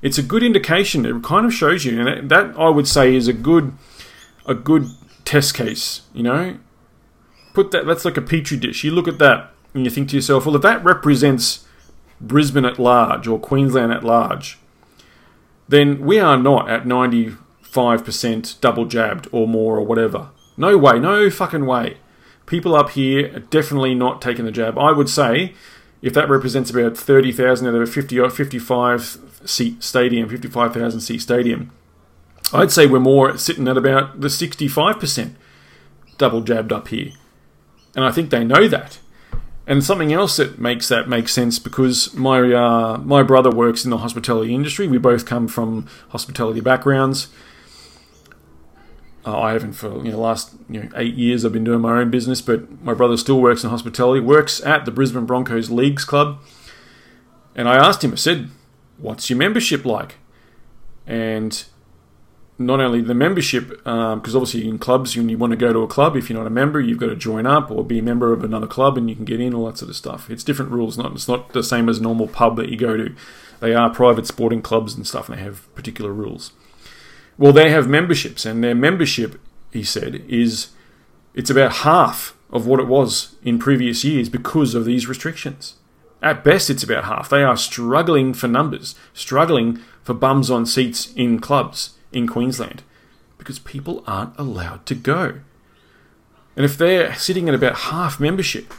It's 0.01 0.17
a 0.17 0.23
good 0.23 0.43
indication. 0.43 1.05
It 1.05 1.23
kind 1.23 1.45
of 1.45 1.53
shows 1.53 1.85
you, 1.85 1.99
and 1.99 2.07
that, 2.07 2.29
that 2.29 2.59
I 2.59 2.69
would 2.69 2.87
say 2.87 3.15
is 3.15 3.27
a 3.27 3.33
good, 3.33 3.73
a 4.45 4.53
good 4.53 4.87
test 5.25 5.53
case. 5.53 6.01
You 6.13 6.23
know, 6.23 6.57
put 7.53 7.71
that. 7.71 7.85
That's 7.85 8.05
like 8.05 8.17
a 8.17 8.21
petri 8.21 8.57
dish. 8.57 8.83
You 8.83 8.91
look 8.91 9.07
at 9.07 9.17
that 9.19 9.51
and 9.73 9.85
you 9.85 9.89
think 9.89 10.09
to 10.09 10.15
yourself, 10.15 10.45
well, 10.45 10.55
if 10.55 10.61
that 10.61 10.83
represents 10.83 11.65
Brisbane 12.21 12.65
at 12.65 12.79
large 12.79 13.27
or 13.27 13.39
Queensland 13.39 13.91
at 13.91 14.03
large, 14.03 14.59
then 15.67 16.01
we 16.01 16.19
are 16.19 16.37
not 16.37 16.69
at 16.69 16.85
ninety-five 16.85 18.03
percent 18.03 18.55
double 18.61 18.85
jabbed 18.85 19.27
or 19.31 19.47
more 19.47 19.77
or 19.77 19.85
whatever. 19.85 20.29
No 20.57 20.77
way. 20.77 20.99
No 20.99 21.29
fucking 21.29 21.65
way 21.65 21.97
people 22.45 22.75
up 22.75 22.91
here 22.91 23.35
are 23.35 23.39
definitely 23.39 23.95
not 23.95 24.21
taking 24.21 24.45
the 24.45 24.51
jab. 24.51 24.77
I 24.77 24.91
would 24.91 25.09
say 25.09 25.53
if 26.01 26.13
that 26.13 26.29
represents 26.29 26.69
about 26.69 26.97
30,000 26.97 27.67
out 27.67 27.75
of 27.75 27.81
a 27.81 27.85
50 27.85 28.19
or 28.19 28.29
55 28.29 29.17
seat 29.45 29.83
stadium, 29.83 30.29
55,000 30.29 30.99
seat 30.99 31.21
stadium, 31.21 31.71
I'd 32.53 32.71
say 32.71 32.85
we're 32.85 32.99
more 32.99 33.37
sitting 33.37 33.67
at 33.67 33.77
about 33.77 34.21
the 34.21 34.27
65% 34.27 35.33
double 36.17 36.41
jabbed 36.41 36.71
up 36.71 36.89
here. 36.89 37.11
And 37.95 38.03
I 38.03 38.11
think 38.11 38.29
they 38.29 38.43
know 38.43 38.67
that. 38.67 38.99
And 39.65 39.81
something 39.81 40.11
else 40.11 40.37
that 40.37 40.59
makes 40.59 40.89
that 40.89 41.07
make 41.07 41.29
sense 41.29 41.57
because 41.57 42.13
my 42.13 42.51
uh, 42.53 42.97
my 42.97 43.23
brother 43.23 43.49
works 43.49 43.85
in 43.85 43.91
the 43.91 43.99
hospitality 43.99 44.53
industry. 44.53 44.87
We 44.87 44.97
both 44.97 45.25
come 45.25 45.47
from 45.47 45.87
hospitality 46.09 46.59
backgrounds. 46.59 47.29
Uh, 49.25 49.39
I 49.39 49.53
haven't 49.53 49.73
for 49.73 49.97
you 49.99 50.03
know 50.05 50.11
the 50.11 50.17
last 50.17 50.53
you 50.69 50.83
know 50.83 50.89
eight 50.95 51.15
years. 51.15 51.45
I've 51.45 51.53
been 51.53 51.63
doing 51.63 51.79
my 51.79 52.01
own 52.01 52.11
business, 52.11 52.41
but 52.41 52.81
my 52.83 52.93
brother 52.93 53.15
still 53.15 53.39
works 53.39 53.63
in 53.63 53.69
hospitality. 53.69 54.19
Works 54.19 54.61
at 54.65 54.83
the 54.83 54.91
Brisbane 54.91 55.25
Broncos 55.25 55.69
Leagues 55.69 56.03
Club, 56.03 56.39
and 57.55 57.69
I 57.69 57.75
asked 57.75 58.03
him. 58.03 58.11
I 58.11 58.15
said, 58.15 58.49
"What's 58.97 59.29
your 59.29 59.39
membership 59.39 59.85
like?" 59.85 60.15
And 61.07 61.63
not 62.57 62.79
only 62.79 63.01
the 63.01 63.15
membership, 63.15 63.69
because 63.69 63.85
um, 63.85 64.21
obviously 64.23 64.67
in 64.67 64.77
clubs, 64.77 65.17
when 65.17 65.29
you 65.29 65.37
want 65.37 65.51
to 65.51 65.57
go 65.57 65.73
to 65.73 65.79
a 65.79 65.87
club, 65.87 66.15
if 66.15 66.29
you're 66.29 66.37
not 66.37 66.47
a 66.47 66.51
member, 66.51 66.79
you've 66.79 66.99
got 66.99 67.07
to 67.07 67.15
join 67.15 67.45
up 67.45 67.71
or 67.71 67.83
be 67.83 67.99
a 67.99 68.03
member 68.03 68.31
of 68.31 68.43
another 68.43 68.67
club, 68.67 68.97
and 68.97 69.09
you 69.09 69.15
can 69.15 69.25
get 69.25 69.39
in 69.39 69.53
all 69.53 69.65
that 69.65 69.77
sort 69.77 69.89
of 69.89 69.95
stuff. 69.95 70.29
It's 70.29 70.43
different 70.43 70.71
rules. 70.71 70.97
Not 70.97 71.13
it's 71.13 71.27
not 71.27 71.53
the 71.53 71.63
same 71.63 71.89
as 71.89 71.97
a 71.97 72.03
normal 72.03 72.27
pub 72.27 72.55
that 72.57 72.69
you 72.69 72.77
go 72.77 72.95
to. 72.95 73.15
They 73.59 73.73
are 73.73 73.89
private 73.89 74.27
sporting 74.27 74.61
clubs 74.61 74.93
and 74.93 75.07
stuff, 75.07 75.29
and 75.29 75.37
they 75.37 75.43
have 75.43 75.73
particular 75.73 76.11
rules. 76.11 76.51
Well, 77.37 77.53
they 77.53 77.71
have 77.71 77.87
memberships, 77.87 78.45
and 78.45 78.63
their 78.63 78.75
membership, 78.75 79.39
he 79.71 79.83
said, 79.83 80.23
is 80.27 80.69
it's 81.33 81.49
about 81.49 81.77
half 81.77 82.37
of 82.51 82.67
what 82.67 82.79
it 82.79 82.87
was 82.87 83.35
in 83.43 83.57
previous 83.57 84.03
years 84.03 84.29
because 84.29 84.75
of 84.75 84.85
these 84.85 85.07
restrictions. 85.07 85.77
At 86.21 86.43
best, 86.43 86.69
it's 86.69 86.83
about 86.83 87.05
half. 87.05 87.29
They 87.29 87.43
are 87.43 87.57
struggling 87.57 88.33
for 88.35 88.47
numbers, 88.47 88.93
struggling 89.13 89.79
for 90.03 90.13
bums 90.13 90.51
on 90.51 90.67
seats 90.67 91.11
in 91.15 91.39
clubs 91.39 91.95
in 92.13 92.27
Queensland 92.27 92.83
because 93.37 93.59
people 93.59 94.03
aren't 94.07 94.37
allowed 94.37 94.85
to 94.85 94.95
go. 94.95 95.39
And 96.55 96.65
if 96.65 96.77
they're 96.77 97.15
sitting 97.15 97.49
at 97.49 97.55
about 97.55 97.75
half 97.75 98.19
membership, 98.19 98.73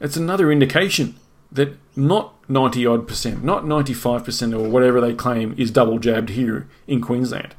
it's 0.00 0.16
another 0.16 0.50
indication 0.50 1.16
that 1.52 1.76
not 1.94 2.34
90 2.48 2.86
odd 2.86 3.08
percent, 3.08 3.44
not 3.44 3.64
95% 3.64 4.58
or 4.58 4.68
whatever 4.68 5.00
they 5.00 5.14
claim 5.14 5.54
is 5.58 5.70
double 5.70 5.98
jabbed 5.98 6.30
here 6.30 6.66
in 6.86 7.00
Queensland. 7.00 7.54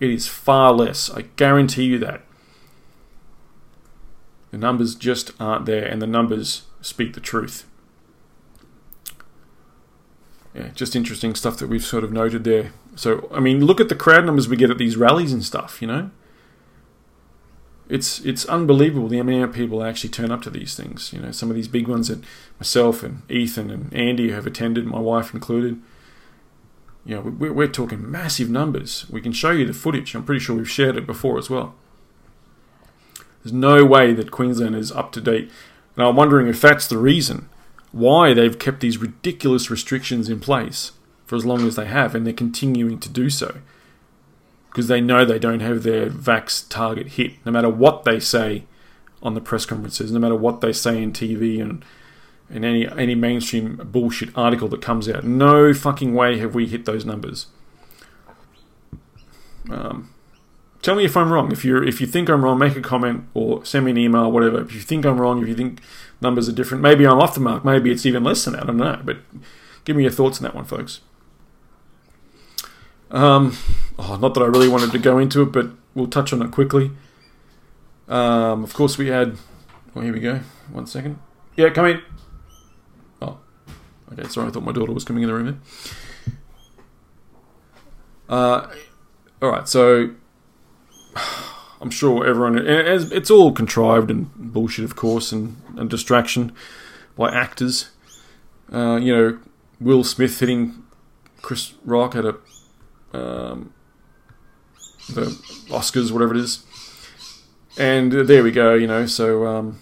It 0.00 0.10
is 0.10 0.28
far 0.28 0.72
less. 0.72 1.10
I 1.10 1.22
guarantee 1.36 1.84
you 1.84 1.98
that. 2.00 2.22
The 4.50 4.58
numbers 4.58 4.94
just 4.94 5.32
aren't 5.38 5.66
there, 5.66 5.84
and 5.84 6.00
the 6.00 6.06
numbers 6.06 6.62
speak 6.80 7.12
the 7.14 7.20
truth. 7.20 7.66
Yeah, 10.54 10.68
just 10.74 10.96
interesting 10.96 11.34
stuff 11.34 11.58
that 11.58 11.68
we've 11.68 11.84
sort 11.84 12.04
of 12.04 12.12
noted 12.12 12.44
there. 12.44 12.72
So, 12.98 13.28
I 13.32 13.40
mean, 13.40 13.64
look 13.64 13.80
at 13.80 13.88
the 13.88 13.94
crowd 13.94 14.26
numbers 14.26 14.48
we 14.48 14.56
get 14.56 14.70
at 14.70 14.78
these 14.78 14.96
rallies 14.96 15.32
and 15.32 15.44
stuff, 15.44 15.80
you 15.80 15.86
know? 15.86 16.10
It's 17.88 18.20
it's 18.20 18.44
unbelievable 18.46 19.08
the 19.08 19.18
amount 19.18 19.44
of 19.44 19.54
people 19.54 19.82
actually 19.82 20.10
turn 20.10 20.30
up 20.30 20.42
to 20.42 20.50
these 20.50 20.74
things. 20.74 21.10
You 21.12 21.20
know, 21.20 21.30
some 21.30 21.48
of 21.48 21.56
these 21.56 21.68
big 21.68 21.88
ones 21.88 22.08
that 22.08 22.22
myself 22.58 23.02
and 23.02 23.22
Ethan 23.30 23.70
and 23.70 23.94
Andy 23.94 24.30
have 24.32 24.46
attended, 24.46 24.84
my 24.84 24.98
wife 24.98 25.32
included 25.32 25.80
you 27.08 27.14
know, 27.14 27.22
we're, 27.22 27.52
we're 27.52 27.68
talking 27.68 28.10
massive 28.10 28.50
numbers. 28.50 29.06
We 29.08 29.22
can 29.22 29.32
show 29.32 29.50
you 29.50 29.64
the 29.64 29.72
footage. 29.72 30.14
I'm 30.14 30.24
pretty 30.24 30.40
sure 30.40 30.54
we've 30.54 30.70
shared 30.70 30.96
it 30.96 31.06
before 31.06 31.38
as 31.38 31.48
well. 31.48 31.74
There's 33.42 33.52
no 33.52 33.82
way 33.86 34.12
that 34.12 34.30
Queensland 34.30 34.76
is 34.76 34.92
up 34.92 35.10
to 35.12 35.20
date. 35.22 35.50
And 35.96 36.04
I'm 36.04 36.16
wondering 36.16 36.48
if 36.48 36.60
that's 36.60 36.86
the 36.86 36.98
reason 36.98 37.48
why 37.92 38.34
they've 38.34 38.58
kept 38.58 38.80
these 38.80 38.98
ridiculous 38.98 39.70
restrictions 39.70 40.28
in 40.28 40.38
place 40.38 40.92
for 41.28 41.36
as 41.36 41.44
long 41.44 41.66
as 41.66 41.76
they 41.76 41.84
have, 41.84 42.14
and 42.14 42.26
they're 42.26 42.32
continuing 42.32 42.98
to 42.98 43.08
do 43.10 43.28
so. 43.28 43.58
Because 44.70 44.88
they 44.88 45.00
know 45.00 45.24
they 45.24 45.38
don't 45.38 45.60
have 45.60 45.82
their 45.82 46.08
vax 46.08 46.66
target 46.68 47.08
hit, 47.08 47.34
no 47.44 47.52
matter 47.52 47.68
what 47.68 48.04
they 48.04 48.18
say 48.18 48.64
on 49.22 49.34
the 49.34 49.40
press 49.40 49.66
conferences, 49.66 50.10
no 50.10 50.18
matter 50.18 50.34
what 50.34 50.62
they 50.62 50.72
say 50.72 51.02
in 51.02 51.12
TV 51.12 51.60
and 51.60 51.84
in 52.48 52.64
any 52.64 52.88
any 52.88 53.14
mainstream 53.14 53.76
bullshit 53.76 54.30
article 54.34 54.68
that 54.68 54.80
comes 54.80 55.06
out. 55.06 55.22
No 55.22 55.74
fucking 55.74 56.14
way 56.14 56.38
have 56.38 56.54
we 56.54 56.66
hit 56.66 56.86
those 56.86 57.04
numbers. 57.04 57.48
Um, 59.70 60.14
tell 60.80 60.94
me 60.94 61.04
if 61.04 61.14
I'm 61.14 61.30
wrong. 61.30 61.52
If 61.52 61.62
you 61.62 61.82
if 61.82 62.00
you 62.00 62.06
think 62.06 62.30
I'm 62.30 62.42
wrong, 62.42 62.58
make 62.58 62.74
a 62.74 62.80
comment 62.80 63.24
or 63.34 63.62
send 63.66 63.84
me 63.84 63.90
an 63.90 63.98
email, 63.98 64.32
whatever. 64.32 64.62
If 64.62 64.74
you 64.74 64.80
think 64.80 65.04
I'm 65.04 65.20
wrong, 65.20 65.42
if 65.42 65.48
you 65.48 65.54
think 65.54 65.80
numbers 66.22 66.48
are 66.48 66.52
different, 66.52 66.82
maybe 66.82 67.06
I'm 67.06 67.18
off 67.18 67.34
the 67.34 67.40
mark. 67.40 67.66
Maybe 67.66 67.90
it's 67.90 68.06
even 68.06 68.24
less 68.24 68.42
than 68.46 68.54
that. 68.54 68.62
I 68.62 68.66
don't 68.66 68.78
know. 68.78 69.02
But 69.04 69.18
give 69.84 69.94
me 69.94 70.04
your 70.04 70.12
thoughts 70.12 70.38
on 70.38 70.44
that 70.44 70.54
one, 70.54 70.64
folks. 70.64 71.00
Um, 73.10 73.56
oh, 73.98 74.16
not 74.16 74.34
that 74.34 74.42
I 74.42 74.46
really 74.46 74.68
wanted 74.68 74.92
to 74.92 74.98
go 74.98 75.18
into 75.18 75.42
it, 75.42 75.52
but 75.52 75.70
we'll 75.94 76.06
touch 76.08 76.32
on 76.32 76.42
it 76.42 76.50
quickly. 76.50 76.90
Um, 78.08 78.64
of 78.64 78.74
course, 78.74 78.98
we 78.98 79.08
had. 79.08 79.36
Oh, 79.94 80.00
here 80.00 80.12
we 80.12 80.20
go. 80.20 80.40
One 80.70 80.86
second. 80.86 81.18
Yeah, 81.56 81.70
come 81.70 81.86
in. 81.86 82.02
Oh, 83.20 83.38
okay, 84.12 84.28
sorry, 84.28 84.48
I 84.48 84.50
thought 84.50 84.62
my 84.62 84.72
daughter 84.72 84.92
was 84.92 85.04
coming 85.04 85.22
in 85.22 85.28
the 85.28 85.34
room 85.34 85.46
there. 85.46 85.56
Uh, 88.28 88.68
all 89.40 89.50
right, 89.50 89.66
so 89.66 90.10
I'm 91.80 91.90
sure 91.90 92.26
everyone 92.26 92.58
it's 92.58 93.30
all 93.30 93.52
contrived 93.52 94.10
and 94.10 94.30
bullshit, 94.34 94.84
of 94.84 94.96
course, 94.96 95.32
and, 95.32 95.56
and 95.76 95.88
distraction 95.88 96.52
by 97.16 97.32
actors. 97.32 97.90
Uh, 98.72 98.96
you 98.96 99.16
know, 99.16 99.38
Will 99.80 100.04
Smith 100.04 100.38
hitting 100.38 100.82
Chris 101.40 101.74
Rock 101.84 102.14
at 102.14 102.24
a 102.24 102.36
um, 103.12 103.72
the 105.08 105.26
Oscars, 105.70 106.10
whatever 106.10 106.34
it 106.34 106.40
is, 106.40 106.64
and 107.78 108.12
there 108.12 108.42
we 108.42 108.50
go. 108.50 108.74
You 108.74 108.86
know, 108.86 109.06
so 109.06 109.46
um, 109.46 109.78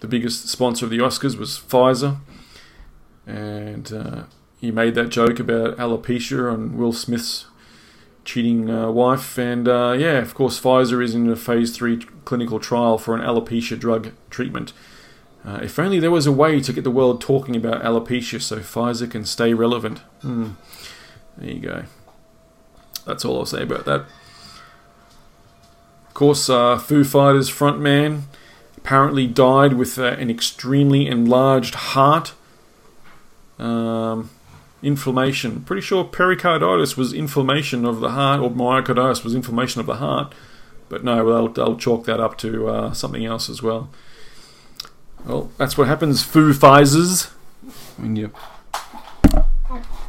the 0.00 0.08
biggest 0.08 0.48
sponsor 0.48 0.84
of 0.84 0.90
the 0.90 0.98
Oscars 0.98 1.36
was 1.36 1.58
Pfizer 1.58 2.18
and 3.28 3.92
uh, 3.92 4.22
he 4.58 4.70
made 4.70 4.94
that 4.94 5.10
joke 5.10 5.38
about 5.38 5.76
alopecia 5.76 6.50
on 6.50 6.76
Will 6.78 6.94
Smith's 6.94 7.46
cheating 8.24 8.70
uh, 8.70 8.90
wife. 8.90 9.38
And 9.38 9.68
uh, 9.68 9.94
yeah, 9.98 10.18
of 10.18 10.34
course, 10.34 10.58
Pfizer 10.58 11.04
is 11.04 11.14
in 11.14 11.30
a 11.30 11.36
phase 11.36 11.76
three 11.76 11.98
clinical 12.24 12.58
trial 12.58 12.96
for 12.96 13.14
an 13.14 13.20
alopecia 13.20 13.78
drug 13.78 14.12
treatment. 14.30 14.72
Uh, 15.44 15.60
if 15.62 15.78
only 15.78 16.00
there 16.00 16.10
was 16.10 16.26
a 16.26 16.32
way 16.32 16.60
to 16.60 16.72
get 16.72 16.84
the 16.84 16.90
world 16.90 17.20
talking 17.20 17.54
about 17.54 17.82
alopecia 17.82 18.40
so 18.40 18.58
Pfizer 18.58 19.10
can 19.10 19.24
stay 19.24 19.54
relevant. 19.54 19.98
Hmm. 20.22 20.52
There 21.36 21.50
you 21.50 21.60
go. 21.60 21.84
That's 23.08 23.24
all 23.24 23.38
I'll 23.38 23.46
say 23.46 23.62
about 23.62 23.86
that. 23.86 24.00
Of 26.08 26.14
course, 26.14 26.50
uh, 26.50 26.76
Foo 26.76 27.04
Fighters 27.04 27.50
frontman 27.50 28.24
apparently 28.76 29.26
died 29.26 29.72
with 29.72 29.98
uh, 29.98 30.04
an 30.04 30.28
extremely 30.28 31.06
enlarged 31.06 31.74
heart 31.74 32.34
um, 33.58 34.28
inflammation. 34.82 35.62
Pretty 35.62 35.80
sure 35.80 36.04
pericarditis 36.04 36.98
was 36.98 37.14
inflammation 37.14 37.86
of 37.86 38.00
the 38.00 38.10
heart, 38.10 38.40
or 38.40 38.50
myocarditis 38.50 39.24
was 39.24 39.34
inflammation 39.34 39.80
of 39.80 39.86
the 39.86 39.96
heart. 39.96 40.34
But 40.90 41.02
no, 41.02 41.24
they'll, 41.24 41.48
they'll 41.48 41.76
chalk 41.78 42.04
that 42.04 42.20
up 42.20 42.36
to 42.38 42.68
uh, 42.68 42.92
something 42.92 43.24
else 43.24 43.48
as 43.48 43.62
well. 43.62 43.88
Well, 45.24 45.50
that's 45.56 45.78
what 45.78 45.88
happens, 45.88 46.22
Foo 46.22 46.52
Fighters, 46.52 47.24
when 47.96 48.16
you 48.16 48.32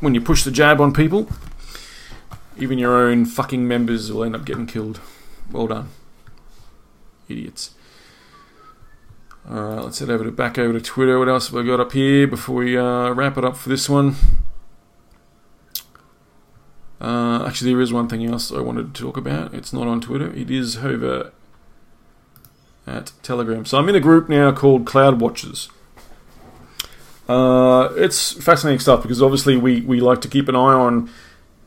when 0.01 0.15
you 0.15 0.21
push 0.21 0.43
the 0.43 0.51
jab 0.51 0.81
on 0.81 0.93
people. 0.93 1.29
Even 2.59 2.77
your 2.77 2.95
own 2.95 3.25
fucking 3.25 3.67
members 3.67 4.11
will 4.11 4.23
end 4.23 4.35
up 4.35 4.45
getting 4.45 4.67
killed. 4.67 4.99
Well 5.51 5.67
done, 5.67 5.89
idiots. 7.27 7.73
All 9.49 9.55
right, 9.55 9.83
let's 9.83 9.99
head 9.99 10.09
over 10.09 10.25
to 10.25 10.31
back 10.31 10.59
over 10.59 10.73
to 10.73 10.81
Twitter. 10.81 11.17
What 11.17 11.29
else 11.29 11.47
have 11.49 11.57
I 11.57 11.65
got 11.65 11.79
up 11.79 11.93
here 11.93 12.27
before 12.27 12.57
we 12.57 12.77
uh, 12.77 13.11
wrap 13.11 13.37
it 13.37 13.45
up 13.45 13.57
for 13.57 13.69
this 13.69 13.89
one? 13.89 14.15
Uh, 17.01 17.45
actually, 17.47 17.71
there 17.71 17.81
is 17.81 17.93
one 17.93 18.07
thing 18.09 18.25
else 18.25 18.51
I 18.51 18.59
wanted 18.59 18.93
to 18.93 19.01
talk 19.01 19.15
about. 19.15 19.53
It's 19.53 19.71
not 19.71 19.87
on 19.87 20.01
Twitter. 20.01 20.31
It 20.33 20.51
is 20.51 20.77
over 20.77 21.31
at 22.85 23.13
Telegram. 23.23 23.65
So 23.65 23.77
I'm 23.77 23.87
in 23.87 23.95
a 23.95 23.99
group 23.99 24.27
now 24.27 24.51
called 24.51 24.85
Cloud 24.85 25.21
Watchers. 25.21 25.69
Uh, 27.27 27.93
it's 27.95 28.33
fascinating 28.33 28.79
stuff 28.79 29.03
because 29.03 29.21
obviously 29.21 29.55
we, 29.55 29.81
we 29.81 30.01
like 30.01 30.19
to 30.21 30.27
keep 30.27 30.49
an 30.49 30.55
eye 30.55 30.73
on 30.73 31.09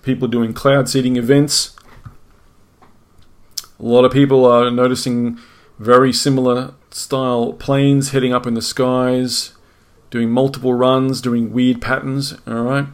people 0.02 0.28
doing 0.28 0.52
cloud 0.52 0.88
seeding 0.88 1.16
events. 1.16 1.76
A 3.78 3.84
lot 3.84 4.04
of 4.04 4.12
people 4.12 4.44
are 4.44 4.70
noticing 4.70 5.38
very 5.78 6.12
similar 6.12 6.74
style 6.90 7.52
planes 7.54 8.10
heading 8.10 8.32
up 8.32 8.46
in 8.46 8.54
the 8.54 8.62
skies, 8.62 9.52
doing 10.10 10.30
multiple 10.30 10.74
runs, 10.74 11.20
doing 11.20 11.52
weird 11.52 11.80
patterns. 11.80 12.34
All 12.46 12.62
right. 12.62 12.86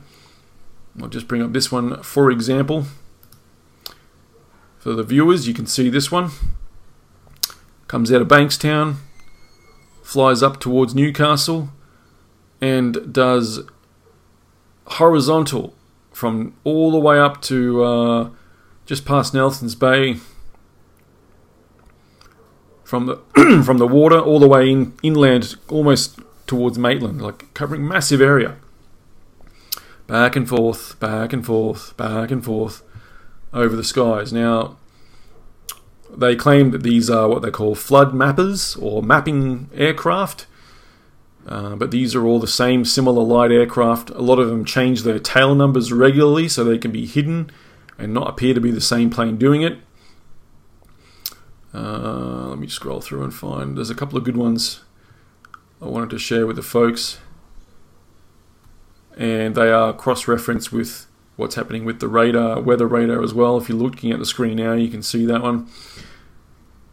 I'll 1.00 1.08
just 1.08 1.28
bring 1.28 1.42
up 1.42 1.52
this 1.52 1.70
one 1.70 2.02
for 2.02 2.30
example. 2.30 2.86
For 4.78 4.94
the 4.94 5.02
viewers, 5.02 5.48
you 5.48 5.54
can 5.54 5.66
see 5.66 5.88
this 5.88 6.10
one. 6.10 6.30
Comes 7.88 8.12
out 8.12 8.22
of 8.22 8.28
Bankstown, 8.28 8.96
flies 10.02 10.42
up 10.42 10.60
towards 10.60 10.94
Newcastle, 10.94 11.70
and 12.60 13.12
does 13.12 13.60
horizontal 14.86 15.74
from 16.18 16.52
all 16.64 16.90
the 16.90 16.98
way 16.98 17.16
up 17.16 17.40
to 17.42 17.84
uh, 17.84 18.30
just 18.86 19.04
past 19.04 19.32
Nelson's 19.32 19.76
Bay. 19.76 20.16
From 22.82 23.06
the 23.06 23.62
from 23.64 23.78
the 23.78 23.86
water 23.86 24.18
all 24.18 24.40
the 24.40 24.48
way 24.48 24.68
in 24.68 24.94
inland, 25.02 25.54
almost 25.68 26.18
towards 26.48 26.76
Maitland, 26.76 27.22
like 27.22 27.54
covering 27.54 27.86
massive 27.86 28.20
area 28.20 28.56
back 30.08 30.34
and 30.34 30.48
forth, 30.48 30.98
back 30.98 31.32
and 31.32 31.46
forth, 31.46 31.96
back 31.96 32.32
and 32.32 32.44
forth 32.44 32.82
over 33.52 33.76
the 33.76 33.84
skies. 33.84 34.32
Now, 34.32 34.76
they 36.10 36.34
claim 36.34 36.72
that 36.72 36.82
these 36.82 37.08
are 37.08 37.28
what 37.28 37.42
they 37.42 37.50
call 37.52 37.76
flood 37.76 38.12
mappers 38.12 38.80
or 38.82 39.02
mapping 39.04 39.70
aircraft, 39.72 40.46
uh, 41.48 41.74
but 41.76 41.90
these 41.90 42.14
are 42.14 42.26
all 42.26 42.38
the 42.38 42.46
same 42.46 42.84
similar 42.84 43.22
light 43.22 43.50
aircraft. 43.50 44.10
A 44.10 44.20
lot 44.20 44.38
of 44.38 44.48
them 44.48 44.64
change 44.64 45.02
their 45.02 45.18
tail 45.18 45.54
numbers 45.54 45.92
regularly 45.92 46.46
so 46.46 46.62
they 46.62 46.76
can 46.78 46.92
be 46.92 47.06
hidden 47.06 47.50
and 47.98 48.12
not 48.12 48.28
appear 48.28 48.52
to 48.52 48.60
be 48.60 48.70
the 48.70 48.80
same 48.82 49.08
plane 49.08 49.38
doing 49.38 49.62
it. 49.62 49.78
Uh, 51.72 52.48
let 52.48 52.58
me 52.58 52.68
scroll 52.68 53.00
through 53.00 53.24
and 53.24 53.34
find. 53.34 53.76
There's 53.76 53.90
a 53.90 53.94
couple 53.94 54.18
of 54.18 54.24
good 54.24 54.36
ones 54.36 54.84
I 55.80 55.86
wanted 55.86 56.10
to 56.10 56.18
share 56.18 56.46
with 56.46 56.56
the 56.56 56.62
folks 56.62 57.18
and 59.16 59.54
they 59.54 59.70
are 59.70 59.92
cross-referenced 59.92 60.72
with 60.72 61.06
what's 61.36 61.54
happening 61.54 61.84
with 61.84 62.00
the 62.00 62.08
radar, 62.08 62.60
weather 62.60 62.86
radar 62.86 63.22
as 63.22 63.32
well. 63.34 63.56
If 63.56 63.68
you're 63.68 63.78
looking 63.78 64.12
at 64.12 64.18
the 64.18 64.26
screen 64.26 64.56
now, 64.56 64.74
you 64.74 64.88
can 64.88 65.02
see 65.02 65.24
that 65.26 65.42
one. 65.42 65.68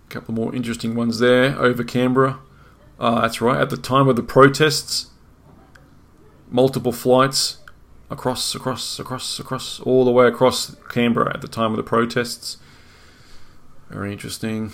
A 0.06 0.10
couple 0.10 0.34
more 0.34 0.54
interesting 0.56 0.96
ones 0.96 1.20
there 1.20 1.58
over 1.60 1.84
Canberra. 1.84 2.40
Uh, 3.00 3.22
that's 3.22 3.42
right. 3.42 3.60
At 3.60 3.70
the 3.70 3.78
time 3.78 4.08
of 4.08 4.16
the 4.16 4.24
protests, 4.24 5.08
multiple 6.50 6.92
flights 6.92 7.58
across, 8.10 8.56
across, 8.56 9.00
across, 9.00 9.40
across, 9.40 9.80
all 9.82 10.06
the 10.06 10.12
way 10.12 10.28
across 10.28 10.76
Canberra 10.90 11.34
at 11.34 11.42
the 11.42 11.48
time 11.48 11.72
of 11.72 11.78
the 11.78 11.84
protests. 11.84 12.58
Very 13.90 14.12
interesting. 14.12 14.72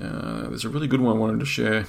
Uh, 0.00 0.48
there's 0.48 0.64
a 0.64 0.68
really 0.68 0.88
good 0.88 1.00
one 1.00 1.16
I 1.16 1.18
wanted 1.18 1.40
to 1.40 1.46
share. 1.46 1.86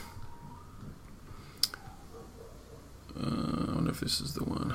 Uh, 3.19 3.71
I 3.71 3.75
wonder 3.75 3.91
if 3.91 3.99
this 3.99 4.21
is 4.21 4.33
the 4.33 4.43
one. 4.43 4.73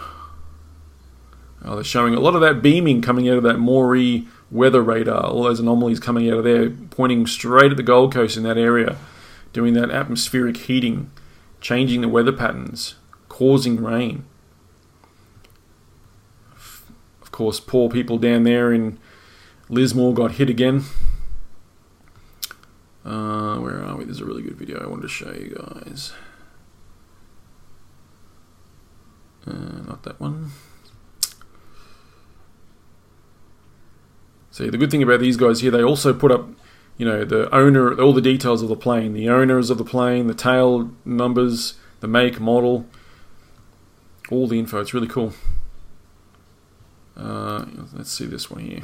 Oh, 1.65 1.75
they're 1.75 1.85
showing 1.85 2.15
a 2.15 2.21
lot 2.21 2.35
of 2.35 2.41
that 2.41 2.63
beaming 2.63 3.03
coming 3.03 3.29
out 3.29 3.37
of 3.37 3.43
that 3.43 3.57
Moree 3.57 4.29
weather 4.51 4.83
radar, 4.83 5.25
all 5.25 5.43
those 5.43 5.61
anomalies 5.61 6.01
coming 6.01 6.31
out 6.31 6.39
of 6.39 6.45
there, 6.45 6.71
pointing 6.71 7.27
straight 7.27 7.71
at 7.71 7.77
the 7.77 7.83
Gold 7.83 8.15
Coast 8.15 8.37
in 8.37 8.45
that 8.45 8.57
area, 8.57 8.97
doing 9.53 9.75
that 9.75 9.91
atmospheric 9.91 10.57
heating, 10.57 11.11
changing 11.61 12.01
the 12.01 12.09
weather 12.09 12.33
patterns, 12.33 12.97
causing 13.29 13.83
rain. 13.83 14.25
Of 17.23 17.31
course, 17.33 17.61
poor 17.61 17.89
people 17.89 18.19
down 18.19 18.43
there 18.43 18.73
in 18.73 18.99
Lismore 19.69 20.15
got 20.15 20.33
hit 20.33 20.51
again. 20.51 20.85
Uh, 23.05 23.57
where 23.59 23.83
are 23.83 23.97
we? 23.97 24.05
There's 24.05 24.21
a 24.21 24.25
really 24.25 24.43
good 24.43 24.57
video 24.57 24.83
I 24.83 24.87
wanted 24.87 25.03
to 25.03 25.09
show 25.09 25.33
you 25.33 25.55
guys. 25.57 26.13
Uh, 29.47 29.83
not 29.87 30.03
that 30.03 30.21
one. 30.21 30.51
See, 34.51 34.69
the 34.69 34.77
good 34.77 34.91
thing 34.91 35.03
about 35.03 35.21
these 35.21 35.37
guys 35.37 35.61
here, 35.61 35.71
they 35.71 35.83
also 35.83 36.13
put 36.13 36.33
up, 36.33 36.49
you 36.99 37.07
know, 37.07 37.25
the 37.25 37.53
owner, 37.55 37.99
all 37.99 38.13
the 38.13 38.21
details 38.21 38.61
of 38.61 38.69
the 38.69 38.77
plane, 38.77 39.13
the 39.15 39.29
owners 39.29 39.71
of 39.71 39.79
the 39.79 39.85
plane, 39.85 40.27
the 40.27 40.35
tail 40.35 40.91
numbers, 41.05 41.75
the 42.01 42.09
make, 42.09 42.41
model, 42.41 42.87
all 44.31 44.49
the 44.49 44.59
info. 44.59 44.81
It's 44.81 44.93
really 44.93 45.07
cool. 45.07 45.33
Uh, 47.17 47.65
let's 47.93 48.11
see 48.11 48.27
this 48.27 48.51
one 48.51 48.65
here. 48.65 48.83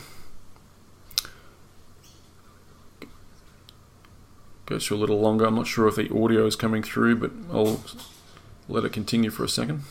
Goes 4.67 4.87
through 4.87 4.97
a 4.97 4.99
little 4.99 5.21
longer. 5.21 5.45
I'm 5.45 5.57
not 5.57 5.67
sure 5.67 5.89
if 5.89 5.97
the 5.97 6.09
audio 6.15 6.47
is 6.47 6.57
coming 6.57 6.83
through, 6.83 7.17
but 7.17 7.33
I'll 7.53 7.85
let 8.69 8.85
it 8.85 8.93
continue 8.93 9.31
for 9.31 9.45
a 9.45 9.49
second. 9.49 9.83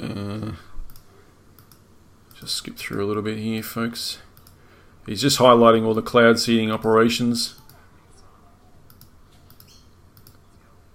Uh, 0.00 0.52
just 2.38 2.56
skip 2.56 2.76
through 2.76 3.04
a 3.04 3.06
little 3.06 3.22
bit 3.22 3.38
here, 3.38 3.62
folks. 3.62 4.18
He's 5.06 5.22
just 5.22 5.38
highlighting 5.38 5.86
all 5.86 5.94
the 5.94 6.02
cloud 6.02 6.38
seeding 6.38 6.70
operations. 6.70 7.54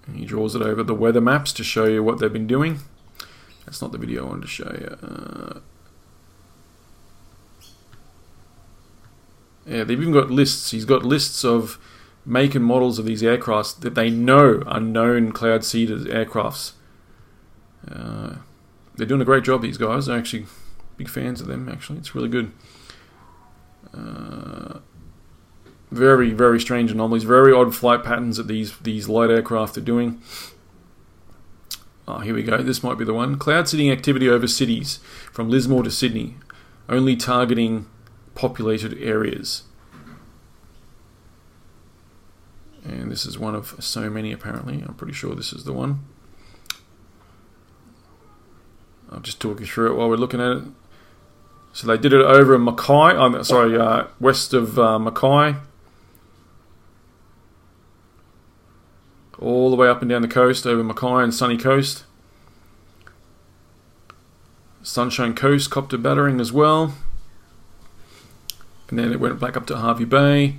And 0.05 0.17
he 0.17 0.25
draws 0.25 0.55
it 0.55 0.61
over 0.61 0.83
the 0.83 0.93
weather 0.93 1.21
maps 1.21 1.53
to 1.53 1.63
show 1.63 1.85
you 1.85 2.03
what 2.03 2.19
they've 2.19 2.31
been 2.31 2.47
doing. 2.47 2.79
That's 3.65 3.81
not 3.81 3.91
the 3.91 3.97
video 3.97 4.25
I 4.25 4.29
wanted 4.29 4.41
to 4.41 4.47
show 4.47 4.75
you. 4.79 4.97
Uh, 5.07 5.59
yeah, 9.65 9.83
they've 9.83 10.01
even 10.01 10.13
got 10.13 10.29
lists. 10.29 10.71
He's 10.71 10.85
got 10.85 11.03
lists 11.03 11.45
of 11.45 11.79
make 12.25 12.53
and 12.53 12.65
models 12.65 12.99
of 12.99 13.05
these 13.05 13.21
aircrafts 13.21 13.79
that 13.79 13.95
they 13.95 14.09
know 14.09 14.61
are 14.67 14.79
known 14.79 15.31
cloud 15.31 15.63
seeded 15.63 16.01
aircrafts. 16.01 16.73
Uh, 17.89 18.35
they're 19.01 19.07
doing 19.07 19.21
a 19.21 19.25
great 19.25 19.43
job. 19.43 19.63
These 19.63 19.79
guys 19.79 20.05
they're 20.05 20.17
actually 20.17 20.45
big 20.95 21.09
fans 21.09 21.41
of 21.41 21.47
them. 21.47 21.67
Actually, 21.67 21.97
it's 21.97 22.13
really 22.13 22.29
good. 22.29 22.51
Uh, 23.91 24.77
very 25.89 26.33
very 26.33 26.59
strange 26.59 26.91
anomalies, 26.91 27.23
very 27.23 27.51
odd 27.51 27.73
flight 27.73 28.03
patterns 28.03 28.37
that 28.37 28.47
these 28.47 28.77
these 28.77 29.09
light 29.09 29.31
aircraft 29.31 29.75
are 29.75 29.81
doing. 29.81 30.21
Oh, 32.07 32.19
here 32.19 32.35
we 32.35 32.43
go. 32.43 32.57
This 32.61 32.83
might 32.83 32.99
be 32.99 33.05
the 33.05 33.13
one. 33.13 33.39
Cloud 33.39 33.67
seeding 33.67 33.89
activity 33.89 34.29
over 34.29 34.47
cities 34.47 34.99
from 35.31 35.49
Lismore 35.49 35.81
to 35.81 35.89
Sydney, 35.89 36.35
only 36.87 37.15
targeting 37.15 37.87
populated 38.35 39.01
areas. 39.01 39.63
And 42.83 43.11
this 43.11 43.25
is 43.25 43.39
one 43.39 43.55
of 43.55 43.75
so 43.79 44.11
many, 44.11 44.31
apparently. 44.31 44.83
I'm 44.87 44.93
pretty 44.93 45.13
sure 45.13 45.33
this 45.33 45.53
is 45.53 45.63
the 45.63 45.73
one. 45.73 46.01
I'll 49.11 49.19
just 49.19 49.41
talk 49.41 49.59
you 49.59 49.65
through 49.65 49.91
it 49.91 49.95
while 49.95 50.09
we're 50.09 50.15
looking 50.15 50.39
at 50.39 50.57
it. 50.57 50.63
So 51.73 51.87
they 51.87 51.97
did 51.97 52.13
it 52.13 52.21
over 52.21 52.55
in 52.55 52.63
Mackay, 52.63 52.93
I'm 52.93 53.43
sorry, 53.43 53.77
uh, 53.77 54.05
west 54.19 54.53
of 54.53 54.77
uh, 54.77 54.99
Mackay. 54.99 55.55
All 59.39 59.69
the 59.69 59.75
way 59.75 59.87
up 59.87 60.01
and 60.01 60.09
down 60.09 60.21
the 60.21 60.27
coast 60.27 60.67
over 60.67 60.83
Mackay 60.83 61.23
and 61.23 61.33
Sunny 61.33 61.57
Coast. 61.57 62.03
Sunshine 64.83 65.33
Coast 65.33 65.69
copped 65.69 65.93
a 65.93 65.97
battering 65.97 66.39
as 66.39 66.51
well. 66.51 66.93
And 68.89 68.99
then 68.99 69.11
it 69.11 69.19
went 69.19 69.39
back 69.39 69.55
up 69.55 69.65
to 69.67 69.77
Hervey 69.77 70.05
Bay. 70.05 70.55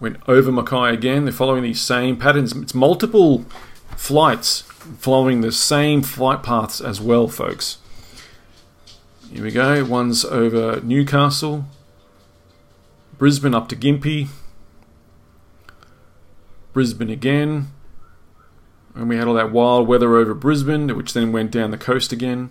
Went 0.00 0.16
over 0.28 0.50
Mackay 0.52 0.92
again. 0.92 1.24
They're 1.24 1.32
following 1.32 1.62
these 1.62 1.80
same 1.80 2.16
patterns. 2.16 2.54
It's 2.54 2.74
multiple 2.74 3.44
flights 3.96 4.64
following 4.98 5.40
the 5.40 5.52
same 5.52 6.02
flight 6.02 6.42
paths 6.42 6.80
as 6.80 7.00
well, 7.00 7.28
folks. 7.28 7.78
Here 9.32 9.42
we 9.42 9.50
go. 9.50 9.84
One's 9.84 10.24
over 10.24 10.80
Newcastle, 10.82 11.66
Brisbane 13.18 13.54
up 13.54 13.68
to 13.68 13.76
Gympie, 13.76 14.28
Brisbane 16.72 17.10
again, 17.10 17.68
and 18.94 19.08
we 19.08 19.16
had 19.16 19.26
all 19.28 19.34
that 19.34 19.52
wild 19.52 19.88
weather 19.88 20.16
over 20.16 20.34
Brisbane, 20.34 20.96
which 20.96 21.12
then 21.12 21.32
went 21.32 21.50
down 21.50 21.70
the 21.70 21.78
coast 21.78 22.12
again. 22.12 22.50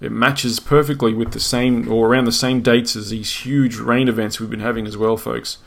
It 0.00 0.12
matches 0.12 0.60
perfectly 0.60 1.12
with 1.12 1.32
the 1.32 1.40
same 1.40 1.90
or 1.90 2.08
around 2.08 2.24
the 2.24 2.32
same 2.32 2.62
dates 2.62 2.94
as 2.94 3.10
these 3.10 3.44
huge 3.44 3.76
rain 3.76 4.08
events 4.08 4.38
we've 4.38 4.48
been 4.48 4.60
having 4.60 4.86
as 4.86 4.96
well, 4.96 5.16
folks. 5.16 5.58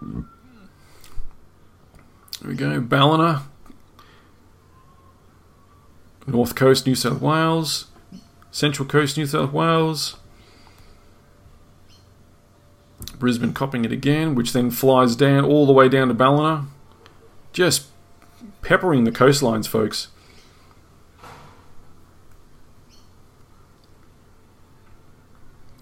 Here 0.00 0.24
we 2.44 2.54
go. 2.54 2.80
Ballina, 2.80 3.42
North 6.26 6.54
Coast, 6.54 6.86
New 6.86 6.94
South 6.94 7.20
Wales, 7.20 7.86
Central 8.50 8.86
Coast, 8.86 9.16
New 9.16 9.26
South 9.26 9.52
Wales. 9.52 10.16
Brisbane 13.18 13.52
copping 13.52 13.84
it 13.84 13.92
again, 13.92 14.34
which 14.34 14.52
then 14.52 14.70
flies 14.70 15.16
down 15.16 15.44
all 15.44 15.66
the 15.66 15.72
way 15.72 15.88
down 15.88 16.08
to 16.08 16.14
Ballina. 16.14 16.66
Just 17.52 17.86
peppering 18.62 19.04
the 19.04 19.12
coastlines, 19.12 19.68
folks. 19.68 20.08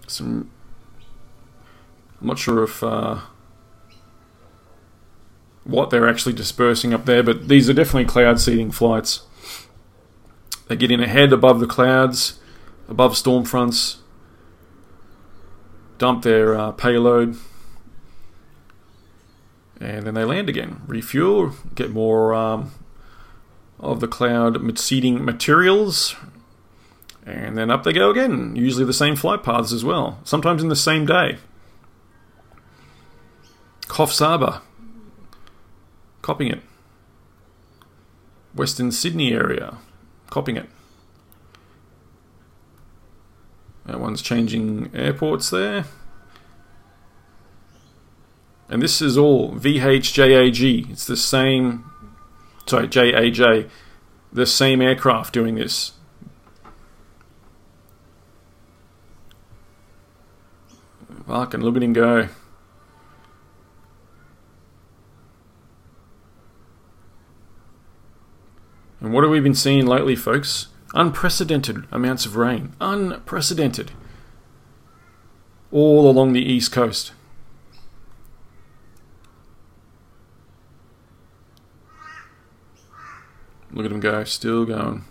Some. 0.07 0.51
I'm 2.19 2.27
not 2.27 2.37
sure 2.37 2.63
if. 2.63 2.83
Uh, 2.83 3.21
what 5.63 5.89
they're 5.89 6.09
actually 6.09 6.33
dispersing 6.33 6.93
up 6.93 7.05
there, 7.05 7.23
but 7.23 7.47
these 7.47 7.69
are 7.69 7.73
definitely 7.73 8.05
cloud 8.05 8.39
seeding 8.39 8.71
flights. 8.71 9.21
They 10.71 10.77
get 10.77 10.89
in 10.89 11.03
ahead 11.03 11.33
above 11.33 11.59
the 11.59 11.67
clouds, 11.67 12.39
above 12.87 13.17
storm 13.17 13.43
fronts, 13.43 13.97
dump 15.97 16.23
their 16.23 16.57
uh, 16.57 16.71
payload, 16.71 17.35
and 19.81 20.07
then 20.07 20.13
they 20.13 20.23
land 20.23 20.47
again, 20.47 20.81
refuel, 20.87 21.55
get 21.75 21.91
more 21.91 22.33
um, 22.33 22.71
of 23.81 23.99
the 23.99 24.07
cloud 24.07 24.79
seeding 24.79 25.25
materials, 25.25 26.15
and 27.25 27.57
then 27.57 27.69
up 27.69 27.83
they 27.83 27.91
go 27.91 28.09
again. 28.09 28.55
Usually 28.55 28.85
the 28.85 28.93
same 28.93 29.17
flight 29.17 29.43
paths 29.43 29.73
as 29.73 29.83
well, 29.83 30.21
sometimes 30.23 30.63
in 30.63 30.69
the 30.69 30.77
same 30.77 31.05
day. 31.05 31.37
Coffs 33.87 34.19
Harbour, 34.19 34.61
copying 36.21 36.53
it. 36.53 36.61
Western 38.55 38.93
Sydney 38.93 39.33
area, 39.33 39.77
copying 40.31 40.57
it. 40.57 40.69
That 43.85 43.99
one's 43.99 44.23
changing 44.23 44.89
airports 44.95 45.51
there. 45.51 45.85
And 48.69 48.81
this 48.81 49.01
is 49.01 49.17
all 49.17 49.51
VHJAG. 49.51 50.89
It's 50.89 51.05
the 51.05 51.17
same, 51.17 51.91
sorry, 52.65 52.87
JAJ, 52.87 53.69
the 54.31 54.45
same 54.45 54.81
aircraft 54.81 55.33
doing 55.33 55.55
this. 55.55 55.91
Fucking 61.27 61.61
look 61.61 61.75
at 61.75 61.83
him 61.83 61.93
go. 61.93 62.29
And 69.01 69.11
what 69.11 69.23
have 69.23 69.31
we 69.31 69.39
been 69.39 69.55
seeing 69.55 69.87
lately, 69.87 70.15
folks? 70.15 70.67
Unprecedented 70.93 71.85
amounts 71.91 72.25
of 72.25 72.35
rain. 72.35 72.73
Unprecedented. 72.79 73.91
All 75.71 76.09
along 76.09 76.33
the 76.33 76.41
east 76.41 76.71
coast. 76.71 77.11
Look 83.73 83.85
at 83.85 83.91
him 83.91 84.01
go, 84.01 84.23
still 84.25 84.65
going. 84.65 85.05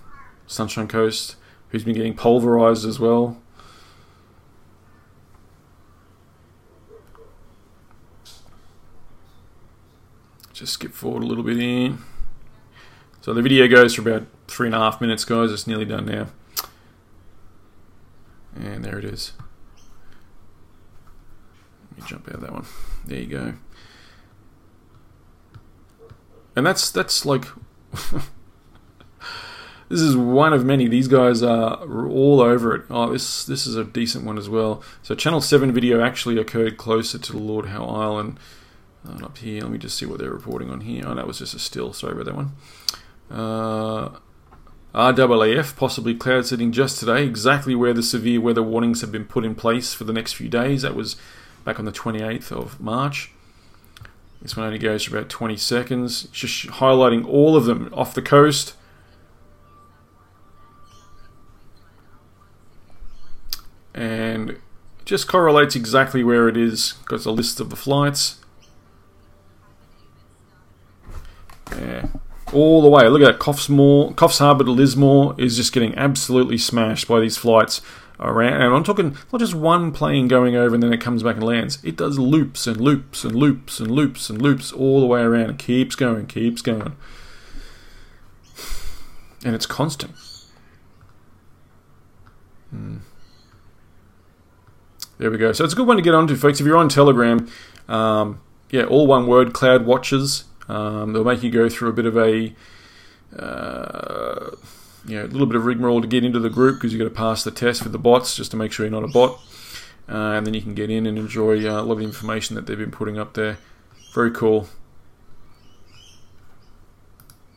Sunshine 0.46 0.86
Coast, 0.86 1.36
who's 1.70 1.82
been 1.82 1.94
getting 1.94 2.14
pulverized 2.14 2.84
as 2.84 3.00
well. 3.00 3.40
Just 10.52 10.74
skip 10.74 10.92
forward 10.92 11.22
a 11.22 11.26
little 11.26 11.42
bit 11.42 11.58
in. 11.58 11.98
So 13.20 13.34
the 13.34 13.42
video 13.42 13.68
goes 13.68 13.94
for 13.94 14.00
about 14.00 14.26
three 14.48 14.68
and 14.68 14.74
a 14.74 14.78
half 14.78 15.00
minutes, 15.00 15.24
guys. 15.24 15.52
It's 15.52 15.66
nearly 15.66 15.84
done 15.84 16.06
now. 16.06 16.28
And 18.56 18.84
there 18.84 18.98
it 18.98 19.04
is. 19.04 19.32
Let 21.90 22.00
me 22.00 22.04
jump 22.08 22.28
out 22.28 22.36
of 22.36 22.40
that 22.40 22.52
one. 22.52 22.64
There 23.04 23.18
you 23.18 23.26
go. 23.26 23.54
And 26.56 26.66
that's 26.66 26.90
that's 26.90 27.24
like 27.24 27.44
this 29.88 30.00
is 30.00 30.16
one 30.16 30.52
of 30.52 30.64
many. 30.64 30.88
These 30.88 31.08
guys 31.08 31.42
are 31.42 32.08
all 32.08 32.40
over 32.40 32.74
it. 32.74 32.82
Oh, 32.90 33.12
this 33.12 33.44
this 33.44 33.66
is 33.66 33.76
a 33.76 33.84
decent 33.84 34.24
one 34.24 34.38
as 34.38 34.48
well. 34.48 34.82
So 35.02 35.14
Channel 35.14 35.42
Seven 35.42 35.72
video 35.72 36.02
actually 36.02 36.38
occurred 36.38 36.76
closer 36.76 37.18
to 37.18 37.36
Lord 37.36 37.66
Howe 37.66 37.86
Island. 37.86 38.40
Uh, 39.08 39.24
up 39.24 39.38
here, 39.38 39.62
let 39.62 39.70
me 39.70 39.78
just 39.78 39.96
see 39.96 40.04
what 40.04 40.18
they're 40.18 40.30
reporting 40.30 40.70
on 40.70 40.82
here. 40.82 41.04
Oh, 41.06 41.14
that 41.14 41.26
was 41.26 41.38
just 41.38 41.54
a 41.54 41.58
still. 41.58 41.92
Sorry 41.92 42.12
about 42.12 42.26
that 42.26 42.36
one. 42.36 42.52
Uh, 43.30 44.10
RAAF 44.94 45.76
possibly 45.76 46.14
cloud 46.14 46.46
seeding 46.46 46.72
just 46.72 46.98
today, 46.98 47.24
exactly 47.24 47.74
where 47.74 47.94
the 47.94 48.02
severe 48.02 48.40
weather 48.40 48.62
warnings 48.62 49.00
have 49.02 49.12
been 49.12 49.24
put 49.24 49.44
in 49.44 49.54
place 49.54 49.94
for 49.94 50.04
the 50.04 50.12
next 50.12 50.32
few 50.32 50.48
days. 50.48 50.82
That 50.82 50.96
was 50.96 51.16
back 51.64 51.78
on 51.78 51.84
the 51.84 51.92
28th 51.92 52.50
of 52.50 52.80
March. 52.80 53.30
This 54.42 54.56
one 54.56 54.66
only 54.66 54.78
goes 54.78 55.04
for 55.04 55.16
about 55.16 55.28
20 55.28 55.56
seconds, 55.56 56.24
just 56.32 56.66
highlighting 56.66 57.26
all 57.26 57.56
of 57.56 57.66
them 57.66 57.90
off 57.92 58.14
the 58.14 58.22
coast. 58.22 58.74
And 63.94 64.56
just 65.04 65.28
correlates 65.28 65.76
exactly 65.76 66.24
where 66.24 66.48
it 66.48 66.56
is. 66.56 66.94
Got 67.04 67.26
a 67.26 67.30
list 67.30 67.60
of 67.60 67.70
the 67.70 67.76
flights. 67.76 68.38
Yeah 71.72 72.06
all 72.52 72.82
the 72.82 72.88
way. 72.88 73.08
Look 73.08 73.22
at 73.22 73.26
that. 73.26 73.38
Coffs, 73.38 73.68
Moor, 73.68 74.12
Coffs 74.12 74.38
Harbour 74.38 74.64
to 74.64 74.70
Lismore 74.70 75.34
is 75.38 75.56
just 75.56 75.72
getting 75.72 75.94
absolutely 75.96 76.58
smashed 76.58 77.08
by 77.08 77.20
these 77.20 77.36
flights 77.36 77.80
around. 78.20 78.60
And 78.60 78.74
I'm 78.74 78.84
talking 78.84 79.16
not 79.32 79.38
just 79.40 79.54
one 79.54 79.92
plane 79.92 80.28
going 80.28 80.56
over 80.56 80.74
and 80.74 80.82
then 80.82 80.92
it 80.92 81.00
comes 81.00 81.22
back 81.22 81.36
and 81.36 81.44
lands. 81.44 81.78
It 81.82 81.96
does 81.96 82.18
loops 82.18 82.66
and 82.66 82.80
loops 82.80 83.24
and 83.24 83.34
loops 83.34 83.80
and 83.80 83.90
loops 83.90 84.30
and 84.30 84.40
loops 84.40 84.72
all 84.72 85.00
the 85.00 85.06
way 85.06 85.20
around. 85.20 85.50
It 85.50 85.58
keeps 85.58 85.94
going, 85.94 86.26
keeps 86.26 86.62
going. 86.62 86.96
And 89.44 89.54
it's 89.54 89.66
constant. 89.66 90.14
Hmm. 92.70 92.98
There 95.18 95.30
we 95.30 95.38
go. 95.38 95.52
So 95.52 95.64
it's 95.64 95.72
a 95.72 95.76
good 95.76 95.86
one 95.86 95.96
to 95.96 96.02
get 96.02 96.14
onto, 96.14 96.36
folks. 96.36 96.60
If 96.60 96.66
you're 96.66 96.76
on 96.76 96.88
Telegram, 96.88 97.50
um, 97.88 98.40
yeah, 98.70 98.84
all 98.84 99.06
one 99.06 99.26
word, 99.26 99.52
Cloud 99.52 99.84
Watchers. 99.84 100.44
Um, 100.70 101.12
they'll 101.12 101.24
make 101.24 101.42
you 101.42 101.50
go 101.50 101.68
through 101.68 101.88
a 101.88 101.92
bit 101.92 102.06
of 102.06 102.16
a 102.16 102.54
uh, 103.36 104.50
you 105.06 105.16
know, 105.16 105.24
a 105.24 105.26
little 105.26 105.46
bit 105.46 105.56
of 105.56 105.64
rigmarole 105.64 106.00
to 106.00 106.06
get 106.06 106.24
into 106.24 106.38
the 106.38 106.50
group 106.50 106.76
because 106.76 106.92
you've 106.92 106.98
got 106.98 107.04
to 107.08 107.14
pass 107.14 107.44
the 107.44 107.50
test 107.50 107.82
for 107.82 107.88
the 107.88 107.98
bots 107.98 108.36
just 108.36 108.50
to 108.50 108.56
make 108.56 108.72
sure 108.72 108.84
you're 108.86 108.90
not 108.90 109.08
a 109.08 109.12
bot. 109.12 109.40
Uh, 110.08 110.32
and 110.32 110.46
then 110.46 110.54
you 110.54 110.60
can 110.60 110.74
get 110.74 110.90
in 110.90 111.06
and 111.06 111.18
enjoy 111.18 111.58
uh, 111.66 111.80
a 111.80 111.82
lot 111.82 111.92
of 111.92 111.98
the 111.98 112.04
information 112.04 112.56
that 112.56 112.66
they've 112.66 112.78
been 112.78 112.90
putting 112.90 113.18
up 113.18 113.34
there. 113.34 113.58
Very 114.12 114.30
cool. 114.30 114.68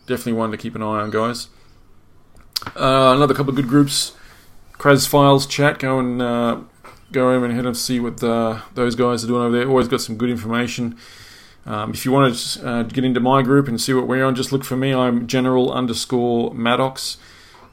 Definitely 0.06 0.34
one 0.34 0.52
to 0.52 0.58
keep 0.58 0.76
an 0.76 0.84
eye 0.84 1.02
on, 1.02 1.10
guys. 1.10 1.48
Uh, 2.76 3.14
another 3.16 3.34
couple 3.34 3.50
of 3.50 3.56
good 3.56 3.68
groups. 3.68 4.16
Crazz 4.74 5.08
Files 5.08 5.48
chat. 5.48 5.80
Go 5.80 6.00
and 6.00 6.22
uh, 6.22 6.60
go 7.12 7.32
over 7.32 7.46
and 7.46 7.54
head 7.54 7.66
and 7.66 7.76
see 7.76 8.00
what 8.00 8.24
uh, 8.24 8.62
those 8.76 8.96
guys 8.96 9.24
are 9.24 9.28
doing 9.28 9.42
over 9.42 9.58
there. 9.58 9.68
Always 9.68 9.88
got 9.88 10.02
some 10.02 10.18
good 10.18 10.30
information. 10.30 10.98
Um, 11.66 11.92
if 11.92 12.06
you 12.06 12.12
want 12.12 12.36
to 12.36 12.68
uh, 12.68 12.84
get 12.84 13.06
into 13.06 13.20
my 13.20 13.42
group 13.42 13.68
and 13.68 13.80
see 13.80 13.94
what 13.94 14.08
we're 14.08 14.26
on, 14.26 14.36
just 14.36 14.52
look 14.52 14.64
for 14.64 14.76
me. 14.76 14.94
I'm 14.94 15.28
general 15.28 15.72
underscore 15.72 16.54
Maddox 16.54 17.18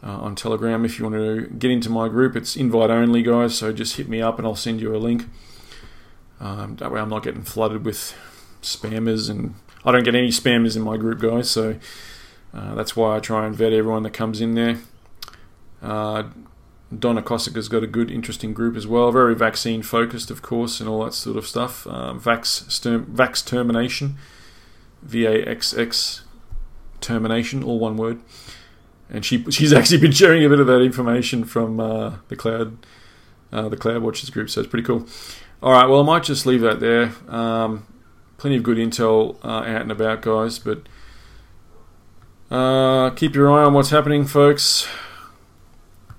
uh, 0.03 0.13
on 0.13 0.37
Telegram. 0.37 0.85
If 0.85 0.99
you 0.99 1.09
want 1.09 1.17
to 1.17 1.47
get 1.49 1.71
into 1.71 1.91
my 1.91 2.09
group, 2.09 2.37
it's 2.37 2.57
invite 2.57 2.91
only, 2.91 3.23
guys. 3.23 3.59
So 3.59 3.73
just 3.73 3.97
hit 3.97 4.09
me 4.09 4.23
up 4.23 4.39
and 4.39 4.47
I'll 4.47 4.55
send 4.55 4.81
you 4.81 4.95
a 4.95 4.99
link. 4.99 5.27
Um, 6.39 6.77
that 6.77 6.91
way, 6.91 7.01
I'm 7.01 7.11
not 7.11 7.23
getting 7.23 7.43
flooded 7.43 7.85
with 7.85 8.15
spammers, 8.63 9.29
and 9.29 9.55
I 9.85 9.93
don't 9.93 10.05
get 10.05 10.15
any 10.15 10.29
spammers 10.29 10.77
in 10.77 10.83
my 10.83 10.97
group, 10.97 11.21
guys. 11.21 11.51
So 11.51 11.77
uh, 12.55 12.75
that's 12.75 12.97
why 12.97 13.17
I 13.17 13.21
try 13.21 13.47
and 13.47 13.55
vet 13.55 13.73
everyone 13.73 14.05
that 14.05 14.13
comes 14.13 14.41
in 14.41 14.55
there. 14.55 14.79
Donna 16.97 17.23
Kosica's 17.23 17.69
got 17.69 17.85
a 17.85 17.87
good, 17.87 18.11
interesting 18.11 18.53
group 18.53 18.77
as 18.77 18.87
well. 18.87 19.13
Very 19.13 19.35
vaccine 19.35 19.83
focused, 19.83 20.31
of 20.31 20.43
course, 20.43 20.81
and 20.81 20.89
all 20.89 21.05
that 21.05 21.15
sort 21.15 21.37
of 21.37 21.47
stuff. 21.47 21.87
Um, 21.87 22.21
Vax, 22.21 22.65
Sterm, 22.69 23.05
Vax 23.07 23.45
Termination, 23.47 24.17
V 25.03 25.25
A 25.25 25.45
X 25.47 25.77
X 25.77 26.25
Termination, 27.01 27.63
all 27.63 27.79
one 27.79 27.97
word. 27.97 28.21
and 29.09 29.25
she 29.25 29.45
she's 29.51 29.73
actually 29.79 29.99
been 29.99 30.13
sharing 30.13 30.45
a 30.45 30.49
bit 30.49 30.59
of 30.61 30.67
that 30.67 30.81
information 30.81 31.45
from 31.45 31.79
uh, 31.81 32.17
the 32.29 32.37
cloud 32.37 32.77
uh, 33.53 33.69
the 33.69 33.77
cloud 33.77 34.03
watchers 34.03 34.31
group. 34.31 34.51
So 34.51 34.61
it's 34.61 34.71
pretty 34.71 34.85
cool. 34.87 35.07
All 35.63 35.73
right, 35.73 35.87
well 35.87 36.01
I 36.01 36.05
might 36.05 36.25
just 36.25 36.45
leave 36.45 36.61
that 36.63 36.81
there. 36.81 37.13
Um, 37.29 37.87
plenty 38.37 38.57
of 38.57 38.63
good 38.63 38.79
intel 38.79 39.37
uh, 39.45 39.59
out 39.59 39.83
and 39.83 39.93
about, 39.93 40.23
guys. 40.23 40.59
But 40.59 40.89
uh, 42.51 43.11
keep 43.11 43.35
your 43.37 43.51
eye 43.53 43.63
on 43.65 43.75
what's 43.75 43.91
happening, 43.91 44.25
folks. 44.25 44.89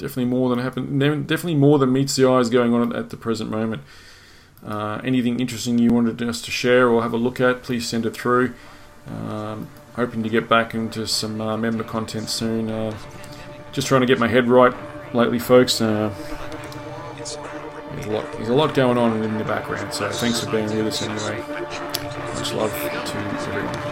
Definitely 0.02 0.26
more 0.26 0.50
than 0.50 0.58
happen. 0.58 0.98
Definitely 0.98 1.56
more 1.56 1.78
than 1.78 1.94
meets 1.94 2.16
the 2.16 2.28
eyes 2.28 2.50
going 2.50 2.74
on 2.74 2.92
at 2.96 3.12
the 3.12 3.18
present 3.18 3.52
moment. 3.52 3.84
Uh, 4.66 5.00
anything 5.04 5.40
interesting 5.40 5.78
you 5.78 5.92
wanted 5.92 6.20
us 6.24 6.42
to 6.42 6.50
share 6.50 6.90
or 6.90 7.04
have 7.04 7.14
a 7.14 7.18
look 7.18 7.40
at, 7.40 7.62
please 7.62 7.88
send 7.88 8.08
it 8.08 8.16
through. 8.16 8.56
Um, 9.08 9.68
hoping 9.96 10.24
to 10.24 10.30
get 10.30 10.50
back 10.50 10.74
into 10.74 11.06
some 11.06 11.40
uh, 11.40 11.56
member 11.56 11.84
content 11.84 12.30
soon. 12.30 12.72
Uh, 12.72 12.98
just 13.74 13.88
trying 13.88 14.02
to 14.02 14.08
get 14.08 14.18
my 14.18 14.28
head 14.28 14.48
right 14.48 14.74
lately, 15.14 15.38
folks. 15.38 15.80
Uh, 15.80 16.12
there's, 17.92 18.08
a 18.08 18.12
lot, 18.12 18.32
there's 18.34 18.50
a 18.50 18.56
lot 18.56 18.74
going 18.74 18.98
on 18.98 19.22
in 19.22 19.38
the 19.38 19.44
background, 19.44 19.94
so 19.94 20.10
thanks 20.10 20.44
for 20.44 20.50
being 20.50 20.66
with 20.66 20.88
us 20.88 21.04
anyway. 21.04 21.44
Much 22.34 22.54
love 22.54 22.72
to 22.74 23.50
everyone. 23.50 23.91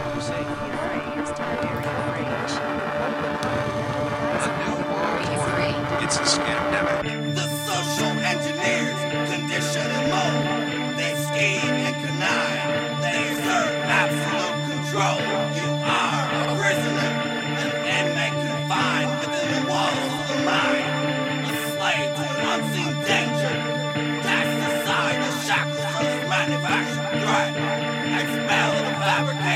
Expel 29.19 29.48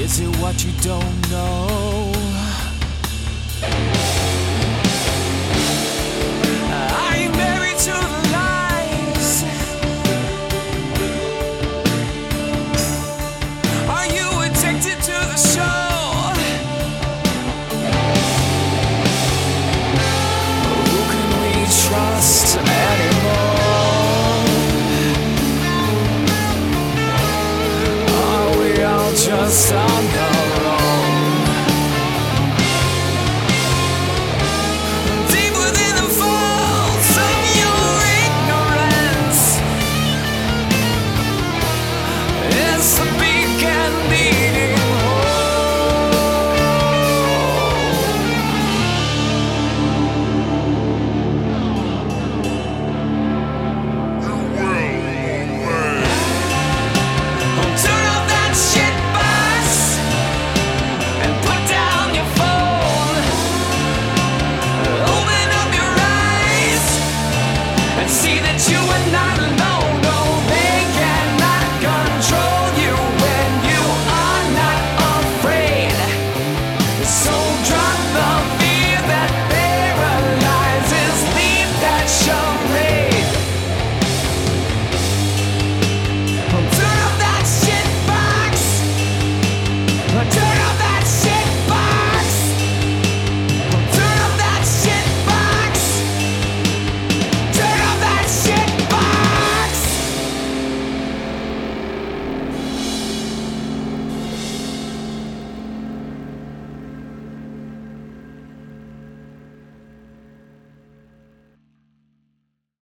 Is 0.00 0.18
it 0.18 0.34
what 0.40 0.64
you 0.64 0.72
don't 0.80 1.30
know? 1.30 1.69